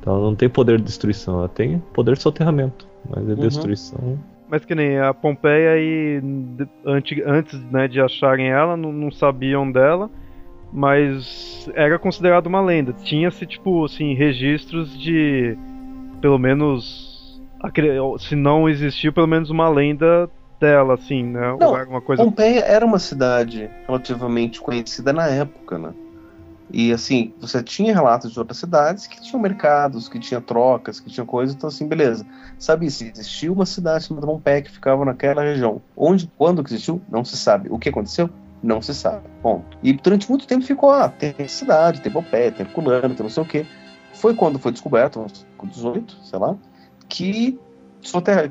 então 0.00 0.14
ela 0.16 0.24
não 0.24 0.34
tem 0.34 0.48
poder 0.48 0.78
de 0.78 0.84
destruição, 0.84 1.38
ela 1.38 1.48
tem 1.48 1.78
poder 1.92 2.16
de 2.16 2.22
soterramento, 2.22 2.88
mas 3.08 3.24
de 3.24 3.32
uhum. 3.32 3.38
destruição. 3.38 4.18
Mas 4.48 4.64
que 4.64 4.74
nem 4.74 4.98
a 4.98 5.14
Pompeia 5.14 5.72
aí, 5.72 6.20
antes, 6.84 7.22
antes 7.24 7.62
né, 7.70 7.86
de 7.86 8.00
acharem 8.00 8.48
ela, 8.48 8.76
não, 8.76 8.92
não 8.92 9.10
sabiam 9.10 9.70
dela, 9.70 10.10
mas 10.72 11.70
era 11.74 11.98
considerado 11.98 12.46
uma 12.48 12.60
lenda. 12.60 12.92
Tinha-se, 12.92 13.46
tipo, 13.46 13.84
assim, 13.84 14.14
registros 14.14 14.98
de, 14.98 15.56
pelo 16.20 16.38
menos, 16.38 17.40
se 18.18 18.34
não 18.34 18.68
existiu, 18.68 19.12
pelo 19.12 19.28
menos 19.28 19.50
uma 19.50 19.68
lenda 19.68 20.28
dela, 20.58 20.94
assim, 20.94 21.22
né? 21.22 21.56
Não, 21.60 21.68
Ou 21.68 21.76
era 21.76 21.88
uma 21.88 22.00
coisa. 22.00 22.24
Pompeia 22.24 22.60
era 22.60 22.84
uma 22.84 22.98
cidade 22.98 23.70
relativamente 23.86 24.60
conhecida 24.60 25.12
na 25.12 25.28
época, 25.28 25.78
né? 25.78 25.92
E 26.72 26.92
assim, 26.92 27.34
você 27.40 27.62
tinha 27.62 27.92
relatos 27.92 28.32
de 28.32 28.38
outras 28.38 28.58
cidades 28.58 29.06
que 29.06 29.20
tinham 29.20 29.40
mercados, 29.40 30.08
que 30.08 30.18
tinha 30.18 30.40
trocas, 30.40 31.00
que 31.00 31.10
tinha 31.10 31.26
coisas, 31.26 31.54
então 31.54 31.68
assim, 31.68 31.86
beleza. 31.86 32.24
Sabe 32.58 32.90
se 32.90 33.08
existia 33.08 33.52
uma 33.52 33.66
cidade 33.66 34.04
chamada 34.04 34.26
Pompeia 34.26 34.62
que 34.62 34.70
ficava 34.70 35.04
naquela 35.04 35.42
região. 35.42 35.82
Onde, 35.96 36.30
quando 36.38 36.62
que 36.62 36.72
existiu? 36.72 37.00
Não 37.10 37.24
se 37.24 37.36
sabe. 37.36 37.68
O 37.70 37.78
que 37.78 37.88
aconteceu? 37.88 38.30
Não 38.62 38.80
se 38.80 38.94
sabe. 38.94 39.22
Ponto. 39.42 39.78
E 39.82 39.92
durante 39.92 40.28
muito 40.28 40.46
tempo 40.46 40.64
ficou, 40.64 40.90
ah, 40.92 41.08
tem 41.08 41.34
cidade, 41.48 42.00
tem 42.00 42.12
Pompeia, 42.12 42.52
tem 42.52 42.66
Herculano, 42.66 43.14
tem 43.14 43.24
não 43.24 43.30
sei 43.30 43.42
o 43.42 43.46
quê. 43.46 43.66
Foi 44.14 44.34
quando 44.34 44.58
foi 44.58 44.70
descoberto, 44.70 45.26
com 45.56 45.66
18, 45.66 46.18
sei 46.24 46.38
lá, 46.38 46.56
que, 47.08 47.58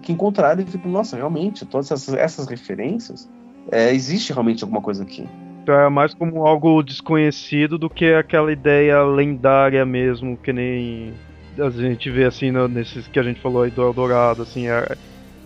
que 0.02 0.12
encontraram 0.12 0.62
e 0.62 0.64
viram, 0.64 0.90
nossa, 0.92 1.16
realmente, 1.16 1.66
todas 1.66 1.92
essas, 1.92 2.14
essas 2.16 2.48
referências, 2.48 3.30
é, 3.72 3.94
existe 3.94 4.34
realmente 4.34 4.64
alguma 4.64 4.82
coisa 4.82 5.04
aqui. 5.04 5.28
Então 5.70 5.82
é 5.82 5.88
mais 5.88 6.16
como 6.16 6.48
algo 6.48 6.82
desconhecido 6.82 7.78
do 7.78 7.92
que 7.92 8.12
aquela 8.12 8.52
ideia 8.52 9.04
lendária 9.04 9.86
mesmo, 9.86 10.36
que 10.36 10.52
nem 10.52 11.14
a 11.60 11.70
gente 11.70 12.10
vê 12.10 12.26
assim 12.26 12.50
no, 12.50 12.68
nesses 12.68 13.08
que 13.08 13.20
a 13.20 13.22
gente 13.22 13.40
falou 13.40 13.62
aí 13.62 13.70
do 13.70 13.84
Eldorado, 13.84 14.42
assim, 14.42 14.66
era, 14.66 14.98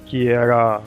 que 0.05 0.29
era. 0.29 0.79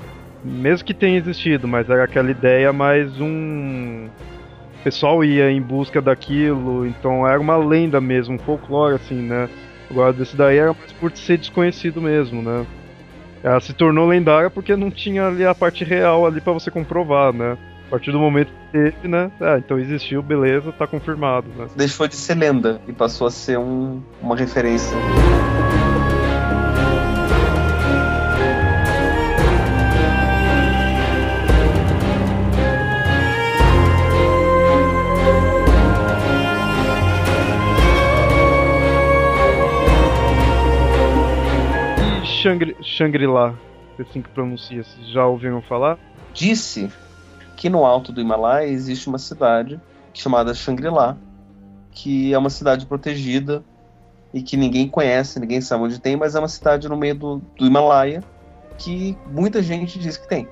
Mesmo 0.43 0.87
que 0.87 0.95
tenha 0.95 1.19
existido, 1.19 1.69
mas 1.69 1.91
era 1.91 2.05
aquela 2.05 2.31
ideia 2.31 2.73
mais 2.73 3.21
um. 3.21 4.07
O 4.07 4.83
pessoal 4.83 5.23
ia 5.23 5.51
em 5.51 5.61
busca 5.61 6.01
daquilo, 6.01 6.87
então 6.87 7.29
era 7.29 7.39
uma 7.39 7.59
lenda 7.59 8.01
mesmo, 8.01 8.37
um 8.37 8.39
folclore, 8.39 8.95
assim, 8.95 9.21
né? 9.21 9.51
Agora 9.91 10.15
desse 10.15 10.35
daí 10.35 10.57
era 10.57 10.73
mais 10.73 10.93
por 10.93 11.15
ser 11.15 11.37
desconhecido 11.37 12.01
mesmo, 12.01 12.41
né? 12.41 12.65
Ela 13.45 13.61
se 13.61 13.75
tornou 13.75 14.09
lendária 14.09 14.49
porque 14.49 14.75
não 14.75 14.91
tinha 14.91 15.27
ali 15.27 15.45
a 15.45 15.55
parte 15.55 15.85
real 15.85 16.25
ali 16.25 16.41
para 16.41 16.55
você 16.55 16.71
comprovar, 16.71 17.35
né? 17.35 17.59
A 17.87 17.91
partir 17.91 18.11
do 18.11 18.19
momento 18.19 18.49
que 18.49 18.73
teve, 18.73 19.09
né? 19.09 19.31
Ah, 19.41 19.59
então 19.59 19.79
existiu, 19.79 20.21
beleza, 20.23 20.73
tá 20.73 20.87
confirmado, 20.87 21.47
né? 21.57 21.69
Deixou 21.77 22.09
de 22.09 22.17
ser 22.17 22.35
lenda 22.37 22.81
e 22.89 22.93
passou 22.93 23.27
a 23.29 23.31
ser 23.31 23.59
um, 23.59 24.03
uma 24.21 24.35
referência. 24.37 24.97
E 42.23 42.27
Shangri- 42.27 42.77
Shangri-La, 42.83 43.55
assim 43.99 44.23
que 44.23 44.29
pronuncia, 44.31 44.83
já 45.13 45.27
ouviram 45.27 45.61
falar? 45.63 45.99
Disse 46.33 46.91
que 47.57 47.69
no 47.71 47.85
alto 47.85 48.13
do 48.13 48.21
Himalaia 48.21 48.69
existe 48.69 49.09
uma 49.09 49.19
cidade 49.19 49.81
chamada 50.13 50.55
Shangri-La, 50.55 51.17
que 51.91 52.33
é 52.33 52.39
uma 52.39 52.51
cidade 52.51 52.85
protegida 52.87 53.65
e 54.33 54.43
que 54.43 54.57
ninguém 54.57 54.87
conhece, 54.89 55.41
ninguém 55.41 55.61
sabe 55.61 55.85
onde 55.85 55.99
tem, 55.99 56.17
mas 56.17 56.35
é 56.35 56.39
uma 56.39 56.49
cidade 56.49 56.89
no 56.89 56.97
meio 56.97 57.15
do, 57.15 57.43
do 57.59 57.67
Himalaia 57.67 58.23
que 58.79 59.17
muita 59.33 59.63
gente 59.63 59.99
diz 59.99 60.17
que 60.19 60.29
tem. 60.29 60.47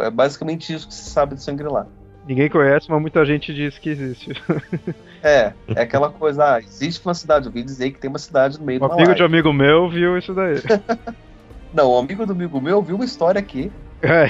É 0.00 0.10
basicamente 0.10 0.72
isso 0.72 0.86
que 0.86 0.94
se 0.94 1.10
sabe 1.10 1.34
de 1.34 1.42
Shangri-La. 1.42 1.86
Ninguém 2.26 2.48
conhece, 2.48 2.88
mas 2.88 3.00
muita 3.00 3.24
gente 3.24 3.52
diz 3.52 3.76
que 3.78 3.90
existe. 3.90 4.32
É, 5.26 5.54
é 5.74 5.80
aquela 5.80 6.10
coisa, 6.10 6.56
ah, 6.56 6.60
existe 6.60 7.02
uma 7.02 7.14
cidade, 7.14 7.46
eu 7.46 7.48
ouvi 7.50 7.62
dizer 7.62 7.90
que 7.92 7.98
tem 7.98 8.10
uma 8.10 8.18
cidade 8.18 8.58
no 8.60 8.66
meio 8.66 8.76
Um 8.76 8.86
do 8.86 8.92
amigo 8.92 9.14
de 9.14 9.22
Himalaia. 9.22 9.26
amigo 9.26 9.52
meu 9.54 9.88
viu 9.88 10.18
isso 10.18 10.34
daí. 10.34 10.56
Não, 11.72 11.94
um 11.94 11.98
amigo 11.98 12.26
do 12.26 12.32
amigo 12.34 12.60
meu 12.60 12.82
viu 12.82 12.96
uma 12.96 13.06
história 13.06 13.38
aqui, 13.38 13.72
É. 14.02 14.26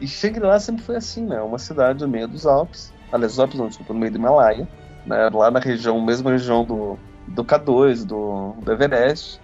e 0.00 0.06
Shangri-La 0.06 0.60
sempre 0.60 0.82
foi 0.82 0.96
assim, 0.96 1.24
né? 1.24 1.40
Uma 1.40 1.58
cidade 1.58 2.02
no 2.02 2.08
meio 2.08 2.28
dos 2.28 2.46
Alpes, 2.46 2.92
aliás, 3.12 3.38
Alpes 3.38 3.58
não, 3.58 3.68
desculpa, 3.68 3.92
no 3.92 3.98
meio 3.98 4.12
do 4.12 4.18
Himalaia, 4.18 4.68
né? 5.06 5.28
lá 5.30 5.50
na 5.50 5.60
região, 5.60 6.00
mesma 6.00 6.30
região 6.30 6.64
do, 6.64 6.98
do 7.28 7.44
K2, 7.44 8.04
do, 8.04 8.52
do 8.60 8.72
Everest, 8.72 9.40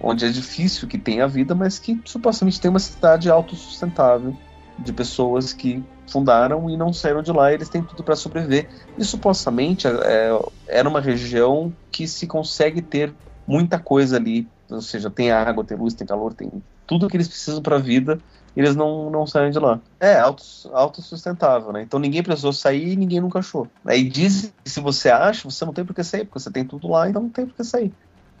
onde 0.00 0.24
é 0.24 0.28
difícil 0.28 0.88
que 0.88 0.98
tenha 0.98 1.28
vida, 1.28 1.54
mas 1.54 1.78
que 1.78 2.00
supostamente 2.04 2.60
tem 2.60 2.70
uma 2.70 2.78
cidade 2.78 3.30
autossustentável 3.30 4.36
de 4.78 4.92
pessoas 4.92 5.52
que 5.52 5.84
fundaram 6.08 6.68
e 6.70 6.76
não 6.76 6.92
saíram 6.92 7.22
de 7.22 7.30
lá, 7.30 7.52
eles 7.52 7.68
têm 7.68 7.82
tudo 7.82 8.02
para 8.02 8.16
sobreviver. 8.16 8.68
E 8.96 9.04
supostamente 9.04 9.86
é, 9.86 10.30
era 10.66 10.88
uma 10.88 11.00
região 11.00 11.72
que 11.92 12.08
se 12.08 12.26
consegue 12.26 12.80
ter 12.80 13.14
muita 13.46 13.78
coisa 13.78 14.16
ali, 14.16 14.48
ou 14.70 14.80
seja, 14.80 15.10
tem 15.10 15.30
água, 15.30 15.64
tem 15.64 15.76
luz, 15.76 15.94
tem 15.94 16.06
calor, 16.06 16.32
tem 16.32 16.50
tudo 16.86 17.08
que 17.08 17.16
eles 17.16 17.28
precisam 17.28 17.62
para 17.62 17.76
a 17.76 17.80
vida, 17.80 18.18
eles 18.56 18.74
não, 18.76 19.10
não 19.10 19.26
saem 19.26 19.50
de 19.50 19.58
lá. 19.58 19.80
É, 19.98 20.18
autos- 20.18 20.68
autossustentável, 20.72 21.72
né? 21.72 21.82
Então 21.82 22.00
ninguém 22.00 22.22
precisou 22.22 22.52
sair 22.52 22.92
e 22.92 22.96
ninguém 22.96 23.20
nunca 23.20 23.38
achou. 23.38 23.66
Aí 23.84 24.02
diz 24.08 24.52
que 24.64 24.70
se 24.70 24.80
você 24.80 25.10
acha, 25.10 25.48
você 25.48 25.64
não 25.64 25.72
tem 25.72 25.84
por 25.84 25.94
que 25.94 26.02
sair, 26.04 26.24
porque 26.24 26.40
você 26.40 26.50
tem 26.50 26.64
tudo 26.64 26.88
lá, 26.88 27.08
então 27.08 27.22
não 27.22 27.30
tem 27.30 27.46
por 27.46 27.54
que 27.54 27.64
sair. 27.64 27.92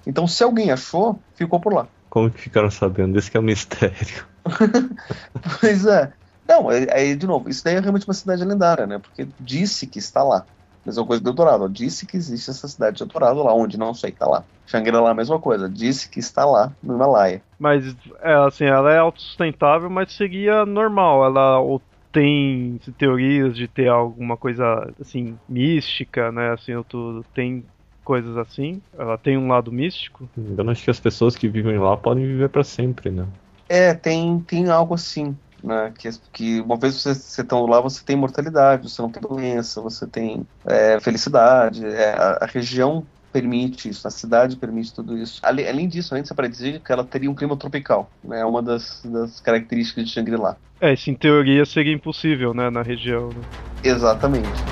Então 0.06 0.26
se 0.26 0.42
alguém 0.42 0.70
achou, 0.70 1.18
ficou 1.34 1.60
por 1.60 1.72
lá. 1.72 1.86
Como 2.08 2.30
que 2.30 2.40
ficaram 2.40 2.70
sabendo? 2.70 3.18
Esse 3.18 3.30
que 3.30 3.36
é 3.36 3.40
o 3.40 3.42
mistério. 3.42 4.26
Pois 5.60 5.86
é. 5.86 6.12
Não, 6.48 6.68
aí, 6.68 6.86
aí, 6.90 7.14
de 7.14 7.26
novo, 7.26 7.48
isso 7.48 7.62
daí 7.62 7.76
é 7.76 7.80
realmente 7.80 8.06
uma 8.08 8.14
cidade 8.14 8.44
lendária, 8.44 8.86
né? 8.86 8.98
Porque 8.98 9.28
disse 9.38 9.86
que 9.86 9.98
está 10.00 10.22
lá. 10.24 10.44
Mesma 10.84 11.04
coisa 11.04 11.22
do 11.22 11.30
Eldorado. 11.30 11.64
ó, 11.64 11.68
Disse 11.68 12.06
que 12.06 12.16
existe 12.16 12.50
essa 12.50 12.66
cidade 12.66 12.96
de 12.96 13.02
Eldorado 13.02 13.42
lá, 13.42 13.54
onde 13.54 13.78
não 13.78 13.92
sei, 13.94 14.12
tá 14.12 14.26
lá. 14.26 14.44
Shangri-La, 14.66 15.14
mesma 15.14 15.38
coisa. 15.38 15.68
Disse 15.68 16.08
que 16.08 16.18
está 16.20 16.44
lá, 16.44 16.72
no 16.82 16.94
Himalaia. 16.94 17.42
Mas, 17.58 17.94
é, 18.22 18.34
assim, 18.46 18.64
ela 18.64 18.92
é 18.92 18.98
autossustentável, 18.98 19.90
mas 19.90 20.12
seria 20.12 20.64
normal. 20.64 21.24
Ela 21.24 21.58
ou 21.58 21.82
tem 22.12 22.80
teorias 22.98 23.56
de 23.56 23.68
ter 23.68 23.88
alguma 23.88 24.36
coisa, 24.36 24.92
assim, 25.00 25.38
mística, 25.48 26.32
né? 26.32 26.52
Assim, 26.52 26.74
ou 26.74 26.84
tudo. 26.84 27.24
Tem 27.34 27.64
coisas 28.04 28.36
assim. 28.36 28.80
Ela 28.98 29.16
tem 29.16 29.36
um 29.36 29.48
lado 29.48 29.70
místico. 29.70 30.28
Engano, 30.36 30.70
acho 30.70 30.82
que 30.82 30.90
as 30.90 30.98
pessoas 30.98 31.36
que 31.36 31.46
vivem 31.48 31.78
lá 31.78 31.96
podem 31.96 32.26
viver 32.26 32.48
pra 32.48 32.64
sempre, 32.64 33.10
né? 33.10 33.26
É, 33.68 33.94
tem, 33.94 34.40
tem 34.40 34.68
algo 34.68 34.94
assim, 34.94 35.36
né? 35.62 35.92
Que, 35.98 36.08
que 36.32 36.60
uma 36.60 36.78
vez 36.78 36.94
você, 36.96 37.14
você 37.14 37.42
estando 37.42 37.66
lá, 37.66 37.80
você 37.80 38.04
tem 38.04 38.16
mortalidade, 38.16 38.88
você 38.90 39.00
não 39.02 39.10
tem 39.10 39.22
doença, 39.22 39.80
você 39.80 40.06
tem 40.06 40.46
é, 40.64 41.00
felicidade. 41.00 41.84
é, 41.86 42.12
a, 42.14 42.38
a 42.44 42.46
região 42.46 43.08
permite 43.32 43.88
isso, 43.88 44.06
a 44.08 44.10
cidade 44.10 44.56
permite 44.56 44.92
tudo 44.92 45.16
isso. 45.16 45.40
Ale- 45.44 45.66
além 45.68 45.88
disso, 45.88 46.14
antes 46.14 46.30
é 46.30 46.34
para 46.34 46.48
dizer 46.48 46.82
que 46.82 46.92
ela 46.92 47.04
teria 47.06 47.30
um 47.30 47.34
clima 47.34 47.56
tropical, 47.58 48.12
né? 48.22 48.40
É 48.40 48.44
uma 48.44 48.62
das, 48.62 49.02
das 49.04 49.40
características 49.40 50.04
de 50.06 50.10
Shangri-La. 50.12 50.58
É, 50.82 50.92
isso 50.92 51.10
em 51.10 51.16
teoria 51.16 51.64
seria 51.64 51.92
impossível, 51.94 52.52
né? 52.54 52.68
Na 52.70 52.82
região. 52.82 53.32
né? 53.32 53.46
Exatamente. 53.82 54.70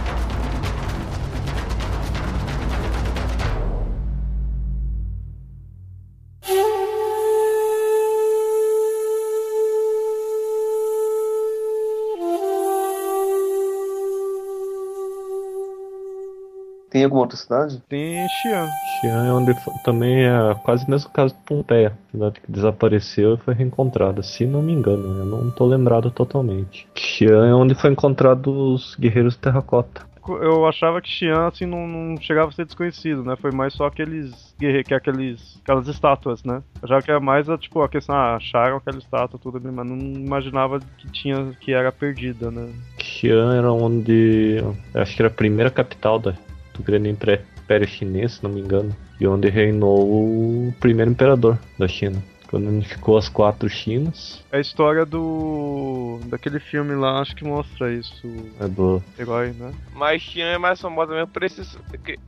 Tem 16.98 17.04
alguma 17.04 17.22
outra 17.22 17.36
cidade? 17.36 17.80
Tem 17.88 18.28
Xi'an. 18.28 18.72
Xi'an 18.82 19.24
é 19.26 19.32
onde 19.32 19.54
fo- 19.54 19.72
também 19.80 20.24
é 20.26 20.54
quase 20.64 20.84
o 20.84 20.90
mesmo 20.90 21.08
caso 21.10 21.32
de 21.32 21.40
Pompeia, 21.46 21.96
cidade 22.10 22.40
que 22.40 22.50
desapareceu 22.50 23.34
e 23.34 23.36
foi 23.36 23.54
reencontrada, 23.54 24.20
se 24.20 24.44
não 24.44 24.60
me 24.60 24.72
engano, 24.72 25.16
eu 25.20 25.24
não 25.24 25.48
tô 25.48 25.64
lembrado 25.64 26.10
totalmente. 26.10 26.88
Xi'an 26.96 27.46
é 27.48 27.54
onde 27.54 27.76
foi 27.76 27.92
encontrado 27.92 28.48
os 28.50 28.96
guerreiros 28.96 29.36
terracota. 29.36 30.08
Eu 30.42 30.66
achava 30.66 31.00
que 31.00 31.08
Xi'an, 31.08 31.46
assim, 31.46 31.64
não, 31.64 31.86
não 31.86 32.20
chegava 32.20 32.48
a 32.50 32.52
ser 32.52 32.66
desconhecido, 32.66 33.22
né? 33.24 33.34
Foi 33.36 33.50
mais 33.52 33.72
só 33.72 33.86
aqueles 33.86 34.54
guerreiros, 34.60 34.86
que 34.88 34.92
é 34.92 34.96
aqueles, 34.96 35.58
aquelas 35.62 35.86
estátuas, 35.88 36.42
né? 36.44 36.62
Eu 36.82 36.84
achava 36.84 37.00
que 37.02 37.10
era 37.10 37.20
mais, 37.20 37.48
a, 37.48 37.56
tipo, 37.56 37.80
a 37.80 37.88
questão, 37.88 38.14
ah, 38.14 38.34
acharam 38.36 38.76
aquela 38.76 38.98
estátua, 38.98 39.38
tudo 39.40 39.56
ali, 39.56 39.70
mas 39.70 39.86
não 39.88 39.96
imaginava 39.96 40.80
que 40.98 41.08
tinha, 41.12 41.52
que 41.60 41.72
era 41.72 41.90
perdida, 41.92 42.50
né? 42.50 42.68
Xi'an 42.98 43.56
era 43.56 43.72
onde, 43.72 44.58
acho 44.94 45.16
que 45.16 45.22
era 45.22 45.30
a 45.30 45.34
primeira 45.34 45.70
capital 45.70 46.18
da, 46.18 46.34
do 46.78 46.82
grande 46.82 47.10
Impé- 47.10 47.42
Império 47.64 47.86
Chinês, 47.86 48.32
se 48.34 48.42
não 48.44 48.50
me 48.50 48.60
engano, 48.60 48.94
e 49.20 49.26
onde 49.26 49.48
reinou 49.50 50.00
o 50.00 50.74
primeiro 50.80 51.10
imperador 51.10 51.58
da 51.78 51.86
China. 51.86 52.22
Quando 52.48 52.68
unificou 52.68 53.18
as 53.18 53.28
quatro 53.28 53.68
Chinas, 53.68 54.42
É 54.50 54.56
a 54.56 54.60
história 54.60 55.04
do. 55.04 56.18
daquele 56.30 56.58
filme 56.58 56.94
lá, 56.94 57.20
acho 57.20 57.36
que 57.36 57.44
mostra 57.44 57.92
isso, 57.92 58.26
é 58.58 58.66
do 58.66 59.02
herói, 59.18 59.50
né? 59.52 59.70
Mas 59.94 60.22
Xi'an 60.22 60.46
é 60.46 60.56
mais 60.58 60.80
famosa 60.80 61.12
mesmo 61.12 61.28
por 61.28 61.42
esses, 61.42 61.76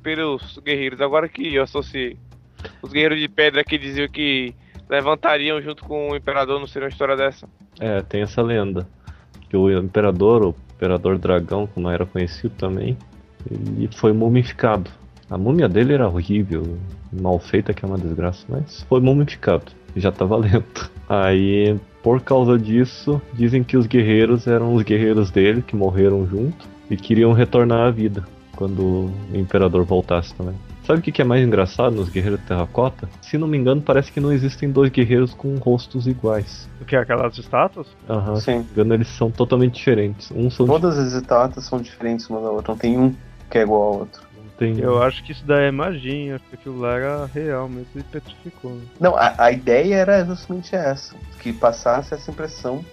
pelos 0.03 0.59
guerreiros. 0.59 1.01
Agora 1.01 1.27
que 1.27 1.55
eu 1.55 1.63
associei 1.63 2.19
os 2.83 2.93
guerreiros 2.93 3.19
de 3.19 3.29
pedra 3.29 3.65
que 3.65 3.79
diziam 3.79 4.09
que 4.09 4.55
levantariam 4.91 5.63
junto 5.63 5.85
com 5.85 6.11
o 6.11 6.17
imperador, 6.17 6.61
não 6.61 6.67
seria 6.67 6.89
uma 6.89 6.93
história 6.93 7.17
dessa. 7.17 7.49
É, 7.79 8.03
tem 8.03 8.21
essa 8.21 8.43
lenda. 8.43 8.87
Que 9.49 9.57
o 9.57 9.71
imperador, 9.79 10.45
o 10.45 10.55
imperador 10.75 11.17
dragão, 11.17 11.67
como 11.67 11.89
era 11.89 12.05
conhecido 12.05 12.55
também, 12.57 12.95
ele 13.51 13.89
foi 13.95 14.13
mumificado. 14.13 14.91
A 15.29 15.39
múmia 15.39 15.69
dele 15.69 15.95
era 15.95 16.09
horrível, 16.09 16.77
mal 17.13 17.39
feita, 17.39 17.73
que 17.73 17.85
é 17.85 17.89
uma 17.89 17.99
desgraça, 17.99 18.45
mas 18.49 18.85
foi 18.89 19.01
mumificado. 19.01 19.73
Já 19.95 20.11
tá 20.11 20.25
valendo. 20.25 20.65
Aí 21.09 21.79
por 22.03 22.21
causa 22.21 22.59
disso, 22.59 23.21
dizem 23.35 23.63
que 23.63 23.77
os 23.77 23.87
guerreiros 23.87 24.47
eram 24.47 24.75
os 24.75 24.83
guerreiros 24.83 25.31
dele, 25.31 25.63
que 25.63 25.77
morreram 25.77 26.27
junto, 26.27 26.67
e 26.91 26.97
queriam 26.97 27.33
retornar 27.33 27.87
à 27.87 27.91
vida 27.91 28.25
quando 28.57 28.83
o 28.83 29.13
imperador 29.33 29.85
voltasse 29.85 30.35
também. 30.35 30.55
Sabe 30.85 30.99
o 30.99 31.03
que 31.03 31.23
é 31.23 31.25
mais 31.25 31.47
engraçado 31.47 31.95
nos 31.95 32.09
guerreiros 32.09 32.41
de 32.41 32.47
terracota? 32.47 33.09
Se 33.23 33.39
não 33.39 33.47
me 33.47 33.57
engano, 33.57 33.81
parece 33.81 34.11
que 34.11 34.19
não 34.19 34.33
existem 34.33 34.71
dois 34.71 34.91
guerreiros 34.91 35.33
com 35.33 35.55
rostos 35.57 36.07
iguais. 36.07 36.69
O 36.81 36.85
que? 36.85 36.97
Aquelas 36.97 37.39
estátuas? 37.39 37.87
Aham, 38.09 38.37
se 38.37 38.43
Sim. 38.43 38.51
não 38.53 38.59
me 38.59 38.71
engano, 38.73 38.95
eles 38.95 39.09
são 39.09 39.31
totalmente 39.31 39.75
diferentes. 39.75 40.33
Um 40.35 40.51
são 40.51 40.67
Todas 40.67 40.99
as 40.99 41.13
estátuas 41.13 41.65
são 41.65 41.81
diferentes 41.81 42.29
uma 42.29 42.41
da 42.41 42.51
outra, 42.51 42.73
não 42.73 42.79
tem 42.79 42.99
um 42.99 43.15
que 43.51 43.59
é 43.59 43.63
igual 43.63 43.83
ao 43.83 43.99
outro. 44.01 44.23
tem 44.57 44.79
Eu 44.79 45.03
acho 45.03 45.23
que 45.25 45.33
isso 45.33 45.45
daí 45.45 45.67
é 45.67 45.71
magia, 45.71 46.37
acho 46.37 46.45
que 46.47 46.55
aquilo 46.55 46.79
lá 46.81 46.95
era 46.95 47.27
real 47.27 47.69
mesmo 47.69 47.89
e 48.01 48.03
petrificou. 48.03 48.73
né? 48.73 48.83
Não, 49.01 49.17
a, 49.17 49.35
a 49.37 49.53
ideia 49.53 49.97
era 49.97 50.25
justamente 50.25 50.75
essa, 50.75 51.15
que 51.41 51.53
passasse 51.53 52.15
essa 52.15 52.31
impressão 52.31 52.85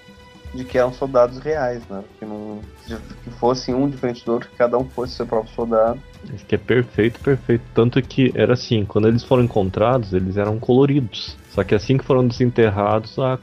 de 0.54 0.64
que 0.64 0.78
eram 0.78 0.94
soldados 0.94 1.38
reais, 1.40 1.84
né? 1.90 2.02
Que, 2.18 2.26
não, 2.26 2.62
que 3.24 3.30
fosse 3.32 3.74
um 3.74 3.88
diferente 3.90 4.26
do 4.26 4.32
outro, 4.34 4.50
que 4.50 4.56
cada 4.56 4.78
um 4.78 4.86
fosse 4.90 5.14
seu 5.14 5.28
próprio 5.28 5.54
soldado. 5.54 6.00
Isso 6.34 6.46
que 6.46 6.56
é 6.56 6.58
perfeito, 6.58 7.20
perfeito. 7.20 7.64
Tanto 7.74 8.02
que 8.02 8.32
era 8.34 8.54
assim, 8.54 8.86
quando 8.86 9.08
eles 9.10 9.24
foram 9.24 9.44
encontrados, 9.44 10.14
eles 10.14 10.38
eram 10.38 10.58
coloridos. 10.58 11.38
Só 11.50 11.64
que 11.66 11.76
assim 11.76 11.98
que 11.98 12.04
foram 12.06 12.26
desenterrados, 12.26 13.20
a- 13.20 13.38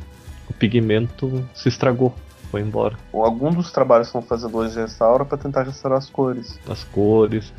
o 0.49 0.55
pigmento 0.55 1.47
se 1.55 1.69
estragou, 1.69 2.15
foi 2.55 2.61
embora. 2.61 2.97
Ou 3.13 3.25
algum 3.25 3.51
dos 3.51 3.73
trabalhos 3.73 4.07
que 4.07 4.13
vão 4.13 4.23
fazer 4.23 4.47
hoje 4.47 4.79
restaura 4.79 5.25
para 5.25 5.37
tentar 5.37 5.65
restaurar 5.65 5.99
as 5.99 6.09
cores. 6.09 6.57
As 6.69 6.85
cores. 6.85 7.53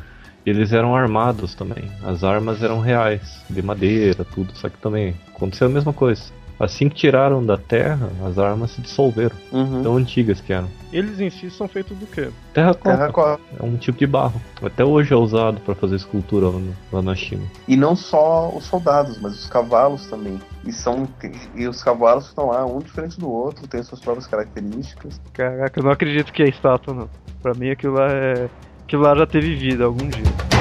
Eles 0.46 0.72
eram 0.72 0.96
armados 0.96 1.54
também. 1.54 1.92
As 2.02 2.24
armas 2.24 2.64
eram 2.64 2.80
reais, 2.80 3.42
de 3.50 3.62
madeira, 3.62 4.24
tudo. 4.24 4.56
Só 4.56 4.70
que 4.70 4.78
também 4.78 5.14
aconteceu 5.36 5.68
a 5.68 5.70
mesma 5.70 5.92
coisa. 5.92 6.24
Assim 6.60 6.88
que 6.88 6.96
tiraram 6.96 7.46
da 7.46 7.58
terra, 7.58 8.10
as 8.26 8.40
armas 8.40 8.72
se 8.72 8.82
dissolveram. 8.82 9.36
Uhum. 9.52 9.84
Tão 9.84 9.98
antigas 9.98 10.40
que 10.40 10.54
eram. 10.54 10.70
Eles 10.94 11.20
em 11.20 11.30
si 11.30 11.50
são 11.52 11.68
feitos 11.68 11.98
do 11.98 12.06
quê? 12.08 12.30
Terracota 12.54 12.90
Terracota. 12.98 13.42
é 13.60 13.66
um 13.66 13.76
tipo 13.76 13.98
de 13.98 14.08
barro. 14.08 14.42
Até 14.64 14.84
hoje 14.86 15.14
é 15.14 15.18
usado 15.18 15.60
para 15.62 15.76
fazer 15.76 15.98
escultura 15.98 16.46
lá, 16.48 16.54
no- 16.60 16.76
lá 16.94 17.02
na 17.02 17.14
China. 17.16 17.44
E 17.68 17.76
não 17.76 17.96
só 17.96 18.50
os 18.56 18.64
soldados, 18.66 19.20
mas 19.22 19.34
os 19.34 19.48
cavalos 19.48 20.06
também. 20.08 20.40
E 20.66 20.72
são 20.72 21.08
e 21.56 21.68
os 21.68 21.84
cavalos 21.84 22.28
estão 22.28 22.48
lá, 22.48 22.66
um 22.66 22.80
diferente 22.80 23.20
do 23.20 23.30
outro, 23.30 23.68
tem 23.68 23.84
suas 23.84 24.00
próprias 24.00 24.26
características. 24.28 25.20
Caraca, 25.34 25.80
eu 25.80 25.84
não 25.84 25.92
acredito 25.92 26.32
que 26.32 26.42
é 26.44 26.48
estátua, 26.48 26.94
não. 26.94 27.10
Pra 27.42 27.54
mim 27.54 27.70
aquilo 27.70 27.96
lá 27.96 28.08
é. 28.10 28.48
Aquilo 28.86 29.02
lá 29.02 29.14
já 29.16 29.26
teve 29.28 29.56
vida 29.56 29.84
algum 29.84 30.08
dia. 30.08 30.55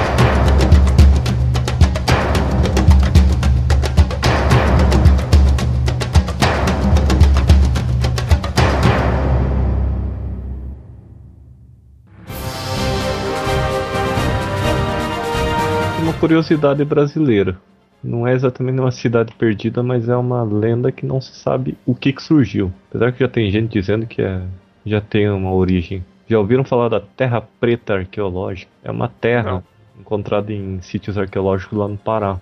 Curiosidade 16.25 16.83
brasileira. 16.83 17.55
Não 18.03 18.27
é 18.27 18.33
exatamente 18.33 18.79
uma 18.79 18.91
cidade 18.91 19.31
perdida, 19.37 19.83
mas 19.83 20.09
é 20.09 20.15
uma 20.15 20.43
lenda 20.43 20.91
que 20.91 21.05
não 21.05 21.21
se 21.21 21.35
sabe 21.35 21.77
o 21.85 21.93
que, 21.93 22.11
que 22.11 22.21
surgiu. 22.21 22.71
Apesar 22.89 23.11
que 23.11 23.19
já 23.19 23.27
tem 23.27 23.51
gente 23.51 23.71
dizendo 23.71 24.07
que 24.07 24.21
é- 24.21 24.41
já 24.85 24.99
tem 24.99 25.29
uma 25.29 25.53
origem. 25.53 26.03
Já 26.27 26.39
ouviram 26.39 26.63
falar 26.63 26.89
da 26.89 26.99
Terra 26.99 27.43
Preta 27.59 27.93
Arqueológica? 27.93 28.71
É 28.83 28.89
uma 28.89 29.07
terra 29.07 29.51
Não. 29.51 29.63
encontrada 29.99 30.51
em 30.51 30.81
sítios 30.81 31.15
arqueológicos 31.15 31.77
lá 31.77 31.87
no 31.87 31.97
Pará. 31.97 32.39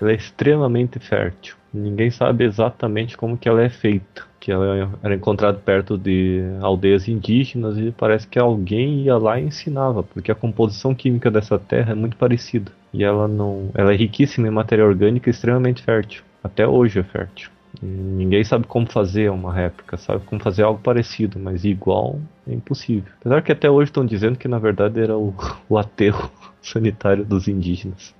Ela 0.00 0.12
é 0.12 0.14
extremamente 0.14 0.98
fértil. 1.00 1.56
Ninguém 1.74 2.10
sabe 2.10 2.44
exatamente 2.44 3.16
como 3.16 3.36
que 3.36 3.48
ela 3.48 3.62
é 3.62 3.68
feita. 3.68 4.22
Que 4.38 4.52
ela 4.52 4.90
era 5.02 5.14
encontrada 5.14 5.58
perto 5.58 5.98
de 5.98 6.40
aldeias 6.60 7.08
indígenas 7.08 7.76
e 7.76 7.90
parece 7.90 8.26
que 8.28 8.38
alguém 8.38 9.02
ia 9.02 9.16
lá 9.16 9.40
e 9.40 9.46
ensinava, 9.46 10.02
porque 10.04 10.30
a 10.30 10.34
composição 10.36 10.94
química 10.94 11.30
dessa 11.30 11.58
terra 11.58 11.92
é 11.92 11.94
muito 11.94 12.16
parecida. 12.16 12.70
E 12.92 13.04
ela 13.04 13.28
não, 13.28 13.70
ela 13.74 13.92
é 13.92 13.96
riquíssima 13.96 14.48
em 14.48 14.50
matéria 14.50 14.84
orgânica 14.84 15.28
e 15.28 15.32
extremamente 15.32 15.82
fértil. 15.82 16.22
Até 16.42 16.66
hoje 16.66 16.98
é 16.98 17.02
fértil. 17.02 17.50
E 17.82 17.86
ninguém 17.86 18.42
sabe 18.42 18.66
como 18.66 18.90
fazer 18.90 19.30
uma 19.30 19.52
réplica, 19.52 19.96
sabe 19.96 20.24
como 20.24 20.40
fazer 20.42 20.62
algo 20.62 20.80
parecido, 20.80 21.38
mas 21.38 21.64
igual 21.64 22.18
é 22.48 22.54
impossível. 22.54 23.12
Apesar 23.20 23.42
que 23.42 23.52
até 23.52 23.70
hoje 23.70 23.90
estão 23.90 24.04
dizendo 24.04 24.38
que 24.38 24.48
na 24.48 24.58
verdade 24.58 25.00
era 25.00 25.16
o, 25.16 25.34
o 25.68 25.76
aterro 25.76 26.30
sanitário 26.62 27.24
dos 27.24 27.48
indígenas. 27.48 28.14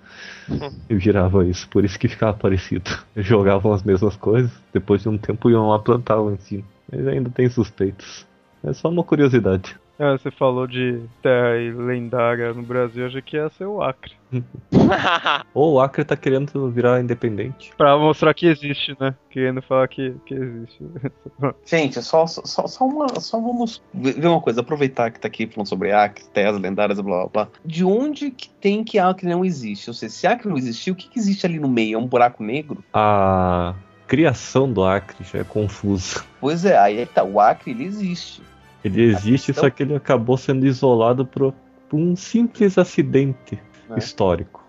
Eu 0.88 0.98
girava 0.98 1.46
isso, 1.46 1.68
por 1.68 1.84
isso 1.84 1.98
que 1.98 2.08
ficava 2.08 2.36
parecido. 2.36 2.90
Jogavam 3.16 3.72
as 3.72 3.82
mesmas 3.82 4.16
coisas, 4.16 4.50
depois 4.72 5.02
de 5.02 5.08
um 5.08 5.18
tempo 5.18 5.50
iam 5.50 5.68
lá 5.68 5.78
plantavam 5.78 6.32
em 6.32 6.38
cima. 6.38 6.64
Mas 6.90 7.06
ainda 7.06 7.30
tem 7.30 7.48
suspeitos. 7.48 8.26
É 8.62 8.72
só 8.72 8.88
uma 8.88 9.04
curiosidade. 9.04 9.76
Ah, 9.98 10.12
você 10.12 10.30
falou 10.30 10.66
de 10.66 11.00
terra 11.22 11.56
e 11.56 11.72
lendária 11.72 12.52
no 12.52 12.62
Brasil, 12.62 13.02
eu 13.02 13.08
achei 13.08 13.22
que 13.22 13.36
ia 13.36 13.48
ser 13.50 13.64
o 13.64 13.82
Acre. 13.82 14.12
Ou 15.54 15.74
o 15.74 15.80
Acre 15.80 16.04
tá 16.04 16.16
querendo 16.16 16.70
virar 16.70 17.00
independente. 17.00 17.72
Pra 17.78 17.96
mostrar 17.96 18.34
que 18.34 18.46
existe, 18.46 18.94
né? 19.00 19.14
Querendo 19.30 19.62
falar 19.62 19.88
que, 19.88 20.14
que 20.26 20.34
existe. 20.34 20.84
Gente, 21.64 22.02
só, 22.02 22.26
só, 22.26 22.66
só, 22.66 22.84
uma, 22.84 23.08
só 23.20 23.40
vamos 23.40 23.82
ver 23.94 24.26
uma 24.26 24.40
coisa, 24.40 24.60
aproveitar 24.60 25.10
que 25.10 25.18
tá 25.18 25.28
aqui 25.28 25.46
falando 25.46 25.68
sobre 25.68 25.92
Acre, 25.92 26.24
terras 26.32 26.60
lendárias, 26.60 27.00
blá 27.00 27.20
blá 27.20 27.28
blá. 27.28 27.48
De 27.64 27.82
onde 27.82 28.30
que 28.30 28.50
tem 28.50 28.84
que 28.84 28.98
Acre 28.98 29.28
não 29.28 29.44
existe? 29.44 29.88
Ou 29.88 29.94
seja, 29.94 30.12
se 30.12 30.26
Acre 30.26 30.48
não 30.48 30.58
existiu, 30.58 30.92
o 30.92 30.96
que, 30.96 31.08
que 31.08 31.18
existe 31.18 31.46
ali 31.46 31.58
no 31.58 31.68
meio? 31.68 31.96
É 31.96 31.98
um 31.98 32.06
buraco 32.06 32.42
negro? 32.42 32.84
A 32.92 33.74
criação 34.06 34.70
do 34.70 34.84
Acre 34.84 35.24
já 35.24 35.38
é 35.38 35.44
confusa. 35.44 36.22
Pois 36.38 36.64
é, 36.66 36.76
aí 36.76 37.00
é 37.00 37.06
que 37.06 37.14
tá, 37.14 37.24
o 37.24 37.40
Acre 37.40 37.70
ele 37.70 37.84
existe. 37.84 38.42
Ele 38.86 39.02
existe, 39.02 39.46
questão- 39.52 39.64
só 39.64 39.70
que 39.70 39.82
ele 39.82 39.94
acabou 39.94 40.36
sendo 40.36 40.66
isolado 40.66 41.24
por, 41.26 41.52
por 41.88 41.96
um 41.98 42.14
simples 42.16 42.78
acidente 42.78 43.58
É. 43.90 43.98
histórico. 43.98 44.64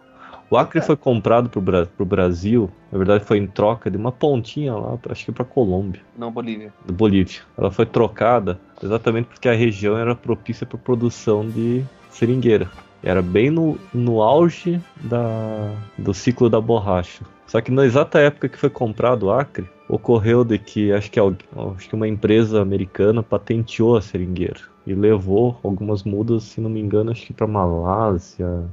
O 0.50 0.56
Acre 0.58 0.80
É. 0.80 0.82
foi 0.82 0.96
comprado 0.96 1.50
Bra 1.62 1.86
pro 1.86 2.06
Brasil, 2.06 2.70
na 2.92 2.98
verdade 2.98 3.26
foi 3.26 3.38
em 3.38 3.48
troca 3.48 3.92
de 3.92 3.98
uma 3.98 4.12
pontinha 4.14 4.74
lá, 4.74 4.98
acho 5.10 5.26
que 5.26 5.32
pra 5.32 5.44
Colômbia. 5.44 6.02
Não, 6.18 6.32
Bolívia. 6.32 6.74
Bolívia. 6.90 7.42
Ela 7.58 7.70
foi 7.70 7.86
trocada 7.86 8.58
exatamente 8.82 9.26
porque 9.28 9.50
a 9.50 9.54
região 9.54 9.98
era 9.98 10.16
propícia 10.16 10.66
para 10.66 10.78
produção 10.78 11.48
de 11.50 11.84
seringueira. 12.10 12.70
Era 13.04 13.22
bem 13.22 13.50
no, 13.52 13.78
no 13.94 14.22
auge 14.24 14.82
da, 15.04 15.70
do 15.98 16.14
ciclo 16.14 16.50
da 16.50 16.60
borracha. 16.62 17.24
Só 17.46 17.60
que 17.62 17.70
na 17.72 17.86
exata 17.86 18.18
época 18.20 18.48
que 18.50 18.58
foi 18.58 18.70
comprado 18.70 19.24
o 19.28 19.32
Acre, 19.32 19.70
ocorreu 19.88 20.44
de 20.44 20.58
que 20.60 20.92
acho 20.92 21.10
que, 21.10 21.20
alguém- 21.20 21.48
acho 21.76 21.88
que 21.88 21.96
uma 21.96 22.08
empresa 22.08 22.62
americana 22.62 23.24
patenteou 23.24 23.96
a 23.96 24.02
seringueira 24.02 24.60
e 24.86 24.94
levou 24.94 25.60
algumas 25.64 26.04
mudas, 26.04 26.44
se 26.44 26.62
não 26.62 26.70
me 26.70 26.80
engano, 26.80 27.12
acho 27.12 27.26
que 27.26 27.34
para 27.34 27.48
Malásia 27.48 28.66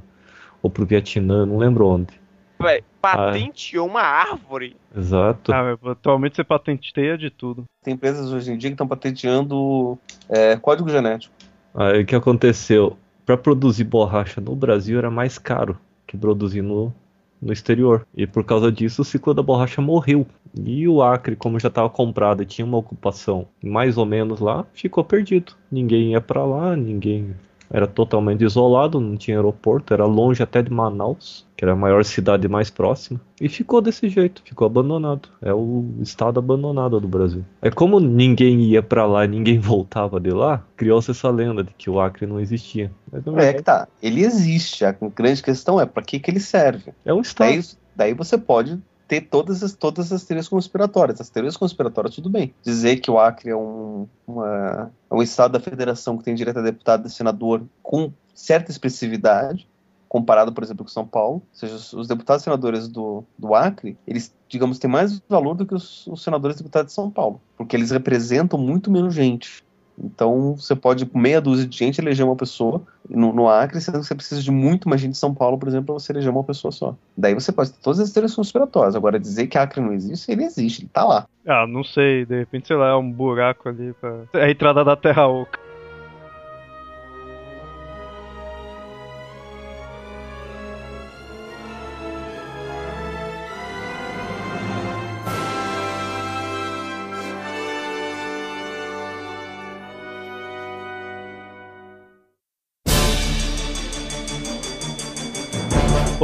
ou 0.61 0.69
para 0.69 0.83
o 0.83 0.85
Vietnã, 0.85 1.45
não 1.45 1.57
lembro 1.57 1.87
onde. 1.87 2.13
Véi, 2.61 2.83
patenteou 3.01 3.85
uma 3.87 4.01
árvore. 4.01 4.75
Exato. 4.95 5.51
Ah, 5.53 5.77
atualmente 5.91 6.35
você 6.37 6.43
patenteia 6.43 7.17
de 7.17 7.29
tudo. 7.29 7.65
Tem 7.83 7.93
empresas 7.93 8.31
hoje 8.31 8.51
em 8.51 8.57
dia 8.57 8.69
que 8.69 8.73
estão 8.73 8.87
patenteando 8.87 9.97
é, 10.29 10.55
código 10.55 10.89
genético. 10.89 11.33
Aí 11.73 12.01
o 12.01 12.05
que 12.05 12.15
aconteceu? 12.15 12.97
Para 13.25 13.37
produzir 13.37 13.83
borracha 13.83 14.39
no 14.39 14.55
Brasil 14.55 14.97
era 14.97 15.11
mais 15.11 15.37
caro 15.37 15.77
que 16.07 16.15
produzir 16.17 16.61
no, 16.61 16.93
no 17.41 17.51
exterior. 17.51 18.07
E 18.15 18.25
por 18.25 18.43
causa 18.43 18.71
disso 18.71 19.01
o 19.01 19.05
ciclo 19.05 19.33
da 19.33 19.43
borracha 19.43 19.81
morreu. 19.81 20.25
E 20.63 20.87
o 20.87 21.01
Acre, 21.01 21.35
como 21.35 21.59
já 21.59 21.67
estava 21.67 21.89
comprado 21.89 22.41
e 22.41 22.45
tinha 22.45 22.65
uma 22.65 22.77
ocupação 22.77 23.47
mais 23.63 23.97
ou 23.97 24.05
menos 24.05 24.39
lá, 24.39 24.65
ficou 24.73 25.03
perdido. 25.03 25.53
Ninguém 25.71 26.11
ia 26.11 26.21
para 26.21 26.45
lá, 26.45 26.75
ninguém 26.75 27.35
era 27.69 27.87
totalmente 27.87 28.43
isolado, 28.43 28.99
não 28.99 29.17
tinha 29.17 29.37
aeroporto, 29.37 29.93
era 29.93 30.05
longe 30.05 30.41
até 30.41 30.61
de 30.61 30.71
Manaus, 30.71 31.45
que 31.57 31.65
era 31.65 31.73
a 31.73 31.75
maior 31.75 32.03
cidade 32.05 32.47
mais 32.47 32.69
próxima, 32.69 33.19
e 33.39 33.49
ficou 33.49 33.81
desse 33.81 34.07
jeito, 34.07 34.41
ficou 34.45 34.65
abandonado. 34.65 35.29
É 35.41 35.53
o 35.53 35.85
estado 35.99 36.39
abandonado 36.39 36.99
do 36.99 37.07
Brasil. 37.07 37.43
É 37.61 37.69
como 37.69 37.99
ninguém 37.99 38.61
ia 38.61 38.83
pra 38.83 39.05
lá 39.05 39.25
ninguém 39.25 39.57
voltava 39.59 40.19
de 40.19 40.31
lá, 40.31 40.63
criou-se 40.77 41.11
essa 41.11 41.29
lenda 41.29 41.63
de 41.63 41.73
que 41.77 41.89
o 41.89 41.99
Acre 41.99 42.25
não 42.25 42.39
existia. 42.39 42.91
Mas 43.11 43.25
na 43.25 43.31
É 43.31 43.35
verdade 43.35 43.57
que 43.57 43.63
tá, 43.63 43.87
ele 44.01 44.23
existe. 44.23 44.85
A 44.85 44.95
grande 45.15 45.41
questão 45.41 45.79
é 45.79 45.85
para 45.85 46.03
que, 46.03 46.19
que 46.19 46.31
ele 46.31 46.39
serve. 46.39 46.93
é 47.03 47.13
um 47.13 47.21
estado. 47.21 47.49
Daí, 47.49 47.63
daí 47.95 48.13
você 48.13 48.37
pode 48.37 48.79
ter 49.07 49.21
todas 49.21 49.63
as, 49.63 49.73
todas 49.73 50.11
as 50.11 50.23
teorias 50.23 50.47
conspiratórias. 50.47 51.21
As 51.21 51.29
teorias 51.29 51.57
conspiratórias, 51.57 52.15
tudo 52.15 52.29
bem. 52.29 52.53
Dizer 52.63 52.97
que 52.97 53.09
o 53.11 53.19
Acre 53.19 53.51
é 53.51 53.55
um, 53.55 54.07
uma- 54.27 54.91
é 55.09 55.13
um 55.13 55.21
estado 55.21 55.51
da 55.53 55.59
federação 55.59 56.17
que 56.17 56.23
tem 56.23 56.35
direito 56.35 56.59
a 56.59 56.61
deputado 56.61 57.07
e 57.07 57.11
senador 57.11 57.63
com 57.83 58.11
certa 58.33 58.71
expressividade, 58.71 59.67
comparado, 60.07 60.53
por 60.53 60.63
exemplo, 60.63 60.85
com 60.85 60.91
São 60.91 61.05
Paulo. 61.05 61.35
Ou 61.35 61.43
seja, 61.51 61.75
os, 61.75 61.93
os 61.93 62.07
deputados 62.07 62.41
e 62.41 62.45
senadores 62.45 62.87
do, 62.87 63.23
do 63.37 63.53
Acre, 63.53 63.97
eles, 64.07 64.33
digamos, 64.47 64.79
têm 64.79 64.89
mais 64.89 65.19
valor 65.27 65.55
do 65.55 65.65
que 65.65 65.75
os, 65.75 66.07
os 66.07 66.23
senadores 66.23 66.55
e 66.55 66.59
deputados 66.59 66.91
de 66.91 66.95
São 66.95 67.11
Paulo, 67.11 67.41
porque 67.57 67.75
eles 67.75 67.91
representam 67.91 68.57
muito 68.57 68.89
menos 68.89 69.13
gente. 69.13 69.64
Então 69.97 70.55
você 70.55 70.75
pode, 70.75 71.05
com 71.05 71.17
meia 71.17 71.39
dúzia 71.39 71.65
de 71.65 71.77
gente, 71.77 71.99
eleger 71.99 72.25
uma 72.25 72.35
pessoa 72.35 72.81
no, 73.09 73.33
no 73.33 73.47
Acre, 73.47 73.79
sendo 73.79 73.99
que 73.99 74.05
você 74.05 74.15
precisa 74.15 74.41
de 74.41 74.51
muito 74.51 74.89
mais 74.89 74.99
gente 74.99 75.11
em 75.11 75.15
São 75.15 75.33
Paulo, 75.33 75.57
por 75.57 75.67
exemplo, 75.67 75.87
para 75.87 75.93
você 75.95 76.11
eleger 76.11 76.29
uma 76.29 76.43
pessoa 76.43 76.71
só. 76.71 76.95
Daí 77.15 77.33
você 77.33 77.51
pode 77.51 77.71
ter 77.71 77.79
todas 77.81 77.99
as 77.99 78.11
teorias 78.11 78.35
conspiratórias. 78.35 78.95
Agora, 78.95 79.19
dizer 79.19 79.47
que 79.47 79.57
Acre 79.57 79.81
não 79.81 79.93
existe, 79.93 80.31
ele 80.31 80.43
existe, 80.43 80.81
ele 80.81 80.89
tá 80.91 81.05
lá. 81.05 81.27
Ah, 81.47 81.65
não 81.67 81.83
sei, 81.83 82.25
de 82.25 82.39
repente, 82.39 82.67
sei 82.67 82.75
lá, 82.75 82.89
é 82.89 82.95
um 82.95 83.11
buraco 83.11 83.69
ali 83.69 83.93
pra. 83.93 84.23
É 84.33 84.45
a 84.45 84.51
entrada 84.51 84.83
da 84.83 84.95
Terra 84.95 85.27
Oca. 85.27 85.64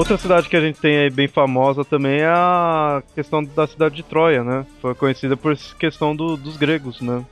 Outra 0.01 0.17
cidade 0.17 0.49
que 0.49 0.57
a 0.57 0.61
gente 0.61 0.79
tem 0.79 0.97
aí 0.97 1.11
bem 1.11 1.27
famosa 1.27 1.85
também 1.85 2.21
é 2.21 2.25
a 2.25 3.03
questão 3.13 3.43
da 3.43 3.67
cidade 3.67 3.93
de 3.93 4.01
Troia, 4.01 4.43
né? 4.43 4.65
Foi 4.81 4.95
conhecida 4.95 5.37
por 5.37 5.55
questão 5.77 6.15
do, 6.15 6.35
dos 6.35 6.57
gregos, 6.57 7.01
né? 7.01 7.23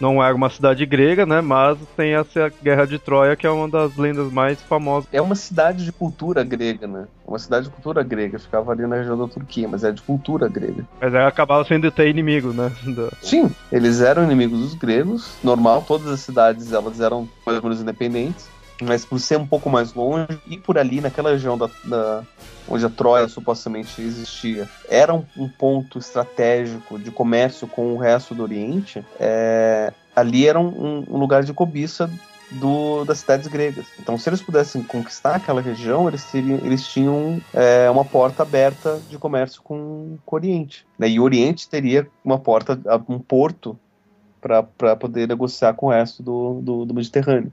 Não 0.00 0.22
era 0.22 0.32
uma 0.32 0.48
cidade 0.48 0.86
grega, 0.86 1.26
né? 1.26 1.40
Mas 1.40 1.76
tem 1.96 2.14
essa 2.14 2.48
Guerra 2.62 2.86
de 2.86 3.00
Troia, 3.00 3.34
que 3.34 3.44
é 3.44 3.50
uma 3.50 3.68
das 3.68 3.96
lendas 3.96 4.30
mais 4.30 4.62
famosas. 4.62 5.08
É 5.12 5.20
uma 5.20 5.34
cidade 5.34 5.84
de 5.84 5.90
cultura 5.90 6.44
grega, 6.44 6.86
né? 6.86 7.08
Uma 7.26 7.40
cidade 7.40 7.64
de 7.64 7.72
cultura 7.72 8.04
grega. 8.04 8.38
Ficava 8.38 8.70
ali 8.70 8.86
na 8.86 8.94
região 8.94 9.18
da 9.18 9.26
Turquia, 9.26 9.66
mas 9.66 9.82
é 9.82 9.90
de 9.90 10.00
cultura 10.00 10.46
grega. 10.46 10.86
Mas 11.00 11.12
ela 11.12 11.26
acabava 11.26 11.64
sendo 11.64 11.88
até 11.88 12.08
inimigo, 12.08 12.52
né? 12.52 12.70
Sim, 13.20 13.50
eles 13.72 14.00
eram 14.00 14.22
inimigos 14.22 14.60
dos 14.60 14.74
gregos. 14.74 15.34
Normal, 15.42 15.84
todas 15.88 16.06
as 16.06 16.20
cidades 16.20 16.72
elas 16.72 17.00
eram 17.00 17.28
mais 17.44 17.58
ou 17.58 17.64
menos 17.64 17.80
independentes 17.80 18.48
mas 18.82 19.04
por 19.04 19.18
ser 19.20 19.38
um 19.38 19.46
pouco 19.46 19.70
mais 19.70 19.94
longe 19.94 20.38
e 20.46 20.58
por 20.58 20.78
ali 20.78 21.00
naquela 21.00 21.30
região 21.30 21.56
da, 21.56 21.68
da 21.84 22.22
onde 22.68 22.84
a 22.84 22.90
Troia 22.90 23.28
supostamente 23.28 24.00
existia 24.00 24.68
era 24.88 25.12
um, 25.14 25.24
um, 25.36 25.48
ponto 25.48 25.98
estratégico 25.98 26.98
de 26.98 27.10
comércio 27.10 27.66
com 27.66 27.94
o 27.94 27.98
resto 27.98 28.34
do 28.34 28.42
Oriente 28.42 29.04
é, 29.18 29.92
ali 30.14 30.46
era 30.46 30.58
um, 30.58 31.04
um, 31.08 31.16
lugar 31.16 31.42
de 31.44 31.52
cobiça 31.52 32.10
do, 32.50 33.04
das 33.04 33.18
cidades 33.18 33.46
gregas 33.46 33.86
então 33.98 34.18
se 34.18 34.28
eles 34.28 34.42
pudessem 34.42 34.82
conquistar 34.82 35.36
aquela 35.36 35.60
região 35.60 36.08
eles, 36.08 36.24
teriam, 36.24 36.58
eles 36.58 36.86
tinham 36.86 37.40
é, 37.54 37.88
uma 37.90 38.04
porta 38.04 38.42
aberta 38.42 39.00
de 39.08 39.18
comércio 39.18 39.62
com, 39.62 40.18
com 40.24 40.36
o 40.36 40.38
Oriente 40.38 40.86
né? 40.98 41.08
e 41.08 41.18
o 41.18 41.22
Oriente 41.22 41.68
teria 41.68 42.06
uma 42.24 42.38
porta 42.38 42.78
um 43.08 43.18
porto 43.18 43.78
para 44.40 44.96
poder 44.96 45.28
negociar 45.28 45.74
com 45.74 45.86
o 45.86 45.90
resto 45.90 46.20
do, 46.20 46.60
do, 46.60 46.84
do 46.84 46.94
Mediterrâneo 46.94 47.52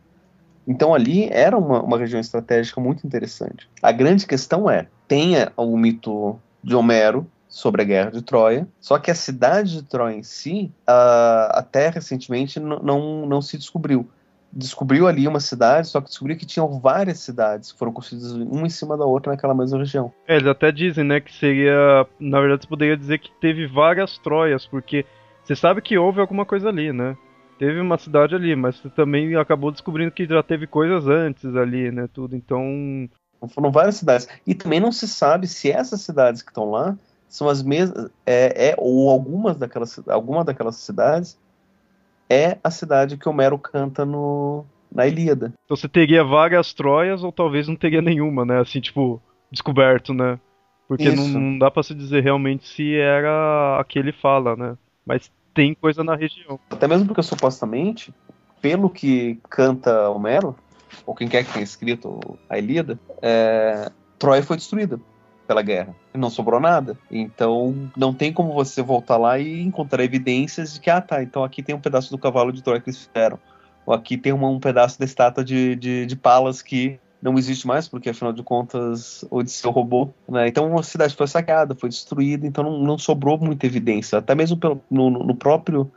então 0.70 0.94
ali 0.94 1.28
era 1.32 1.58
uma, 1.58 1.82
uma 1.82 1.98
região 1.98 2.22
estratégica 2.22 2.80
muito 2.80 3.06
interessante. 3.06 3.68
A 3.82 3.92
grande 3.92 4.28
questão 4.28 4.70
é, 4.70 4.88
tem 5.08 5.34
o 5.58 5.76
mito 5.76 6.40
de 6.64 6.76
Homero 6.76 7.26
sobre 7.48 7.82
a 7.82 7.86
guerra 7.86 8.12
de 8.12 8.22
Troia, 8.22 8.68
só 8.80 9.00
que 9.00 9.10
a 9.10 9.16
cidade 9.16 9.78
de 9.78 9.84
Troia 9.84 10.16
em 10.16 10.22
si, 10.22 10.72
uh, 10.88 11.50
até 11.50 11.90
recentemente, 11.90 12.60
não, 12.60 13.26
não 13.26 13.42
se 13.42 13.58
descobriu. 13.58 14.08
Descobriu 14.54 15.08
ali 15.08 15.28
uma 15.28 15.40
cidade, 15.40 15.88
só 15.88 16.00
que 16.00 16.10
descobriu 16.10 16.38
que 16.38 16.46
tinham 16.46 16.80
várias 16.80 17.20
cidades 17.20 17.72
que 17.72 17.78
foram 17.78 17.92
construídas 17.92 18.32
uma 18.32 18.68
em 18.68 18.70
cima 18.70 18.96
da 18.96 19.06
outra 19.06 19.32
naquela 19.32 19.56
mesma 19.56 19.80
região. 19.80 20.12
É, 20.28 20.36
eles 20.36 20.48
até 20.48 20.72
dizem, 20.72 21.04
né, 21.04 21.20
que 21.20 21.34
seria, 21.34 22.06
na 22.20 22.40
verdade, 22.40 22.64
você 22.64 22.68
poderia 22.68 22.98
dizer 22.98 23.18
que 23.18 23.32
teve 23.42 23.66
várias 23.66 24.20
Troias, 24.20 24.68
porque 24.68 25.06
você 25.44 25.56
sabe 25.56 25.82
que 25.82 25.98
houve 25.98 26.20
alguma 26.20 26.46
coisa 26.46 26.70
ali, 26.70 26.94
né? 26.94 27.18
Teve 27.60 27.82
uma 27.82 27.98
cidade 27.98 28.34
ali, 28.34 28.56
mas 28.56 28.78
você 28.78 28.90
também 28.90 29.36
acabou 29.36 29.70
descobrindo 29.70 30.12
que 30.12 30.26
já 30.26 30.42
teve 30.42 30.66
coisas 30.66 31.08
antes 31.08 31.54
ali, 31.58 31.92
né? 31.92 32.08
Tudo. 32.12 32.36
Então. 32.36 33.10
Foram 33.50 33.70
várias 33.70 33.98
cidades. 33.98 34.28
E 34.48 34.56
também 34.56 34.80
não 34.80 34.92
se 34.92 35.08
sabe 35.08 35.46
se 35.46 35.70
essas 35.70 36.02
cidades 36.02 36.42
que 36.42 36.50
estão 36.50 36.72
lá 36.72 36.98
são 37.28 37.50
as 37.50 37.62
mesmas. 37.62 38.10
É, 38.26 38.70
é, 38.70 38.76
ou 38.78 39.10
algumas 39.10 39.58
daquelas, 39.58 40.02
alguma 40.08 40.44
daquelas 40.46 40.78
cidades 40.78 41.38
é 42.30 42.58
a 42.64 42.72
cidade 42.72 43.18
que 43.18 43.28
Homero 43.28 43.60
canta 43.60 44.06
no, 44.06 44.66
na 44.90 45.06
Ilíada. 45.06 45.54
Então 45.66 45.76
você 45.76 45.90
teria 45.90 46.24
várias 46.24 46.74
Troias 46.74 47.24
ou 47.24 47.32
talvez 47.32 47.68
não 47.68 47.76
teria 47.76 48.02
nenhuma, 48.02 48.46
né? 48.46 48.60
Assim, 48.62 48.80
tipo, 48.80 49.22
descoberto, 49.52 50.14
né? 50.14 50.40
Porque 50.88 51.12
não, 51.12 51.28
não, 51.28 51.58
dá 51.60 51.70
para 51.70 51.84
se 51.84 51.94
dizer 51.94 52.24
realmente 52.24 52.68
se 52.68 52.96
era 52.96 53.80
a 53.80 53.84
que 53.84 54.00
ele 54.00 54.12
fala, 54.12 54.56
né? 54.56 54.78
Mas 55.06 55.32
tem 55.54 55.74
coisa 55.74 56.04
na 56.04 56.16
região. 56.16 56.60
Até 56.70 56.88
mesmo 56.88 57.08
porque 57.08 57.24
supostamente, 57.24 58.14
pelo 58.62 58.90
que 58.90 59.40
canta 59.50 60.10
Homero, 60.10 60.56
ou 61.06 61.16
quem 61.16 61.28
quer 61.28 61.44
que 61.44 61.54
tenha 61.54 61.64
escrito 61.64 62.20
a 62.50 62.58
Ilíada, 62.58 63.00
é, 63.22 63.92
Troia 64.18 64.44
foi 64.44 64.58
destruída 64.58 65.00
pela 65.48 65.62
guerra. 65.62 65.96
Não 66.14 66.30
sobrou 66.30 66.60
nada. 66.60 66.98
Então 67.10 67.90
não 67.98 68.14
tem 68.14 68.32
como 68.32 68.54
você 68.54 68.82
voltar 68.82 69.18
lá 69.18 69.40
e 69.40 69.62
encontrar 69.62 70.04
evidências 70.04 70.74
de 70.74 70.80
que, 70.80 70.90
ah 70.90 71.02
tá, 71.02 71.24
então 71.24 71.44
aqui 71.44 71.64
tem 71.64 71.74
um 71.74 71.82
pedaço 71.82 72.12
do 72.12 72.18
cavalo 72.18 72.52
de 72.52 72.62
Troia 72.62 72.80
que 72.80 72.90
eles 72.90 73.08
fizeram. 73.08 73.40
Ou 73.86 73.94
aqui 73.94 74.18
tem 74.18 74.32
uma, 74.32 74.48
um 74.48 74.60
pedaço 74.60 75.00
da 75.00 75.06
estátua 75.06 75.44
de, 75.44 75.76
de, 75.76 76.06
de 76.06 76.16
Palas 76.16 76.62
que 76.62 77.00
não 77.22 77.38
existe 77.38 77.68
mais, 77.68 77.88
porque 77.88 78.10
afinal 78.10 78.32
de 78.32 78.44
contas 78.44 79.26
Odisseu 79.30 79.72
roubou. 79.72 80.14
Né? 80.28 80.48
Então 80.48 80.78
a 80.78 80.84
cidade 80.84 81.16
foi 81.16 81.28
saqueada, 81.28 81.76
foi 81.76 81.90
destruída, 81.90 82.48
então 82.48 82.64
não, 82.64 82.80
não 82.80 82.98
sobrou 82.98 83.38
muita 83.38 83.66
evidência. 83.66 84.20
Até 84.20 84.34
mesmo 84.34 84.58
pelo, 84.58 84.82
no, 84.90 85.10
no, 85.10 85.36
próprio 85.36 85.92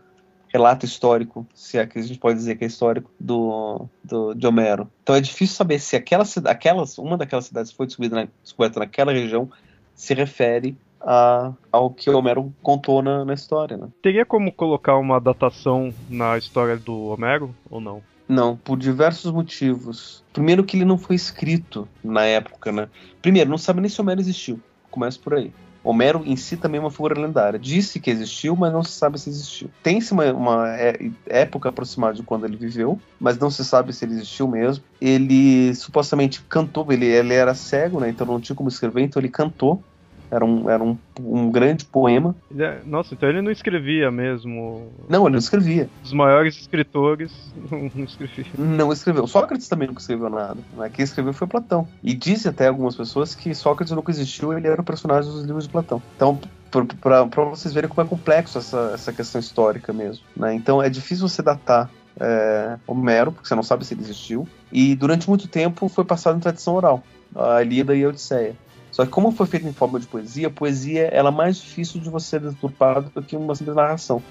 relato 0.48 0.84
histórico, 0.84 1.46
se 1.54 1.78
é 1.78 1.86
que 1.86 1.98
a 1.98 2.02
gente 2.02 2.18
pode 2.18 2.36
dizer 2.38 2.56
que 2.56 2.64
é 2.64 2.66
histórico, 2.66 3.10
do, 3.18 3.86
do, 4.04 4.34
de 4.34 4.46
Homero. 4.46 4.88
Então 5.02 5.14
é 5.14 5.20
difícil 5.20 5.56
saber 5.56 5.78
se 5.78 5.96
aquela, 5.96 6.24
aquelas, 6.46 6.98
uma 6.98 7.16
daquelas 7.16 7.46
cidades 7.46 7.72
foi 7.72 7.86
descoberta, 7.86 8.16
na, 8.16 8.28
descoberta 8.42 8.80
naquela 8.80 9.12
região 9.12 9.48
se 9.94 10.14
refere 10.14 10.76
a, 11.00 11.52
ao 11.70 11.90
que 11.90 12.10
Homero 12.10 12.52
contou 12.62 13.00
na, 13.00 13.24
na 13.24 13.34
história. 13.34 13.76
Né? 13.76 13.88
Teria 14.02 14.26
como 14.26 14.52
colocar 14.52 14.96
uma 14.96 15.20
datação 15.20 15.94
na 16.10 16.36
história 16.36 16.76
do 16.76 17.06
Homero 17.06 17.54
ou 17.70 17.80
não? 17.80 18.02
Não, 18.28 18.56
por 18.56 18.78
diversos 18.78 19.30
motivos. 19.32 20.24
Primeiro 20.32 20.64
que 20.64 20.76
ele 20.76 20.84
não 20.84 20.96
foi 20.96 21.16
escrito 21.16 21.88
na 22.02 22.24
época, 22.24 22.72
né? 22.72 22.88
Primeiro, 23.20 23.50
não 23.50 23.58
sabe 23.58 23.80
nem 23.80 23.90
se 23.90 24.00
Homero 24.00 24.20
existiu. 24.20 24.60
Começa 24.90 25.18
por 25.18 25.34
aí. 25.34 25.52
Homero 25.84 26.22
em 26.24 26.36
si 26.36 26.56
também 26.56 26.78
é 26.78 26.80
uma 26.80 26.90
figura 26.90 27.20
lendária. 27.20 27.58
Disse 27.58 27.98
que 27.98 28.10
existiu, 28.10 28.54
mas 28.54 28.72
não 28.72 28.84
se 28.84 28.92
sabe 28.92 29.18
se 29.18 29.28
existiu. 29.28 29.68
Tem-se 29.82 30.12
uma, 30.12 30.32
uma 30.32 30.68
é, 30.76 31.10
época 31.26 31.68
aproximada 31.68 32.14
de 32.14 32.22
quando 32.22 32.44
ele 32.44 32.56
viveu, 32.56 33.00
mas 33.18 33.36
não 33.36 33.50
se 33.50 33.64
sabe 33.64 33.92
se 33.92 34.04
ele 34.04 34.14
existiu 34.14 34.46
mesmo. 34.46 34.84
Ele 35.00 35.74
supostamente 35.74 36.40
cantou, 36.42 36.86
ele, 36.92 37.06
ele 37.06 37.34
era 37.34 37.54
cego, 37.54 37.98
né? 37.98 38.08
Então 38.08 38.26
não 38.26 38.40
tinha 38.40 38.54
como 38.54 38.68
escrever, 38.68 39.02
então 39.02 39.20
ele 39.20 39.28
cantou 39.28 39.82
era 40.32 40.46
um, 40.46 40.70
era 40.70 40.82
um, 40.82 40.96
um 41.20 41.50
grande 41.50 41.84
poema. 41.84 42.34
É, 42.58 42.78
nossa, 42.86 43.12
então 43.12 43.28
ele 43.28 43.42
não 43.42 43.50
escrevia 43.50 44.10
mesmo. 44.10 44.90
Não, 45.06 45.26
ele 45.26 45.32
não 45.32 45.38
escrevia. 45.38 45.90
Os 46.02 46.10
maiores 46.14 46.58
escritores 46.58 47.30
não 47.70 48.04
escrevia. 48.04 48.46
Não 48.56 48.90
escreveu. 48.90 49.26
Sócrates 49.26 49.68
também 49.68 49.88
nunca 49.88 50.00
escreveu 50.00 50.30
nada. 50.30 50.56
Né? 50.74 50.88
Quem 50.88 51.04
escreveu 51.04 51.34
foi 51.34 51.46
Platão. 51.46 51.86
E 52.02 52.14
dizem 52.14 52.48
até 52.48 52.66
algumas 52.66 52.96
pessoas 52.96 53.34
que 53.34 53.54
Sócrates 53.54 53.94
nunca 53.94 54.10
existiu, 54.10 54.56
ele 54.56 54.66
era 54.66 54.80
o 54.80 54.84
personagem 54.84 55.30
dos 55.30 55.44
livros 55.44 55.64
de 55.64 55.70
Platão. 55.70 56.02
Então, 56.16 56.40
para 56.98 57.44
vocês 57.44 57.74
verem 57.74 57.90
como 57.90 58.06
é 58.06 58.08
complexo 58.08 58.56
essa, 58.56 58.92
essa 58.94 59.12
questão 59.12 59.38
histórica 59.38 59.92
mesmo. 59.92 60.24
Né? 60.34 60.54
Então, 60.54 60.82
é 60.82 60.88
difícil 60.88 61.28
você 61.28 61.42
datar 61.42 61.90
é, 62.18 62.78
Homero, 62.86 63.32
porque 63.32 63.46
você 63.46 63.54
não 63.54 63.62
sabe 63.62 63.84
se 63.84 63.92
ele 63.92 64.00
existiu. 64.00 64.48
E 64.72 64.94
durante 64.94 65.28
muito 65.28 65.46
tempo 65.46 65.90
foi 65.90 66.06
passado 66.06 66.38
em 66.38 66.40
tradição 66.40 66.74
oral. 66.74 67.02
A 67.36 67.62
Ilíada 67.62 67.94
e 67.94 68.02
a 68.02 68.08
Odisseia. 68.08 68.56
Só 68.92 69.04
que 69.04 69.10
como 69.10 69.32
foi 69.32 69.46
feito 69.46 69.66
em 69.66 69.72
forma 69.72 69.98
de 69.98 70.06
poesia, 70.06 70.46
a 70.46 70.50
poesia 70.50 71.08
ela 71.08 71.30
é 71.30 71.32
mais 71.32 71.56
difícil 71.56 72.00
de 72.00 72.08
você 72.08 72.38
deturpar 72.38 73.02
do 73.02 73.22
que 73.22 73.34
uma 73.34 73.54
simples 73.54 73.74
narração. 73.74 74.22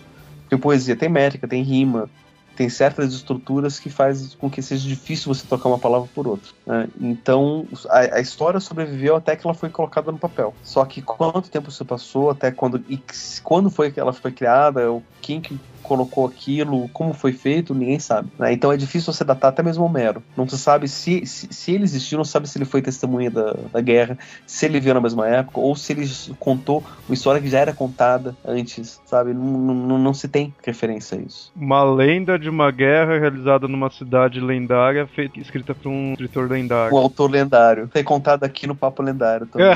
Porque 0.43 0.55
poesia 0.55 0.95
tem 0.95 1.09
métrica, 1.09 1.47
tem 1.47 1.63
rima, 1.63 2.07
tem 2.55 2.69
certas 2.69 3.11
estruturas 3.13 3.79
que 3.79 3.89
faz 3.89 4.35
com 4.35 4.49
que 4.49 4.61
seja 4.61 4.87
difícil 4.87 5.33
você 5.33 5.47
trocar 5.47 5.67
uma 5.67 5.79
palavra 5.79 6.07
por 6.13 6.27
outra. 6.27 6.51
Né? 6.65 6.87
Então, 6.99 7.65
a, 7.89 8.17
a, 8.17 8.19
história 8.19 8.59
sobreviveu 8.59 9.15
até 9.15 9.35
que 9.35 9.47
ela 9.47 9.53
foi 9.55 9.69
colocada 9.69 10.11
no 10.11 10.19
papel. 10.19 10.53
Só 10.63 10.85
que 10.85 11.01
quanto 11.01 11.49
tempo 11.49 11.71
se 11.71 11.83
passou, 11.83 12.29
até 12.29 12.51
quando 12.51 12.83
e 12.87 13.01
quando 13.41 13.71
foi 13.71 13.91
que 13.91 13.99
ela 13.99 14.13
foi 14.13 14.31
criada, 14.31 14.81
quem 15.21 15.41
que 15.41 15.59
colocou 15.91 16.25
aquilo, 16.25 16.87
como 16.93 17.13
foi 17.13 17.33
feito, 17.33 17.75
ninguém 17.75 17.99
sabe. 17.99 18.29
Né? 18.39 18.53
Então 18.53 18.71
é 18.71 18.77
difícil 18.77 19.11
você 19.11 19.25
datar 19.25 19.49
até 19.49 19.61
mesmo 19.61 19.83
Homero. 19.83 20.23
Não 20.37 20.47
se 20.47 20.57
sabe 20.57 20.87
se, 20.87 21.25
se, 21.25 21.49
se, 21.51 21.73
ele 21.73 21.83
existiu, 21.83 22.17
não 22.17 22.23
sabe 22.23 22.47
se 22.47 22.57
ele 22.57 22.63
foi 22.63 22.81
testemunha 22.81 23.29
da, 23.29 23.53
da 23.73 23.81
guerra, 23.81 24.17
se 24.47 24.65
ele 24.65 24.79
viveu 24.79 24.93
na 24.93 25.01
mesma 25.01 25.27
época, 25.27 25.59
ou 25.59 25.75
se 25.75 25.91
ele 25.91 26.09
contou 26.39 26.81
uma 27.09 27.13
história 27.13 27.41
que 27.41 27.49
já 27.49 27.59
era 27.59 27.73
contada 27.73 28.33
antes, 28.45 29.01
sabe? 29.05 29.33
Não, 29.33 29.43
não, 29.43 29.97
não 29.97 30.13
se 30.13 30.29
tem 30.29 30.53
referência 30.63 31.17
a 31.17 31.21
isso. 31.21 31.51
Uma 31.57 31.83
lenda 31.83 32.39
de 32.39 32.47
uma 32.47 32.71
guerra 32.71 33.19
realizada 33.19 33.67
numa 33.67 33.89
cidade 33.89 34.39
lendária, 34.39 35.05
feita, 35.07 35.41
escrita 35.41 35.75
por 35.75 35.89
um 35.89 36.13
escritor 36.13 36.49
lendário. 36.49 36.95
Um 36.95 36.99
autor 36.99 37.29
lendário. 37.29 37.89
Foi 37.91 38.03
contado 38.03 38.45
aqui 38.45 38.65
no 38.65 38.75
Papo 38.75 39.03
Lendário 39.03 39.45
também. 39.45 39.75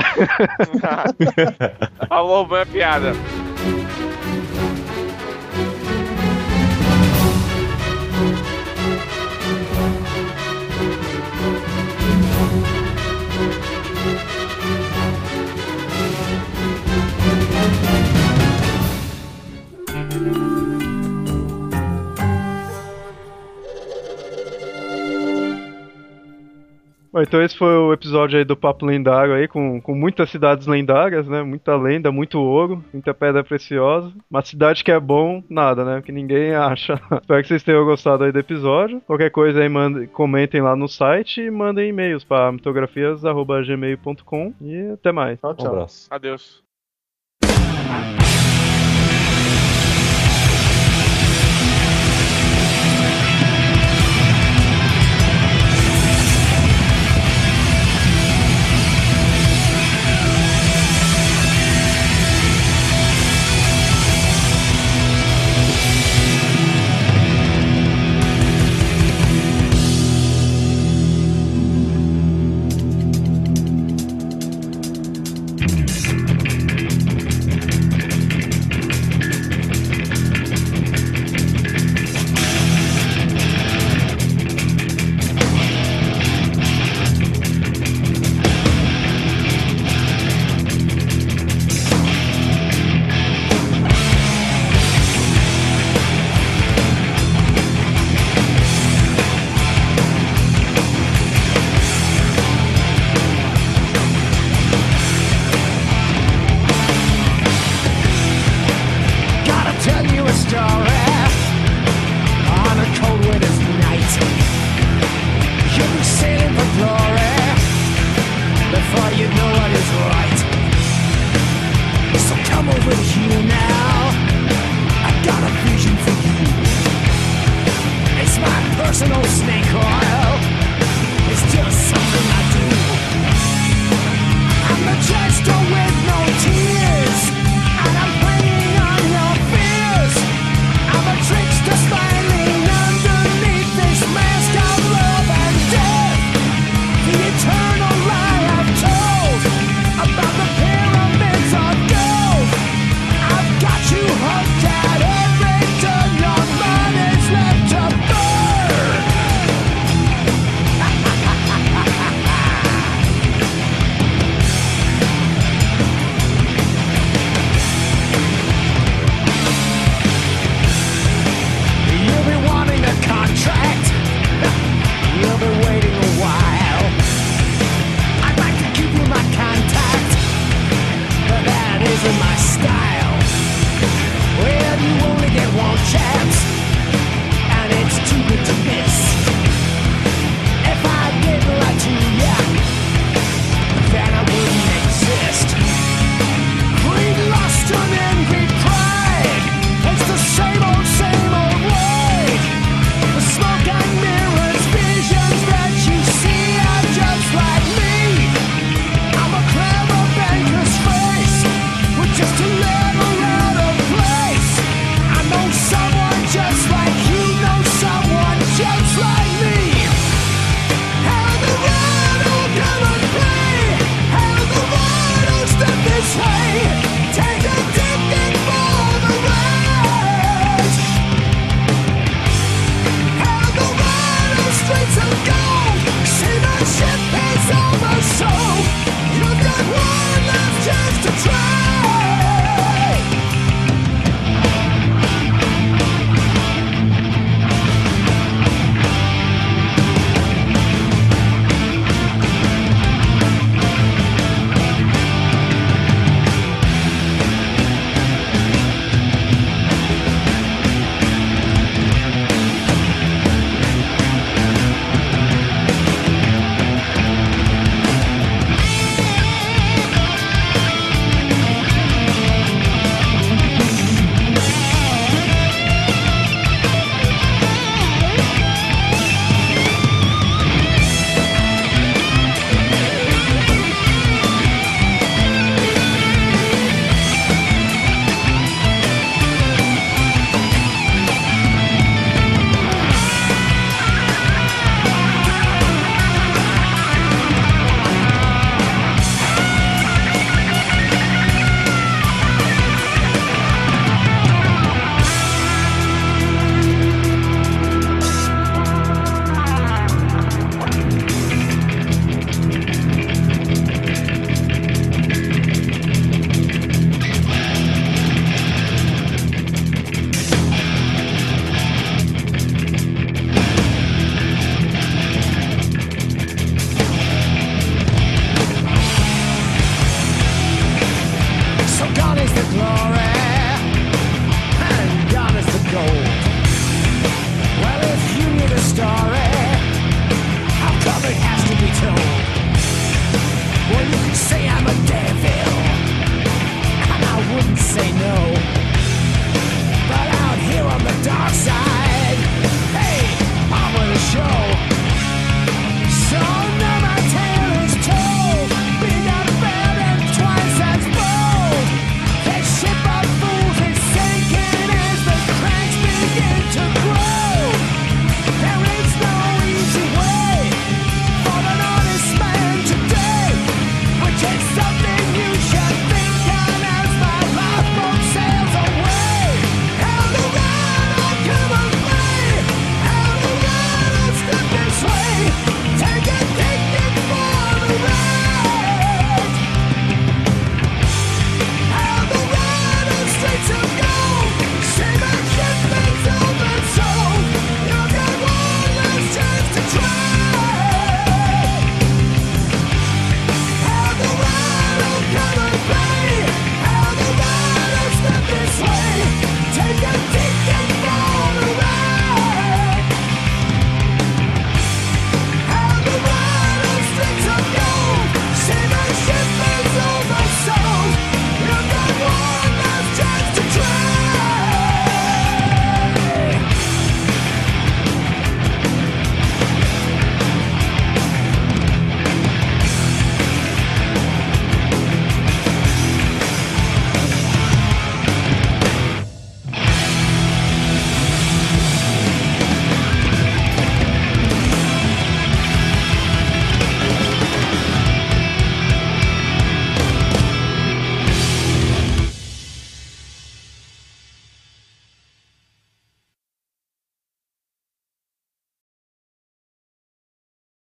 Falou, 2.08 2.46
boa 2.46 2.64
piada. 2.64 3.12
Bom, 27.16 27.22
então 27.22 27.42
esse 27.42 27.56
foi 27.56 27.74
o 27.74 27.94
episódio 27.94 28.38
aí 28.38 28.44
do 28.44 28.54
Papo 28.54 28.84
Lendário 28.84 29.32
aí, 29.32 29.48
com, 29.48 29.80
com 29.80 29.94
muitas 29.94 30.28
cidades 30.28 30.66
lendárias, 30.66 31.26
né? 31.26 31.42
Muita 31.42 31.74
lenda, 31.74 32.12
muito 32.12 32.38
ouro, 32.38 32.84
muita 32.92 33.14
pedra 33.14 33.42
preciosa. 33.42 34.12
Uma 34.30 34.42
cidade 34.42 34.84
que 34.84 34.92
é 34.92 35.00
bom, 35.00 35.42
nada, 35.48 35.82
né? 35.82 36.02
Que 36.02 36.12
ninguém 36.12 36.52
acha. 36.54 37.00
Espero 37.22 37.40
que 37.40 37.48
vocês 37.48 37.62
tenham 37.62 37.86
gostado 37.86 38.24
aí 38.24 38.32
do 38.32 38.38
episódio. 38.38 39.00
Qualquer 39.00 39.30
coisa 39.30 39.62
aí, 39.62 39.68
mande 39.70 40.06
comentem 40.08 40.60
lá 40.60 40.76
no 40.76 40.88
site 40.88 41.40
e 41.40 41.50
mandem 41.50 41.88
e-mails 41.88 42.22
para 42.22 42.52
mitografias.gmail.com 42.52 44.52
e 44.60 44.90
até 44.92 45.10
mais. 45.10 45.40
Tchau, 45.40 45.54
tchau. 45.54 45.68
Um 45.68 45.70
abraço. 45.70 46.08
Adeus. 46.10 46.62